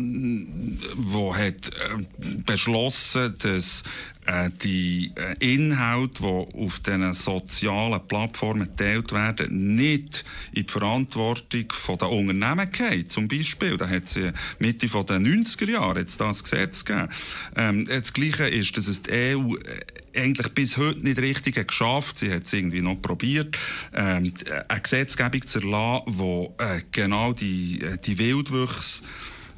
wo 0.96 1.36
hat 1.36 1.70
äh, 1.70 2.06
beschlossen, 2.46 3.34
dass 3.42 3.84
die 4.64 5.12
äh, 5.16 5.54
Inhalte, 5.54 6.22
die 6.24 6.64
auf 6.64 6.80
diesen 6.80 7.14
sozialen 7.14 8.08
Plattformen 8.08 8.68
geteilt 8.76 9.12
werden, 9.12 9.76
nicht 9.76 10.24
in 10.54 10.66
die 10.66 10.72
Verantwortung 10.72 11.66
den 12.00 12.08
Unternehmen 12.10 12.72
gehen. 12.72 13.10
Zum 13.10 13.28
Beispiel, 13.28 13.78
da 13.78 13.90
hat 13.90 14.04
es 14.06 14.34
Mitte 14.60 14.88
den 14.88 15.44
90er 15.46 15.70
Jahren 15.72 15.98
jetzt 15.98 16.20
das 16.22 16.44
Gesetz 16.44 16.86
gegeben. 16.86 17.10
Ähm, 17.56 17.86
das 17.86 18.14
Gleiche 18.14 18.48
ist, 18.48 18.78
dass 18.78 18.88
es 18.88 19.02
die 19.02 19.12
EU 19.12 19.56
äh, 19.56 20.20
eigentlich 20.22 20.50
bis 20.54 20.78
heute 20.78 21.00
nicht 21.00 21.20
richtig 21.20 21.68
geschafft. 21.68 22.18
Sie 22.20 22.32
hat 22.32 22.44
es 22.44 22.54
irgendwie 22.54 22.82
noch 22.82 23.02
probiert, 23.02 23.58
ähm, 23.94 24.26
die- 24.34 24.52
eine 24.68 24.82
Gesetzgebung 24.82 25.46
zu 25.46 25.60
erlassen, 25.60 26.04
wo 26.08 26.56
äh, 26.60 26.82
genau 26.92 27.34
die, 27.34 27.82
äh, 27.82 27.98
die 27.98 28.18
Wildwuchs 28.20 29.02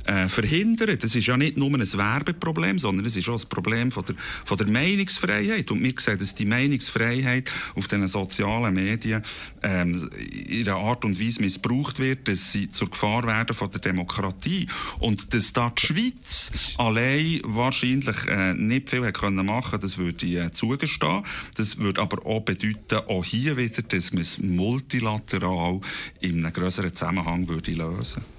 äh, 0.05 0.27
verhindern. 0.27 0.97
Das 0.99 1.15
ist 1.15 1.25
ja 1.25 1.37
nicht 1.37 1.57
nur 1.57 1.73
ein 1.73 1.81
Werbeproblem, 1.81 2.79
sondern 2.79 3.05
es 3.05 3.15
ist 3.15 3.27
auch 3.29 3.41
ein 3.41 3.49
Problem 3.49 3.91
von 3.91 4.05
der, 4.05 4.15
von 4.43 4.57
der 4.57 4.67
Meinungsfreiheit. 4.67 5.71
Und 5.71 5.83
wir 5.83 5.93
sehen, 5.99 6.19
dass 6.19 6.35
die 6.35 6.45
Meinungsfreiheit 6.45 7.51
auf 7.75 7.87
den 7.87 8.07
sozialen 8.07 8.73
Medien 8.73 9.23
ähm, 9.63 10.09
in 10.17 10.67
einer 10.67 10.77
Art 10.77 11.05
und 11.05 11.19
Weise 11.19 11.41
missbraucht 11.41 11.99
wird, 11.99 12.27
dass 12.27 12.51
sie 12.51 12.69
zur 12.69 12.89
Gefahr 12.89 13.25
werden 13.25 13.55
von 13.55 13.71
der 13.71 13.81
Demokratie. 13.81 14.67
Und 14.99 15.33
dass 15.33 15.53
da 15.53 15.71
die 15.71 15.85
Schweiz 15.85 16.51
allein 16.77 17.41
wahrscheinlich 17.43 18.25
äh, 18.27 18.53
nicht 18.53 18.89
viel 18.89 19.05
hat 19.05 19.15
können 19.15 19.45
machen, 19.45 19.79
das 19.79 19.97
würde 19.97 20.25
ich 20.25 20.35
äh, 20.35 20.51
zugestehen. 20.51 21.23
Das 21.55 21.77
würde 21.77 22.01
aber 22.01 22.25
auch 22.25 22.41
bedeuten, 22.41 23.07
auch 23.07 23.23
hier 23.25 23.57
wieder, 23.57 23.81
dass 23.81 24.13
man 24.13 24.21
es 24.21 24.39
multilateral 24.39 25.81
in 26.21 26.45
einem 26.45 26.53
größeren 26.53 26.93
Zusammenhang 26.93 27.47
würde 27.47 27.71
lösen 27.71 28.34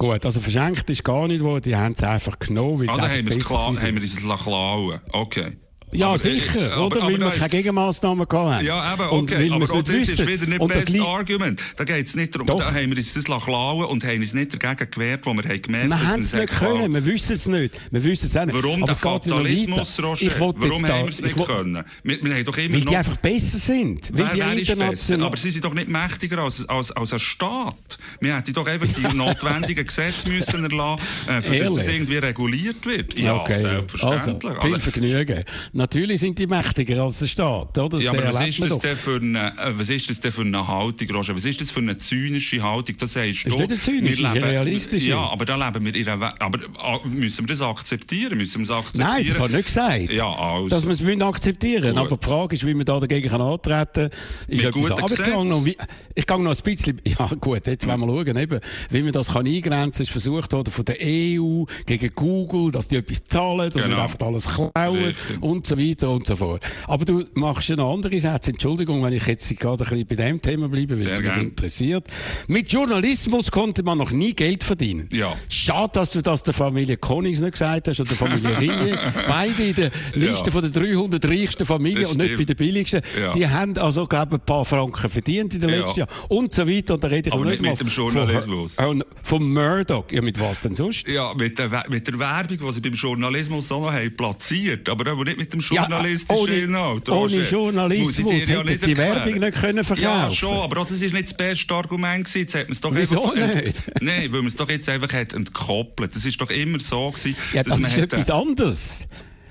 Gut, 0.00 0.24
also 0.24 0.40
verschenkt 0.40 0.88
ist 0.88 1.04
gar 1.04 1.28
nicht 1.28 1.42
worden. 1.42 1.60
Die 1.60 1.76
haben 1.76 1.92
es 1.92 2.02
einfach 2.02 2.38
genommen, 2.38 2.80
weil 2.80 2.88
Also 2.88 3.02
es 3.02 3.04
einfach 3.04 3.18
haben 3.18 3.78
haben 3.82 3.94
wir 3.96 4.02
es 4.02 4.42
klauen. 4.42 4.98
Okay. 5.12 5.58
Ja, 5.92 6.08
Aber, 6.08 6.16
äh, 6.16 6.18
sicher, 6.18 6.72
aber- 6.72 6.86
oder? 6.86 7.02
aber 7.02 7.12
weil 7.12 7.20
wir 7.20 7.30
keine 7.30 7.48
Gegenmaßnahmen 7.48 8.28
gehabt 8.28 8.54
haben. 8.56 8.64
Ja, 8.64 8.94
eben, 8.94 9.08
Und 9.08 9.22
okay. 9.32 9.34
weil 9.44 9.52
Aber 9.52 9.68
wir 9.68 9.74
auch 9.74 9.82
das 9.82 9.94
ist 9.94 10.08
wissen. 10.08 10.28
wieder 10.28 10.46
nicht 10.46 10.60
Und 10.60 10.70
das 10.70 10.84
das 10.84 10.92
beste 10.92 11.06
Argument. 11.08 11.62
Da 11.76 11.84
geht 11.84 12.06
es 12.06 12.14
nicht 12.14 12.34
darum, 12.34 12.46
Doch. 12.46 12.58
da 12.60 12.72
haben 12.72 12.90
wir 12.90 12.96
uns 12.96 13.12
das 13.12 13.24
klauen 13.24 13.84
und 13.86 14.04
haben 14.04 14.20
uns 14.20 14.32
nicht 14.34 14.62
dagegen 14.62 14.90
gewehrt, 14.90 15.20
wo 15.26 15.32
wir 15.34 15.42
haben 15.42 15.62
gemerkt 15.62 15.88
Wir 15.88 15.96
dass 15.96 16.06
haben 16.06 16.20
es 16.20 16.32
nicht 16.32 16.46
können, 16.48 16.94
wir 16.94 17.04
wissen 17.06 17.32
es 17.32 17.46
nicht. 17.46 17.74
Wir 17.90 18.04
wissen 18.04 18.26
es 18.26 18.36
auch 18.36 18.44
nicht. 18.46 18.54
Warum 18.54 18.82
Aber 18.82 18.86
der 18.86 18.94
Fatalismus. 18.94 20.02
Roger? 20.02 20.30
Warum 20.38 20.86
haben 20.86 21.04
wir 21.04 21.08
es 21.08 21.20
nicht 21.22 21.36
können? 21.46 21.84
Wir, 22.04 22.22
wir 22.24 22.34
haben 22.34 22.44
doch 22.44 22.56
immer 22.56 22.74
Weil 22.74 22.80
noch... 22.80 22.90
die 22.90 22.96
einfach 22.96 23.16
besser 23.16 23.58
sind. 23.58 24.10
Weil 24.16 24.30
Wer, 24.36 24.54
die 24.54 24.60
ist 24.60 24.70
international. 24.70 25.26
Aber 25.26 25.36
sie 25.36 25.50
sind 25.50 25.64
doch 25.64 25.74
nicht 25.74 25.88
mächtiger 25.88 26.38
als, 26.38 26.68
als, 26.68 26.92
als 26.92 27.12
ein 27.12 27.18
Staat. 27.18 27.98
Wir 28.20 28.36
hätten 28.36 28.52
doch 28.52 28.66
einfach 28.66 28.86
die 28.88 29.14
notwendigen 29.16 29.86
Gesetze 29.86 30.28
müssen 30.28 30.64
erlassen, 30.64 31.02
äh, 31.28 31.42
für 31.42 31.56
dass 31.56 31.76
es 31.76 31.88
irgendwie 31.88 32.16
reguliert 32.18 32.86
wird. 32.86 33.18
Ja, 33.18 33.40
okay. 33.40 33.60
selbstverständlich. 33.60 34.52
Also, 34.52 34.68
viel 34.68 34.80
Vergnügen. 34.80 35.44
Natürlich 35.80 36.20
sind 36.20 36.38
die 36.38 36.46
mächtiger 36.46 37.02
als 37.04 37.20
der 37.20 37.26
Staat, 37.26 37.78
oder? 37.78 37.88
Das 37.88 38.02
Ja, 38.02 38.10
aber 38.12 38.24
was 38.34 38.46
ist, 38.46 38.60
das 38.60 38.78
denn 38.80 38.96
für 38.96 39.16
eine, 39.16 39.38
äh, 39.58 39.72
was 39.78 39.88
ist 39.88 40.10
das 40.10 40.20
denn 40.20 40.30
für 40.30 40.42
eine 40.42 40.68
Haltung, 40.68 41.08
Roger? 41.10 41.34
Was 41.34 41.46
ist 41.46 41.58
das 41.58 41.70
für 41.70 41.80
eine 41.80 41.96
zynische 41.96 42.62
Haltung? 42.62 42.96
Das 42.98 43.16
heißt, 43.16 43.46
Ist 43.46 43.56
nicht 43.56 43.58
eine 43.58 43.80
zynische, 43.80 44.02
wir 44.04 44.12
ist 44.12 44.24
eine 44.24 44.44
realistische. 44.44 45.08
Ja, 45.08 45.20
aber 45.30 45.46
da 45.46 45.56
leben 45.56 45.82
wir 45.86 45.94
in 45.94 46.06
einer 46.06 46.20
We 46.20 46.40
Aber 46.40 46.58
äh, 46.62 47.08
müssen 47.08 47.48
wir 47.48 47.56
das 47.56 47.62
akzeptieren? 47.62 48.36
Müssen 48.36 48.60
wir 48.60 48.66
das 48.66 48.76
akzeptieren? 48.76 49.08
Nein, 49.10 49.26
das 49.26 49.38
habe 49.38 49.48
ich 49.48 49.54
nicht 49.56 49.66
gesagt. 49.66 50.12
Ja, 50.12 50.30
also. 50.34 50.68
Dass 50.68 50.84
wir 50.84 50.92
es 50.92 51.00
müssen 51.00 51.22
akzeptieren 51.22 51.94
Gut. 51.94 51.98
Aber 52.06 52.16
die 52.18 52.26
Frage 52.26 52.54
ist, 52.56 52.66
wie 52.66 52.74
man 52.74 52.84
da 52.84 53.00
dagegen 53.00 53.30
kann 53.30 53.40
antreten 53.40 54.10
kann. 54.10 54.10
Ist 54.48 54.62
Mit 54.62 54.72
guten 54.74 54.92
etwas. 54.92 55.02
Aber 55.02 55.12
ich 55.24 55.32
gehe 55.34 55.44
noch, 55.48 55.64
wie- 55.64 55.76
ich 56.14 56.26
gehe 56.26 56.38
noch 56.42 56.50
ein 56.56 56.62
bisschen, 56.62 57.00
ja 57.06 57.26
gut, 57.40 57.66
jetzt 57.66 57.86
wollen 57.86 58.00
wir 58.00 58.06
schauen, 58.06 58.36
eben, 58.36 58.60
wie 58.90 59.02
man 59.02 59.12
das 59.12 59.28
kann 59.28 59.46
eingrenzen 59.46 60.02
ist 60.02 60.10
versucht 60.10 60.52
worden 60.52 60.70
von 60.70 60.84
der 60.84 60.96
EU 61.00 61.64
gegen 61.86 62.10
Google, 62.14 62.70
dass 62.70 62.88
die 62.88 62.96
etwas 62.96 63.24
zahlen 63.24 63.72
und 63.72 63.80
Genau. 63.82 64.02
einfach 64.02 64.20
alles 64.26 64.44
klauen 64.44 64.96
Richtig. 65.04 65.40
und 65.42 65.69
so 65.70 65.78
weiter 65.78 66.10
und 66.10 66.26
so 66.26 66.36
fort. 66.36 66.62
Aber 66.86 67.04
du 67.04 67.24
machst 67.34 67.68
ja 67.68 67.76
noch 67.76 67.92
andere 67.94 68.18
Sätze. 68.20 68.50
Entschuldigung, 68.50 69.02
wenn 69.02 69.12
ich 69.12 69.26
jetzt 69.26 69.48
gerade 69.58 69.82
ein 69.84 69.88
bisschen 69.90 70.06
bei 70.06 70.14
dem 70.16 70.40
Thema 70.42 70.68
bleibe, 70.68 70.96
weil 70.96 71.02
Sehr 71.04 71.12
es 71.12 71.18
mich 71.20 71.28
gern. 71.28 71.40
interessiert. 71.40 72.04
Mit 72.48 72.72
Journalismus 72.72 73.50
konnte 73.50 73.82
man 73.82 73.98
noch 73.98 74.10
nie 74.10 74.34
Geld 74.34 74.64
verdienen. 74.64 75.08
Ja. 75.12 75.34
Schade, 75.48 75.90
dass 75.94 76.10
du 76.12 76.22
das 76.22 76.42
der 76.42 76.54
Familie 76.54 76.96
Konings 76.96 77.40
nicht 77.40 77.52
gesagt 77.52 77.88
hast 77.88 78.00
oder 78.00 78.08
der 78.10 78.18
Familie 78.18 78.58
Ringe. 78.58 78.98
Beide 79.28 79.62
in 79.62 79.74
der 79.74 79.90
Liste 80.14 80.46
Ja. 80.46 80.50
von 80.52 80.62
den 80.62 80.72
300 80.72 81.24
reichsten 81.24 81.64
Familien 81.64 82.06
und 82.06 82.18
nicht 82.18 82.36
bei 82.36 82.44
den 82.44 82.56
billigsten. 82.56 83.00
Ja. 83.20 83.32
Die 83.32 83.46
haben 83.48 83.76
also, 83.78 84.06
glaube 84.06 84.36
ich, 84.36 84.40
ein 84.42 84.44
paar 84.44 84.64
Franken 84.64 85.08
verdient 85.08 85.54
in 85.54 85.60
den 85.60 85.70
Ja. 85.70 85.76
letzten 85.76 86.00
Jahren 86.00 86.10
und 86.28 86.52
so 86.52 86.66
weiter. 86.68 86.94
Und 86.94 87.04
da 87.04 87.08
rede 87.08 87.28
ich 87.28 87.34
Aber 87.34 87.44
nicht 87.44 87.62
mal 87.62 87.70
mit 87.70 87.80
dem 87.80 87.88
Journalismus. 87.88 88.74
Von, 88.74 89.04
von 89.22 89.52
Murdoch. 89.52 90.04
Ja, 90.10 90.22
mit 90.22 90.38
was 90.40 90.62
denn 90.62 90.74
sonst? 90.74 91.06
Ja, 91.08 91.32
mit 91.34 91.58
der, 91.58 91.84
mit 91.88 92.06
der 92.06 92.18
Werbung, 92.18 92.58
die 92.58 92.72
sie 92.72 92.80
beim 92.80 92.94
Journalismus 92.94 93.70
auch 93.72 93.82
noch 93.82 93.92
haben 93.92 94.14
platziert. 94.16 94.88
Aber 94.88 95.14
nicht 95.24 95.38
mit 95.38 95.52
dem 95.52 95.59
Ja, 95.60 95.82
journalistischen 95.82 96.42
ohne- 96.42 96.54
Inhalt. 96.56 97.08
ohne. 97.08 97.38
Das 97.38 97.50
Journalismus 97.50 98.16
dir 98.16 98.38
ja 98.46 98.64
sie. 98.76 98.96
Werbung 98.96 99.34
nicht 99.38 99.54
können 99.60 99.84
verkaufen. 99.84 100.02
Ja, 100.08 100.30
schon, 100.30 100.56
aber 100.58 100.84
das 100.84 100.92
ist 101.00 101.12
nicht 101.12 101.26
das 101.26 101.34
beste 101.34 101.74
Argument 101.74 102.24
gewesen. 102.24 102.38
Jetzt 102.40 102.54
hat 102.54 102.64
man 102.64 102.72
es 102.72 102.80
doch 102.80 102.94
Wieso 102.94 103.32
einfach... 103.32 103.54
nicht? 103.62 103.76
Nein, 104.02 104.32
weil 104.32 104.38
man 104.40 104.46
es 104.48 104.56
doch 104.56 104.68
jetzt 104.70 104.88
einfach 104.88 105.12
hat 105.12 105.32
entkoppelt. 105.32 106.14
Das 106.14 106.24
ist 106.24 106.40
doch 106.40 106.50
immer 106.50 106.80
so 106.80 107.10
gewesen, 107.10 107.36
Ja, 107.52 107.62
das 107.62 107.78
man 107.78 107.90
ist 107.90 107.96
hat, 107.96 108.12
etwas 108.12 108.30
anderes. 108.30 109.00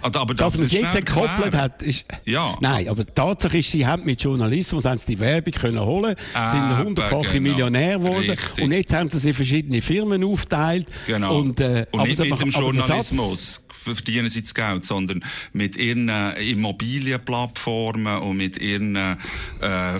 Ah, 0.01 0.09
aber 0.13 0.33
Dass 0.33 0.53
man 0.55 0.63
es 0.65 0.71
das 0.71 0.79
jetzt 0.79 0.95
entkoppelt 0.95 1.53
hat, 1.53 1.81
ist. 1.81 2.05
Ja. 2.23 2.57
Nein, 2.61 2.87
aber 2.87 3.03
die 3.03 3.11
Tatsache 3.13 3.57
ist, 3.57 3.69
sie 3.69 3.85
haben 3.85 4.05
mit 4.05 4.21
Journalismus 4.23 4.85
haben 4.85 4.97
sie 4.97 5.15
die 5.15 5.19
Werbung 5.19 5.51
können 5.51 5.77
holen, 5.81 6.15
Ah, 6.33 6.47
sind 6.47 6.85
hundertfache 6.85 7.33
genau. 7.33 7.49
Millionär 7.49 7.97
geworden 7.99 8.33
und 8.61 8.71
jetzt 8.71 8.93
haben 8.93 9.09
sie 9.09 9.19
sie 9.19 9.27
in 9.27 9.33
verschiedene 9.35 9.81
Firmen 9.81 10.23
aufgeteilt. 10.23 10.87
Genau. 11.05 11.39
Und, 11.39 11.59
äh, 11.59 11.85
und 11.91 11.99
aber 11.99 12.07
nicht 12.07 12.17
der- 12.19 12.25
mit 12.27 12.39
dem 12.39 12.55
aber 12.55 12.63
Journalismus 12.71 13.65
verdienen 13.95 14.29
sie 14.29 14.41
das 14.41 14.53
Geld, 14.53 14.85
sondern 14.85 15.23
mit 15.53 15.75
ihren 15.77 16.09
äh, 16.09 16.41
Immobilienplattformen 16.41 18.17
und 18.19 18.37
mit 18.37 18.61
ihren 18.61 18.95
äh, 18.95 19.15
äh, 19.61 19.99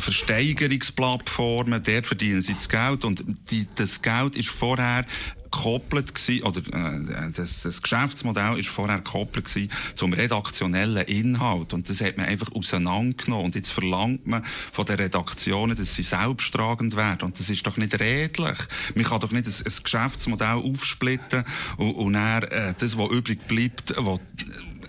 Versteigerungsplattformen, 0.00 1.82
dort 1.82 2.06
verdienen 2.06 2.42
sie 2.42 2.54
das 2.54 2.68
Geld. 2.68 3.04
Und 3.04 3.24
die, 3.50 3.66
das 3.74 4.02
Geld 4.02 4.36
ist 4.36 4.48
vorher 4.48 5.04
gekoppelt 5.56 6.14
gewesen, 6.14 6.42
oder 6.44 6.60
äh, 6.60 7.30
das, 7.34 7.62
das 7.62 7.82
Geschäftsmodell 7.82 8.58
ist 8.58 8.68
vorher 8.68 8.98
gekoppelt 8.98 9.46
gewesen 9.46 9.70
zum 9.94 10.12
redaktionellen 10.12 11.04
Inhalt. 11.04 11.72
Und 11.72 11.88
das 11.88 12.00
hat 12.00 12.16
man 12.16 12.26
einfach 12.26 12.52
auseinandergenommen. 12.52 13.46
Und 13.46 13.54
jetzt 13.54 13.70
verlangt 13.70 14.26
man 14.26 14.44
von 14.72 14.84
den 14.84 14.96
Redaktionen, 14.96 15.76
dass 15.76 15.94
sie 15.94 16.02
selbsttragend 16.02 16.96
werden. 16.96 17.22
Und 17.22 17.38
das 17.38 17.48
ist 17.48 17.66
doch 17.66 17.76
nicht 17.76 17.98
redlich. 17.98 18.58
Man 18.94 19.04
kann 19.04 19.20
doch 19.20 19.32
nicht 19.32 19.46
ein, 19.46 19.54
ein 19.66 19.82
Geschäftsmodell 19.82 20.56
aufsplitten 20.56 21.44
und, 21.78 21.92
und 21.92 22.12
dann 22.12 22.42
äh, 22.44 22.74
das, 22.78 22.96
was 22.96 23.10
übrig 23.10 23.46
bleibt, 23.46 23.94
was 23.96 24.20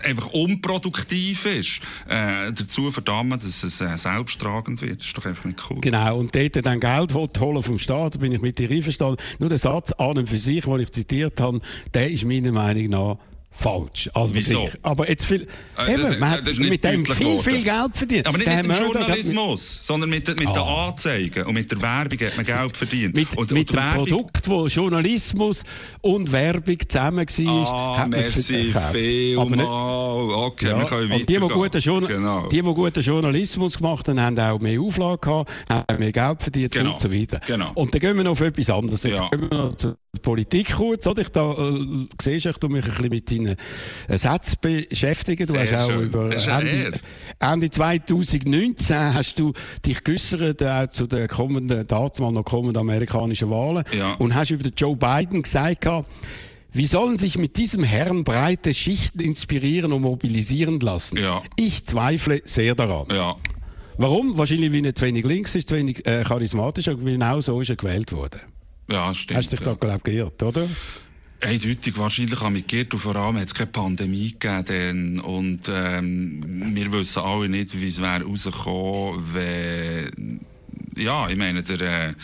einfach 0.02 0.30
unproduktiv 0.30 1.46
ist, 1.46 1.80
äh, 2.08 2.52
dazu 2.52 2.90
verdammen, 2.90 3.38
dass 3.38 3.62
es 3.62 3.80
äh, 3.80 3.96
selbsttragend 3.96 4.82
wird. 4.82 5.00
Das 5.00 5.06
ist 5.06 5.18
doch 5.18 5.26
einfach 5.26 5.44
nicht 5.44 5.60
cool. 5.70 5.78
Genau, 5.80 6.18
und 6.18 6.34
dort 6.34 6.64
dann 6.64 6.80
Geld 6.80 7.14
holen 7.14 7.62
vom 7.62 7.78
Staat, 7.78 8.14
da 8.14 8.18
bin 8.18 8.32
ich 8.32 8.40
mit 8.40 8.58
dir 8.58 8.70
einverstanden. 8.70 9.16
Nur 9.38 9.48
der 9.48 9.58
Satz 9.58 9.92
an 9.92 10.18
und 10.18 10.28
für 10.28 10.38
sich, 10.38 10.64
den 10.64 10.80
ich 10.80 10.92
zitiert 10.92 11.40
habe, 11.40 11.60
der 11.94 12.10
ist 12.10 12.24
meiner 12.24 12.52
Meinung 12.52 12.88
nach 12.88 13.18
falsch. 13.58 14.08
Also 14.14 14.34
Wieso? 14.34 14.62
wirklich. 14.62 14.84
Aber 14.84 15.08
jetzt 15.08 15.24
viel, 15.24 15.48
Äh, 15.76 15.94
eben, 15.94 16.02
das- 16.02 16.18
man 16.18 16.30
hat 16.30 16.44
mit 16.58 16.84
dem 16.84 17.04
viel, 17.04 17.14
geworden. 17.16 17.40
viel 17.42 17.64
Geld 17.64 17.90
verdient. 17.96 18.26
Aber 18.26 18.38
nicht 18.38 18.46
Der 18.48 18.56
mit 18.56 18.64
dem 18.66 18.72
hat 18.72 18.80
mit- 18.80 18.94
Journalismus, 18.94 19.80
sondern 19.86 20.10
mit, 20.10 20.28
mit 20.28 20.38
den 20.40 20.48
Ah. 20.48 20.88
Anzeigen 20.88 21.44
und 21.46 21.54
mit 21.54 21.70
der 21.70 21.82
Werbung 21.82 22.18
hat 22.20 22.36
man 22.36 22.46
Geld 22.46 22.76
verdient. 22.76 23.16
Mit, 23.16 23.36
und, 23.36 23.50
mit 23.50 23.68
und 23.70 23.70
dem 23.70 23.76
Werbung- 23.76 24.04
Produkt, 24.06 24.48
wo 24.48 24.66
Journalismus 24.68 25.64
und 26.02 26.30
Werbung 26.30 26.78
zusammen 26.88 27.26
war, 27.28 27.72
Ah, 27.74 27.96
hat 27.98 28.10
man 28.10 28.20
merci 28.20 28.64
verkauft. 28.64 28.92
viel 28.96 29.38
Aber 29.38 29.50
nicht- 29.50 29.56
mal. 29.58 30.14
Okay, 30.46 30.66
Ja, 30.68 30.78
wir 30.78 30.84
können 30.86 31.12
und 31.12 31.18
die, 31.20 31.26
die 31.26 31.34
weitergehen. 31.40 31.58
guten, 31.60 31.78
Journa 31.80 32.06
Genau. 32.06 32.46
die, 32.48 32.56
die 32.62 32.74
guten 32.74 33.00
Journalismus 33.00 33.76
gemacht 33.78 34.08
haben, 34.08 34.20
haben 34.20 34.38
auch 34.38 34.60
mehr 34.60 34.80
Auflagen 34.80 35.20
gehabt, 35.20 35.50
haben 35.68 35.98
mehr 35.98 36.12
Geld 36.12 36.42
verdient 36.42 36.72
Genau. 36.72 36.92
und 36.92 37.00
so 37.00 37.10
weiter. 37.12 37.40
Genau. 37.46 37.72
Und 37.74 37.92
dann 37.92 38.00
gehen 38.00 38.16
wir 38.16 38.24
noch 38.24 38.32
auf 38.32 38.40
etwas 38.40 38.70
anderes. 38.70 39.02
Jetzt 39.02 39.18
Ja. 39.18 39.28
gehen 39.30 39.48
wir 39.50 39.58
noch 39.58 39.76
zur 40.18 40.22
Politik 40.22 40.74
kurz. 40.74 41.06
Oder? 41.06 41.22
Ich 41.22 41.28
da, 41.28 41.52
äh, 41.52 42.06
siehst, 42.20 42.46
ich 42.46 42.56
tu 42.56 42.68
mich 42.68 42.84
ein 42.84 42.90
bisschen 42.90 43.10
mit 43.10 43.30
deinen 43.30 43.56
äh, 44.08 44.18
Sätzen 44.18 44.56
beschäftigen. 44.60 45.46
Du 45.46 45.52
Sehr 45.52 45.62
hast 45.72 45.84
auch 45.84 45.90
schön. 45.90 46.02
über 46.06 46.30
Ende. 46.34 47.00
Ende 47.38 47.70
2019 47.70 48.96
hast 49.14 49.38
du 49.38 49.52
dich 49.84 50.02
geäussert 50.04 50.60
äh, 50.62 50.88
zu 50.90 51.06
den 51.06 51.28
kommenden, 51.28 51.86
damals 51.86 52.18
noch 52.18 52.44
kommenden 52.44 52.80
amerikanischen 52.80 53.50
Wahlen 53.50 53.84
Ja. 53.96 54.14
und 54.14 54.34
hast 54.34 54.50
über 54.50 54.64
den 54.64 54.72
Joe 54.76 54.96
Biden 54.96 55.42
gesagt, 55.42 55.86
wie 56.72 56.86
sollen 56.86 57.16
sich 57.16 57.38
mit 57.38 57.56
diesem 57.56 57.82
Herrn 57.82 58.24
breite 58.24 58.74
Schichten 58.74 59.20
inspirieren 59.20 59.92
und 59.92 60.02
mobilisieren 60.02 60.80
lassen? 60.80 61.16
Ja. 61.16 61.42
Ich 61.56 61.86
zweifle 61.86 62.42
sehr 62.44 62.74
daran. 62.74 63.06
Ja. 63.10 63.36
Warum? 63.96 64.36
Wahrscheinlich, 64.38 64.72
weil 64.72 64.86
er 64.86 64.94
zu 64.94 65.04
wenig 65.06 65.24
links 65.24 65.54
ist, 65.54 65.68
zu 65.68 65.76
wenig 65.76 66.06
äh, 66.06 66.22
charismatisch, 66.22 66.88
aber 66.88 67.02
genau 67.02 67.40
so 67.40 67.60
ist 67.60 67.70
er 67.70 67.76
gewählt 67.76 68.12
worden. 68.12 68.40
Ja, 68.90 69.12
stimmt. 69.14 69.38
Hast 69.38 69.52
du 69.52 69.56
dich 69.56 69.66
ja. 69.66 69.74
da, 69.74 69.78
glaube 69.78 70.00
geirrt, 70.02 70.42
oder? 70.42 70.68
Eindeutig, 71.40 71.96
wahrscheinlich 71.96 72.40
haben 72.40 72.56
wir 72.56 72.62
geirrt 72.62 72.94
und 72.94 73.00
vor 73.00 73.14
allem 73.14 73.36
hat 73.36 73.44
es 73.44 73.54
keine 73.54 73.68
Pandemie 73.68 74.34
gegeben 74.38 75.20
und 75.20 75.60
ähm, 75.68 76.74
wir 76.74 76.90
wissen 76.90 77.22
alle 77.22 77.48
nicht, 77.48 77.80
wie 77.80 77.88
es 77.88 78.00
wäre 78.00 78.24
rausgekommen, 78.24 79.34
wenn 79.34 80.40
ja, 80.96 81.28
ich 81.28 81.36
meine, 81.36 81.62
der, 81.62 81.80
äh, 81.80 82.14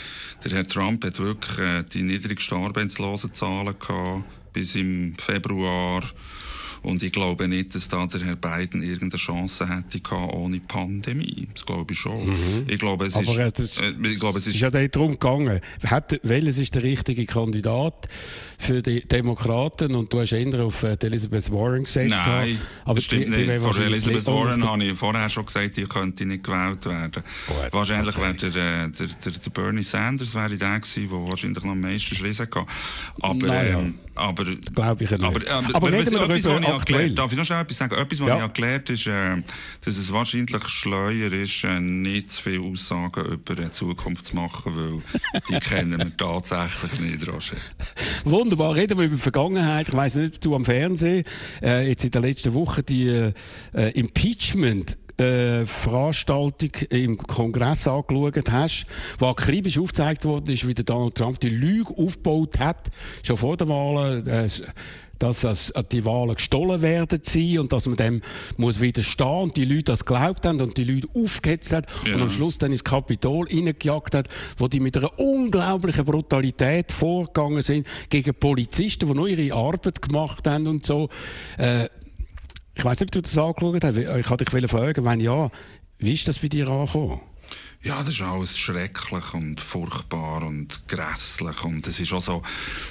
der 0.44 0.52
Herr 0.52 0.64
Trump 0.64 1.04
hat 1.04 1.18
wirklich 1.18 1.58
äh, 1.58 1.84
die 1.84 2.02
niedrigsten 2.02 2.64
Arbeitslosenzahlen 2.64 3.78
gehabt 3.78 4.24
bis 4.52 4.74
im 4.74 5.14
Februar. 5.18 6.02
Und 6.84 7.02
ich 7.02 7.12
glaube 7.12 7.48
nicht, 7.48 7.74
dass 7.74 7.88
da 7.88 8.06
der 8.06 8.20
Herr 8.22 8.36
Biden 8.36 8.82
irgendeine 8.82 9.20
Chance 9.20 9.68
hätte 9.68 10.00
gehabt 10.00 10.34
ohne 10.34 10.60
Pandemie. 10.60 11.48
Das 11.54 11.64
glaube 11.66 11.92
ich 11.94 11.98
schon. 11.98 12.64
Ich 12.68 12.78
glaube, 12.78 13.06
es 13.06 13.14
Mhm. 13.14 13.28
Aber 13.28 13.46
ist, 13.46 13.58
das, 13.58 13.78
äh, 13.78 13.92
ich 14.02 14.20
glaube, 14.20 14.38
es 14.38 14.46
ist 14.46 14.54
ist 14.54 14.60
ja 14.60 14.70
darum 14.70 15.12
gegangen. 15.12 15.60
Hat, 15.86 16.18
welches 16.22 16.58
ist 16.58 16.74
der 16.74 16.82
richtige 16.82 17.24
Kandidat 17.26 18.06
für 18.58 18.82
die 18.82 19.00
Demokraten? 19.08 19.94
Und 19.94 20.12
du 20.12 20.20
hast 20.20 20.32
eher 20.32 20.64
auf 20.64 20.82
äh, 20.82 20.96
Elizabeth 21.00 21.50
Warren 21.50 21.84
gesetzt. 21.84 22.10
Nein, 22.10 22.58
aber 22.84 22.94
das 22.96 23.04
stimmt 23.04 23.26
die- 23.26 23.30
die 23.44 23.46
nicht. 23.50 23.60
Vor 23.62 23.76
Elizabeth 23.78 24.26
Warren 24.26 24.64
habe 24.64 24.84
ich 24.84 24.98
vorher 24.98 25.28
schon 25.30 25.46
gesagt, 25.46 25.76
die 25.76 25.84
könnte 25.84 26.26
nicht 26.26 26.44
gewählt 26.44 26.84
werden. 26.84 27.22
Gut, 27.46 27.72
wahrscheinlich 27.72 28.16
okay. 28.16 28.34
wäre 28.38 28.50
der, 28.52 28.84
äh, 28.84 28.90
der, 28.90 29.06
der, 29.24 29.32
der 29.32 29.50
Bernie 29.50 29.82
Sanders 29.82 30.34
wäre 30.34 30.56
der 30.56 30.80
gewesen, 30.80 31.08
der 31.10 31.18
wahrscheinlich 31.30 31.64
noch 31.64 31.72
am 31.72 31.80
meisten 31.80 32.14
Schriss 32.14 32.40
hatte. 32.40 32.66
Aber, 33.20 33.46
Naja. 33.46 33.78
ähm, 33.80 33.94
aber, 34.14 34.44
Glaube 34.44 35.04
ich 35.04 35.10
nicht. 35.10 35.22
aber, 35.22 35.40
ähm, 35.46 35.66
Aber 35.74 35.86
was- 35.92 35.98
reden 35.98 36.10
wir 36.12 36.18
doch 36.18 36.24
etwas, 36.28 36.44
über 36.44 36.54
was 36.54 36.60
ich 36.62 36.68
aktuell. 36.68 37.10
darf 37.14 37.32
ich 37.32 37.38
noch 37.38 37.44
schnell 37.44 37.60
etwas 37.62 37.76
sagen? 37.78 37.94
Etwas, 37.94 38.20
was 38.20 38.28
Ja. 38.28 38.36
ich 38.36 38.42
erklärt 38.42 38.90
ist, 38.90 39.06
äh, 39.06 39.42
dass 39.84 39.96
es 39.96 40.12
wahrscheinlich 40.12 40.68
schleuer 40.68 41.32
ist, 41.32 41.64
äh, 41.64 41.80
nicht 41.80 42.30
zu 42.30 42.42
viele 42.42 42.60
Aussagen 42.62 43.24
über 43.32 43.54
die 43.56 43.70
Zukunft 43.70 44.26
zu 44.26 44.36
machen, 44.36 44.72
weil 44.76 45.40
die 45.48 45.58
kennen 45.64 45.98
wir 45.98 46.16
tatsächlich 46.16 47.00
nicht, 47.00 47.26
Roger. 47.28 47.56
Wunderbar, 48.24 48.74
reden 48.74 48.98
wir 48.98 49.04
über 49.06 49.16
die 49.16 49.20
Vergangenheit. 49.22 49.88
Ich 49.88 49.94
weiss 49.94 50.14
nicht, 50.14 50.36
ob 50.36 50.40
du 50.40 50.54
am 50.56 50.64
Fernsehen 50.64 51.24
äh, 51.62 51.88
jetzt 51.88 52.04
in 52.04 52.10
der 52.10 52.20
letzten 52.20 52.54
Woche 52.54 52.82
die 52.82 53.08
äh, 53.08 53.32
Impeachment 53.92 54.96
äh, 55.18 55.64
Veranstaltung 55.64 56.70
im 56.90 57.16
Kongress 57.18 57.86
angeschaut 57.86 58.50
hast, 58.50 58.86
wo 59.18 59.26
akribisch 59.26 59.78
aufgezeigt 59.78 60.24
worden 60.24 60.50
ist, 60.52 60.66
wie 60.66 60.74
der 60.74 60.84
Donald 60.84 61.14
Trump 61.14 61.40
die 61.40 61.50
Lüge 61.50 61.94
aufgebaut 61.96 62.58
hat, 62.58 62.90
schon 63.22 63.36
vor 63.36 63.56
der 63.56 63.68
Wahl, 63.68 64.26
äh, 64.26 64.48
dass 65.18 65.40
das, 65.40 65.72
die 65.92 66.04
Wahlen 66.04 66.34
gestohlen 66.34 66.82
werden 66.82 67.20
sie 67.22 67.58
und 67.58 67.72
dass 67.72 67.86
man 67.86 67.96
dem 67.96 68.20
muss 68.56 68.80
widerstehen 68.80 69.44
und 69.44 69.56
die 69.56 69.64
Leute 69.64 69.84
das 69.84 70.04
geglaubt 70.04 70.44
haben 70.44 70.60
und 70.60 70.76
die 70.76 70.84
Leute 70.84 71.08
aufgehetzt 71.14 71.72
hat 71.72 71.86
Ja. 72.04 72.16
und 72.16 72.22
am 72.22 72.28
Schluss 72.28 72.58
dann 72.58 72.72
ins 72.72 72.84
Kapitol 72.84 73.46
reingejagt 73.46 74.14
hat, 74.14 74.28
wo 74.56 74.68
die 74.68 74.80
mit 74.80 74.96
einer 74.96 75.16
unglaublichen 75.18 76.04
Brutalität 76.04 76.92
vorgegangen 76.92 77.62
sind 77.62 77.86
gegen 78.10 78.34
Polizisten, 78.34 79.08
die 79.08 79.14
nur 79.14 79.28
ihre 79.28 79.54
Arbeit 79.56 80.02
gemacht 80.02 80.46
haben 80.46 80.66
und 80.66 80.84
so. 80.84 81.08
Äh, 81.58 81.88
ich 82.76 82.84
weiß 82.84 83.00
nicht, 83.00 83.08
ob 83.08 83.10
du 83.12 83.22
das 83.22 83.38
angeschaut 83.38 83.84
hast. 83.84 83.96
Ich 83.96 84.30
wollte 84.30 84.44
dich 84.44 84.70
fragen, 84.70 85.04
wenn 85.04 85.20
ja, 85.20 85.50
wie 85.98 86.12
ist 86.12 86.26
das 86.26 86.38
bei 86.38 86.48
dir 86.48 86.68
angekommen? 86.68 87.20
Ja, 87.84 87.98
das 87.98 88.08
ist 88.08 88.22
alles 88.22 88.56
schrecklich 88.56 89.34
und 89.34 89.60
furchtbar 89.60 90.42
und 90.42 90.88
grässlich 90.88 91.64
und 91.64 91.86
es 91.86 92.00
ist 92.00 92.14
auch 92.14 92.22
so, 92.22 92.42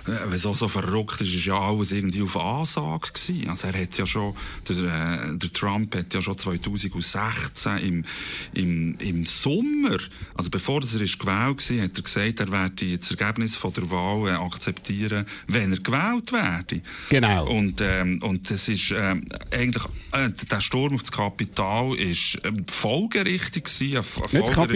äh, 0.06 0.12
wenn 0.26 0.34
es 0.34 0.46
auch 0.46 0.56
so 0.56 0.68
verrückt 0.68 1.20
ist, 1.20 1.34
ist 1.34 1.46
ja 1.46 1.60
alles 1.60 1.92
irgendwie 1.92 2.22
auf 2.22 2.38
Ansage 2.38 3.12
gewesen. 3.12 3.50
Also 3.50 3.70
er 3.70 3.82
hat 3.82 3.98
ja 3.98 4.06
schon, 4.06 4.36
der, 4.70 4.78
äh, 4.78 5.36
der 5.36 5.52
Trump 5.52 5.96
hat 5.96 6.14
ja 6.14 6.22
schon 6.22 6.38
2016 6.38 7.78
im, 7.80 8.06
im, 8.54 8.96
im 9.00 9.26
Sommer, 9.26 9.98
also 10.36 10.52
bevor 10.52 10.84
er 10.84 11.02
ist 11.02 11.18
gewählt 11.18 11.72
war, 11.72 11.84
hat 11.84 11.98
er 11.98 12.04
gesagt, 12.04 12.40
er 12.40 12.52
werde 12.52 12.96
das 12.96 13.10
Ergebnis 13.10 13.56
von 13.56 13.74
der 13.74 13.90
Wahl 13.90 14.28
äh, 14.28 14.32
akzeptieren, 14.34 15.26
wenn 15.48 15.72
er 15.72 15.80
gewählt 15.80 16.32
werde. 16.32 16.84
Genau. 17.10 17.50
Und, 17.50 17.82
ähm, 17.82 18.22
und 18.22 18.48
das 18.48 18.68
ist 18.68 18.94
ähm, 18.96 19.26
eigentlich, 19.50 19.86
äh, 20.12 20.30
der 20.30 20.62
Sturm 20.62 20.94
auf 20.94 21.02
das 21.02 21.12
Kapital 21.12 21.96
ist 21.96 22.38
folgerichtig 22.72 23.64
gewesen. 23.64 24.04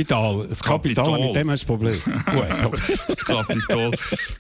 Nicht 0.09 0.51
das 0.51 0.63
Kapital. 0.63 1.05
Kapital, 1.05 1.27
mit 1.27 1.35
dem 1.35 1.51
hast 1.51 1.67
du 1.67 1.73
ein 1.73 1.77
Problem. 1.77 2.01
Das 3.07 3.25
Kapitol 3.25 3.91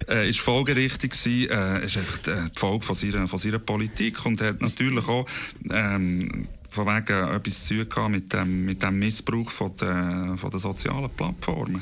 äh, 0.09 0.29
ist 0.29 0.39
folgerichtig 0.39 1.11
gewesen, 1.11 1.49
äh, 1.49 1.85
ist 1.85 1.97
einfach 1.97 2.17
die, 2.19 2.31
die 2.31 2.59
Folge 2.59 2.85
von 2.85 2.95
seiner, 2.95 3.27
von 3.27 3.39
seiner 3.39 3.59
Politik 3.59 4.25
und 4.25 4.41
hat 4.41 4.61
natürlich 4.61 5.07
auch 5.07 5.25
ähm, 5.71 6.47
von 6.69 6.85
wegen 6.85 7.35
etwas 7.35 7.65
zu 7.65 7.83
tun 7.87 8.11
mit 8.11 8.31
dem, 8.33 8.65
mit 8.65 8.81
dem 8.83 8.99
Missbrauch 8.99 9.49
von 9.49 9.71
den, 9.77 10.37
von 10.37 10.49
den 10.51 10.59
sozialen 10.59 11.09
Plattformen. 11.09 11.81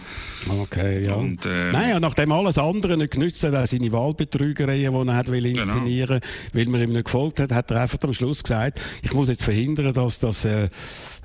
Okay, 0.62 1.06
ja. 1.06 1.16
Und, 1.16 1.46
ähm, 1.46 1.72
Nein, 1.72 1.90
ja, 1.90 2.00
nachdem 2.00 2.32
alles 2.32 2.58
andere 2.58 2.96
nicht 2.98 3.12
genützt 3.12 3.44
hat, 3.44 3.56
auch 3.56 3.66
seine 3.66 3.92
Wahlbetrügereien, 3.92 4.94
die 4.94 5.08
er 5.10 5.16
hat 5.16 5.28
will 5.32 5.44
Genau. 5.44 5.62
inszenieren 5.64 6.20
weil 6.54 6.66
man 6.68 6.82
ihm 6.82 6.92
nicht 6.92 7.06
gefolgt 7.06 7.40
hat, 7.40 7.52
hat 7.52 7.72
er 7.72 7.82
einfach 7.82 7.98
am 8.04 8.14
Schluss 8.14 8.44
gesagt, 8.44 8.80
ich 9.02 9.14
muss 9.14 9.28
jetzt 9.28 9.44
verhindern, 9.44 9.94
dass 9.94 10.20
das 10.20 10.46
äh, 10.46 10.66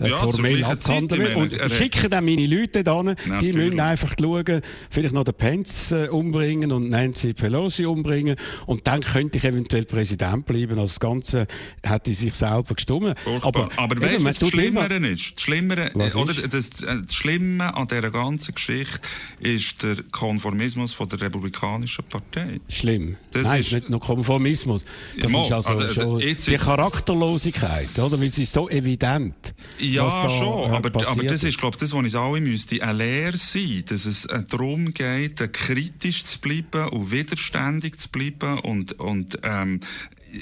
äh, 0.01 0.09
Ja, 0.09 0.17
formell 0.19 0.65
abgehandelt 0.65 1.21
wird. 1.21 1.37
Und 1.37 1.53
er 1.53 1.65
hat- 1.67 1.73
schicke 1.73 2.09
dann 2.09 2.25
meine 2.25 2.47
Leute 2.47 2.83
da 2.83 3.03
die 3.03 3.15
Natürlich. 3.29 3.57
müssen 3.57 3.81
einfach 3.81 4.15
schauen, 4.19 4.61
vielleicht 4.91 5.15
noch 5.15 5.25
den 5.25 5.35
Pence 5.35 5.93
äh, 5.93 6.09
umbringen 6.09 6.73
und 6.73 6.91
Nancy 6.91 7.33
Pelosi 7.35 7.85
umbringen 7.87 8.37
und 8.67 8.87
dann 8.87 9.01
könnte 9.01 9.39
ich 9.39 9.45
eventuell 9.45 9.85
Präsident 9.85 10.47
bleiben. 10.47 10.73
Also 10.79 10.87
das 10.87 11.01
Ganze 11.01 11.47
hätte 11.83 12.13
sich 12.13 12.35
selber 12.35 12.75
gestummen. 12.75 13.15
Furchtbar. 13.53 13.79
Aber, 13.85 13.97
eben, 13.97 14.05
weißt 14.05 14.25
was 14.25 14.39
das 14.39 14.49
Schlimmere 14.49 14.97
ist? 15.07 15.33
Das 15.37 15.43
Schlimmere, 15.43 15.91
Was 15.95 16.15
äh, 16.15 16.19
oder 16.19 16.33
ist? 16.33 16.53
das, 16.55 16.83
äh, 16.83 17.03
das 17.03 17.15
Schlimme 17.15 17.75
an 17.75 17.87
dieser 17.89 18.11
ganzen 18.11 18.55
Geschichte 18.55 19.01
ist 19.41 19.83
der 19.83 19.97
Konformismus 20.11 20.93
von 20.93 21.09
der 21.09 21.21
Republikanischen 21.21 22.05
Partei. 22.05 22.61
Schlimm. 22.69 23.17
Das 23.33 23.43
Nein, 23.45 23.61
ist- 23.61 23.73
nicht 23.73 23.91
nur 23.91 24.01
Konformismus. 24.01 24.83
Das 25.21 25.31
Ja, 25.33 25.43
ist 25.45 25.53
also, 25.53 25.69
also, 25.71 25.89
schon 25.89 26.19
jetzt 26.21 26.47
die 26.47 26.55
ist- 26.55 26.65
Charakterlosigkeit, 26.65 27.99
oder? 27.99 28.19
Weil 28.21 28.29
es 28.29 28.39
ist 28.39 28.53
so 28.53 28.69
evident. 28.69 29.35
Ja, 29.79 30.29
schon, 30.29 30.71
äh, 30.73 30.77
aber, 30.77 31.07
aber 31.09 31.23
das 31.25 31.43
ist, 31.45 31.59
glaube 31.59 31.77
ich, 31.77 31.81
das, 31.81 31.93
was 31.93 31.99
uns 31.99 32.15
alle 32.15 32.41
müsste 32.41 32.83
eine 32.83 32.93
Lehre 32.99 33.37
sein, 33.37 33.85
dass 33.89 34.05
es 34.07 34.25
äh, 34.27 34.43
darum 34.49 34.93
geht, 34.95 35.41
äh, 35.41 35.49
kritisch 35.49 36.25
zu 36.25 36.39
bleiben 36.41 36.89
und 36.91 37.11
widerständig 37.11 37.99
zu 37.99 38.09
bleiben 38.09 38.59
und, 38.61 38.93
und 39.01 39.39
ähm, 39.43 39.81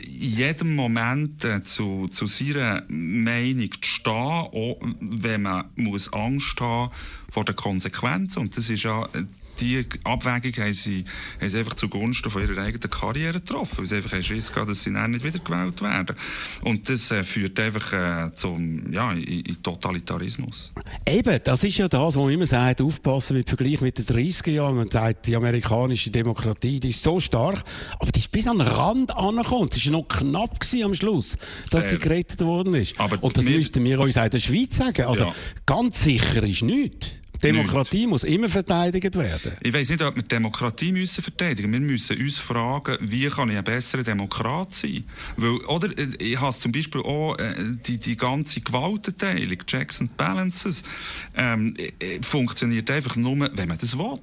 jedem 0.06 0.74
Moment 0.74 1.44
äh, 1.44 1.62
zu, 1.62 2.08
zu 2.08 2.26
seiner 2.26 2.82
Meinung 2.88 3.70
zu 3.72 3.78
stehen, 3.82 4.12
auch 4.12 4.78
wenn 5.00 5.42
man 5.42 5.64
muss 5.76 6.12
Angst 6.12 6.60
haben 6.60 6.92
vor 7.30 7.44
den 7.44 7.56
Konsequenzen. 7.56 8.40
Und 8.40 8.56
das 8.56 8.68
ist 8.68 8.82
ja 8.82 9.08
äh, 9.62 9.84
die 9.84 9.86
Abwägung 10.04 10.64
haben 10.64 10.72
sie, 10.72 11.04
haben 11.40 11.48
sie 11.48 11.58
einfach 11.58 11.74
zugunsten 11.74 12.30
von 12.30 12.42
ihrer 12.42 12.60
eigenen 12.62 12.90
Karriere 12.90 13.34
getroffen, 13.34 13.78
weil 13.78 13.86
sie 13.86 13.96
einfach 13.96 14.22
Schiss 14.22 14.52
gehabt, 14.52 14.70
dass 14.70 14.82
sie 14.84 14.92
dann 14.92 15.10
nicht 15.12 15.24
wieder 15.24 15.38
gewählt 15.38 15.80
werden. 15.82 16.16
Und 16.62 16.88
das 16.88 17.10
äh, 17.10 17.24
führt 17.24 17.58
einfach 17.60 17.92
äh, 18.28 18.34
zum, 18.34 18.92
ja, 18.92 19.12
in, 19.12 19.22
in 19.22 19.62
Totalitarismus. 19.62 20.72
Eben, 21.06 21.40
das 21.44 21.64
ist 21.64 21.78
ja 21.78 21.88
das, 21.88 22.14
wo 22.14 22.24
man 22.24 22.32
immer 22.32 22.46
sagt, 22.46 22.80
aufpassen 22.80 23.36
mit 23.36 23.48
Vergleich 23.48 23.80
mit 23.80 23.98
den 23.98 24.06
30er 24.06 24.50
Jahren. 24.50 24.76
Man 24.76 24.90
sagt, 24.90 25.26
die 25.26 25.36
amerikanische 25.36 26.10
Demokratie, 26.10 26.80
die 26.80 26.90
ist 26.90 27.02
so 27.02 27.20
stark, 27.20 27.62
aber 27.98 28.10
die 28.12 28.20
ist 28.20 28.30
bis 28.30 28.46
an 28.46 28.58
den 28.58 28.68
Rand 28.68 29.14
angekommen. 29.16 29.68
Es 29.72 29.84
war 29.86 29.92
noch 29.92 30.08
knapp 30.08 30.60
gewesen 30.60 30.84
am 30.84 30.94
Schluss, 30.94 31.36
dass 31.70 31.84
Sehr. 31.84 31.92
sie 31.92 31.98
gerettet 31.98 32.40
worden 32.40 32.74
ist. 32.74 32.98
Aber 32.98 33.22
Und 33.22 33.36
das 33.36 33.46
wir- 33.46 33.56
müssten 33.56 33.82
wir 33.84 34.00
uns 34.00 34.16
auch 34.16 34.24
in 34.24 34.30
der 34.30 34.38
Schweiz 34.38 34.76
sagen. 34.76 35.02
Also, 35.06 35.24
Ja. 35.24 35.34
ganz 35.66 36.02
sicher 36.02 36.42
ist 36.42 36.62
nichts. 36.62 37.08
Demokratie 37.42 38.06
muss 38.06 38.24
immer 38.24 38.48
verteidigt 38.48 39.14
werden. 39.16 39.52
Ich 39.62 39.72
weiß 39.72 39.90
nicht, 39.90 40.02
ob 40.02 40.16
wir 40.16 40.22
Demokratie 40.22 40.92
müssen 40.92 41.22
verteidigen 41.22 41.70
müssen. 41.70 41.88
Wir 41.88 41.92
müssen 41.92 42.20
uns 42.20 42.38
fragen, 42.38 42.96
wie 43.00 43.26
kann 43.28 43.50
ich 43.50 43.56
ein 43.56 43.64
besserer 43.64 44.02
Demokrat 44.02 44.74
sein? 44.74 45.04
Weil, 45.36 45.56
oder, 45.66 45.88
ich 46.18 46.40
habe 46.40 46.56
zum 46.56 46.72
Beispiel 46.72 47.02
auch 47.02 47.36
äh, 47.38 47.54
die, 47.86 47.98
die 47.98 48.16
ganze 48.16 48.60
Gewaltenteilung, 48.60 49.58
Checks 49.66 50.00
and 50.00 50.16
Balances, 50.16 50.82
ähm, 51.36 51.74
äh, 51.76 52.20
funktioniert 52.22 52.90
einfach 52.90 53.16
nur, 53.16 53.50
wenn 53.54 53.68
man 53.68 53.78
das 53.78 53.96
will. 53.96 54.18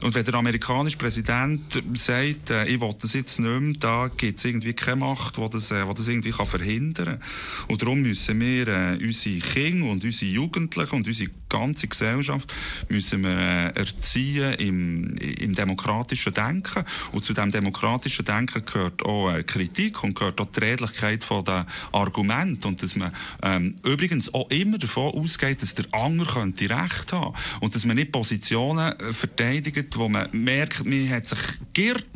Und 0.00 0.14
wenn 0.14 0.24
der 0.24 0.34
amerikanische 0.34 0.96
Präsident 0.96 1.82
sagt, 1.94 2.50
äh, 2.50 2.66
ich 2.66 2.80
will 2.80 2.94
das 2.98 3.12
jetzt 3.12 3.38
nicht 3.38 3.60
mehr, 3.60 3.74
da 3.78 4.08
gibt 4.08 4.38
es 4.38 4.44
irgendwie 4.44 4.72
keine 4.72 4.96
Macht, 4.96 5.36
die 5.36 5.48
das, 5.50 5.70
äh, 5.70 5.84
das 5.86 6.08
irgendwie 6.08 6.30
kann 6.30 6.46
verhindern 6.46 7.04
kann. 7.04 7.22
Und 7.68 7.82
darum 7.82 8.02
müssen 8.02 8.40
wir 8.40 8.68
äh, 8.68 8.98
unsere 9.02 9.38
Kinder 9.38 9.90
und 9.90 10.04
unsere 10.04 10.30
Jugendlichen 10.30 10.96
und 10.96 11.06
unsere 11.06 11.30
ganze 11.48 11.86
Gesellschaft 11.86 12.52
müssen 12.88 13.22
wir 13.22 13.30
äh, 13.30 13.78
erziehen 13.78 14.54
im, 14.54 15.16
im 15.16 15.54
demokratischen 15.54 16.32
Denken. 16.32 16.84
Und 17.12 17.22
zu 17.22 17.34
dem 17.34 17.52
demokratischen 17.52 18.24
Denken 18.24 18.64
gehört 18.64 19.02
auch 19.04 19.32
äh, 19.32 19.42
Kritik 19.42 20.02
und 20.02 20.14
gehört 20.14 20.40
auch 20.40 20.46
die 20.46 20.60
Redlichkeit 20.60 21.22
von 21.22 21.44
den 21.44 21.64
Argumenten. 21.92 22.68
Und 22.68 22.82
dass 22.82 22.96
man 22.96 23.12
ähm, 23.42 23.76
übrigens 23.84 24.32
auch 24.32 24.48
immer 24.50 24.78
davon 24.78 25.12
ausgeht, 25.12 25.62
dass 25.62 25.74
der 25.74 25.84
andere 25.92 26.32
könnte 26.32 26.70
Recht 26.70 27.12
haben. 27.12 27.34
Und 27.60 27.74
dass 27.74 27.84
man 27.84 27.96
nicht 27.96 28.12
Positionen 28.12 28.98
äh, 28.98 29.12
verteidigt, 29.52 29.96
wo 29.96 30.08
man 30.08 30.28
merkt, 30.32 30.84
man 30.84 31.08
hat 31.10 31.26
sich 31.26 31.38
geirrt. 31.72 32.06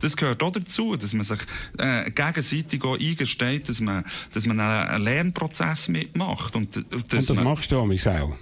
Das 0.00 0.16
gehört 0.16 0.42
auch 0.42 0.50
dazu, 0.50 0.96
dass 0.96 1.12
man 1.12 1.24
sich 1.24 1.38
äh, 1.78 2.10
gegenseitig 2.10 2.82
auch 2.82 2.98
eingesteht, 2.98 3.68
dass 3.68 3.80
man, 3.80 4.04
dass 4.32 4.46
man 4.46 4.58
einen, 4.58 5.04
Lernprozess 5.04 5.88
mitmacht. 5.88 6.56
Und, 6.56 6.76
äh, 6.76 6.80
Und 6.90 7.12
das 7.12 7.28
man, 7.28 7.44
machst 7.44 7.70
du, 7.70 7.78
auch. 7.78 8.36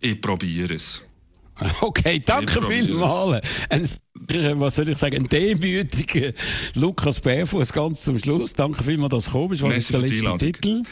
ich 0.00 0.20
probiere 0.20 0.74
es. 0.74 1.02
Okay, 1.82 2.22
danke 2.24 2.62
vielmals. 2.62 4.00
Äh, 4.28 4.58
was 4.58 4.74
soll 4.74 4.88
ich 4.88 4.98
sagen, 4.98 5.18
ein 5.18 5.28
demütiger 5.28 6.32
Lukas 6.74 7.20
Bärfuß 7.20 7.72
ganz 7.72 8.02
zum 8.02 8.18
Schluss. 8.18 8.54
Danke 8.54 8.82
vielmals, 8.82 9.10
dass 9.10 9.24
du 9.24 9.30
gekommen 9.30 9.48
bist. 9.50 9.62
Was 9.62 9.76
ist 9.76 9.92
der 9.92 10.00
letzte. 10.00 10.38
Titel? 10.38 10.82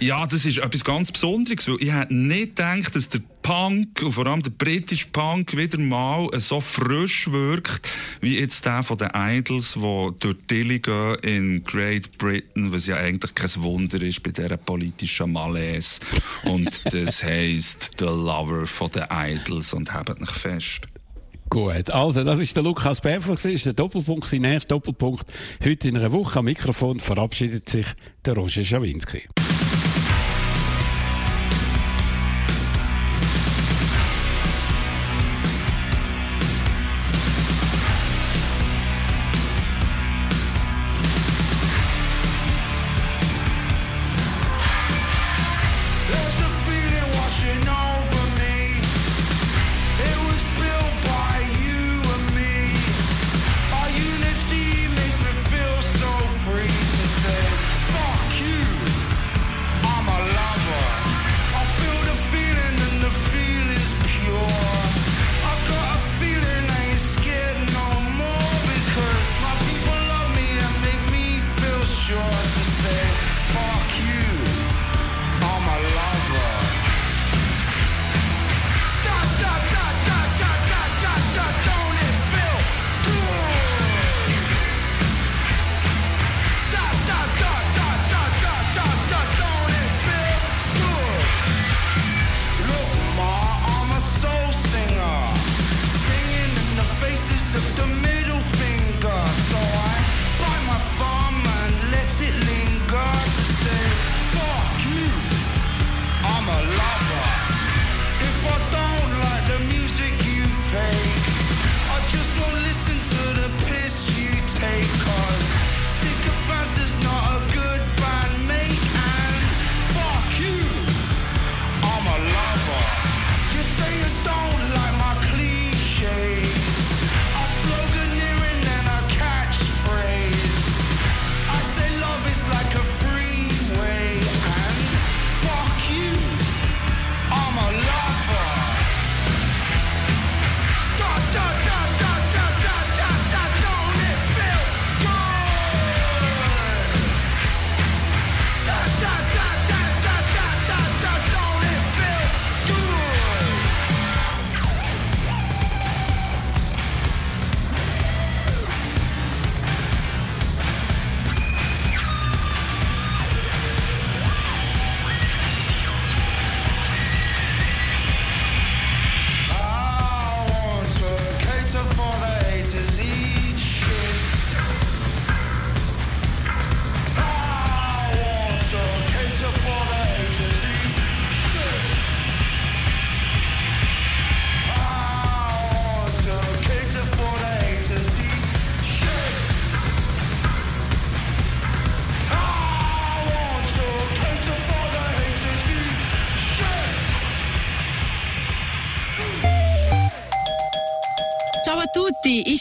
Ja, 0.00 0.26
das 0.26 0.44
ist 0.44 0.58
etwas 0.58 0.84
ganz 0.84 1.10
Besonderes, 1.10 1.66
weil 1.68 1.76
ich 1.80 1.92
hätte 1.92 2.14
nicht 2.14 2.56
gedacht, 2.56 2.94
dass 2.94 3.08
der 3.08 3.20
Punk, 3.42 4.02
und 4.02 4.12
vor 4.12 4.26
allem 4.26 4.42
der 4.42 4.50
britische 4.50 5.06
Punk, 5.08 5.56
wieder 5.56 5.78
mal 5.78 6.28
so 6.34 6.60
frisch 6.60 7.30
wirkt, 7.30 7.88
wie 8.20 8.38
jetzt 8.38 8.64
der 8.64 8.82
von 8.82 8.98
den 8.98 9.10
Idols, 9.14 9.74
die 9.74 10.10
durch 10.18 10.36
Dilly 10.50 10.78
gehen 10.78 11.14
in 11.22 11.64
Great 11.64 12.16
Britain, 12.18 12.72
was 12.72 12.86
ja 12.86 12.96
eigentlich 12.96 13.34
kein 13.34 13.50
Wunder 13.62 14.00
ist 14.02 14.22
bei 14.22 14.30
dieser 14.30 14.56
politischen 14.56 15.32
Malaise. 15.32 15.98
Und 16.44 16.80
das 16.92 17.22
heisst 17.22 17.92
The 17.98 18.04
Lover 18.04 18.66
von 18.66 18.90
den 18.92 19.04
Idols 19.10 19.72
und 19.72 19.92
habt 19.92 20.20
nicht 20.20 20.32
fest. 20.32 20.80
Gut, 21.50 21.90
also 21.90 22.24
das 22.24 22.40
ist 22.40 22.54
der 22.54 22.62
Lukas 22.62 23.00
das 23.00 23.44
ist 23.44 23.64
der 23.64 23.72
Doppelpunkt, 23.72 24.26
sein 24.26 24.42
nächster 24.42 24.74
Doppelpunkt. 24.74 25.24
Heute 25.64 25.88
in 25.88 25.96
einer 25.96 26.12
Woche 26.12 26.40
am 26.40 26.44
Mikrofon 26.44 27.00
verabschiedet 27.00 27.68
sich 27.68 27.86
der 28.24 28.34
Roger 28.34 28.64
Schawinski. 28.64 29.22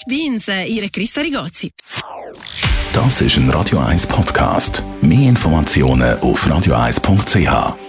Bin's, 0.08 0.48
Ihre 0.48 0.90
Christa 0.90 1.22
Rigozzi. 1.22 1.72
Das 2.94 3.22
ist 3.22 3.38
ein 3.38 3.50
Radio 3.50 3.80
1 3.80 4.08
Podcast. 4.08 4.84
Mehr 5.02 5.30
Informationen 5.30 6.18
auf 6.20 6.48
radio1.ch. 6.48 7.87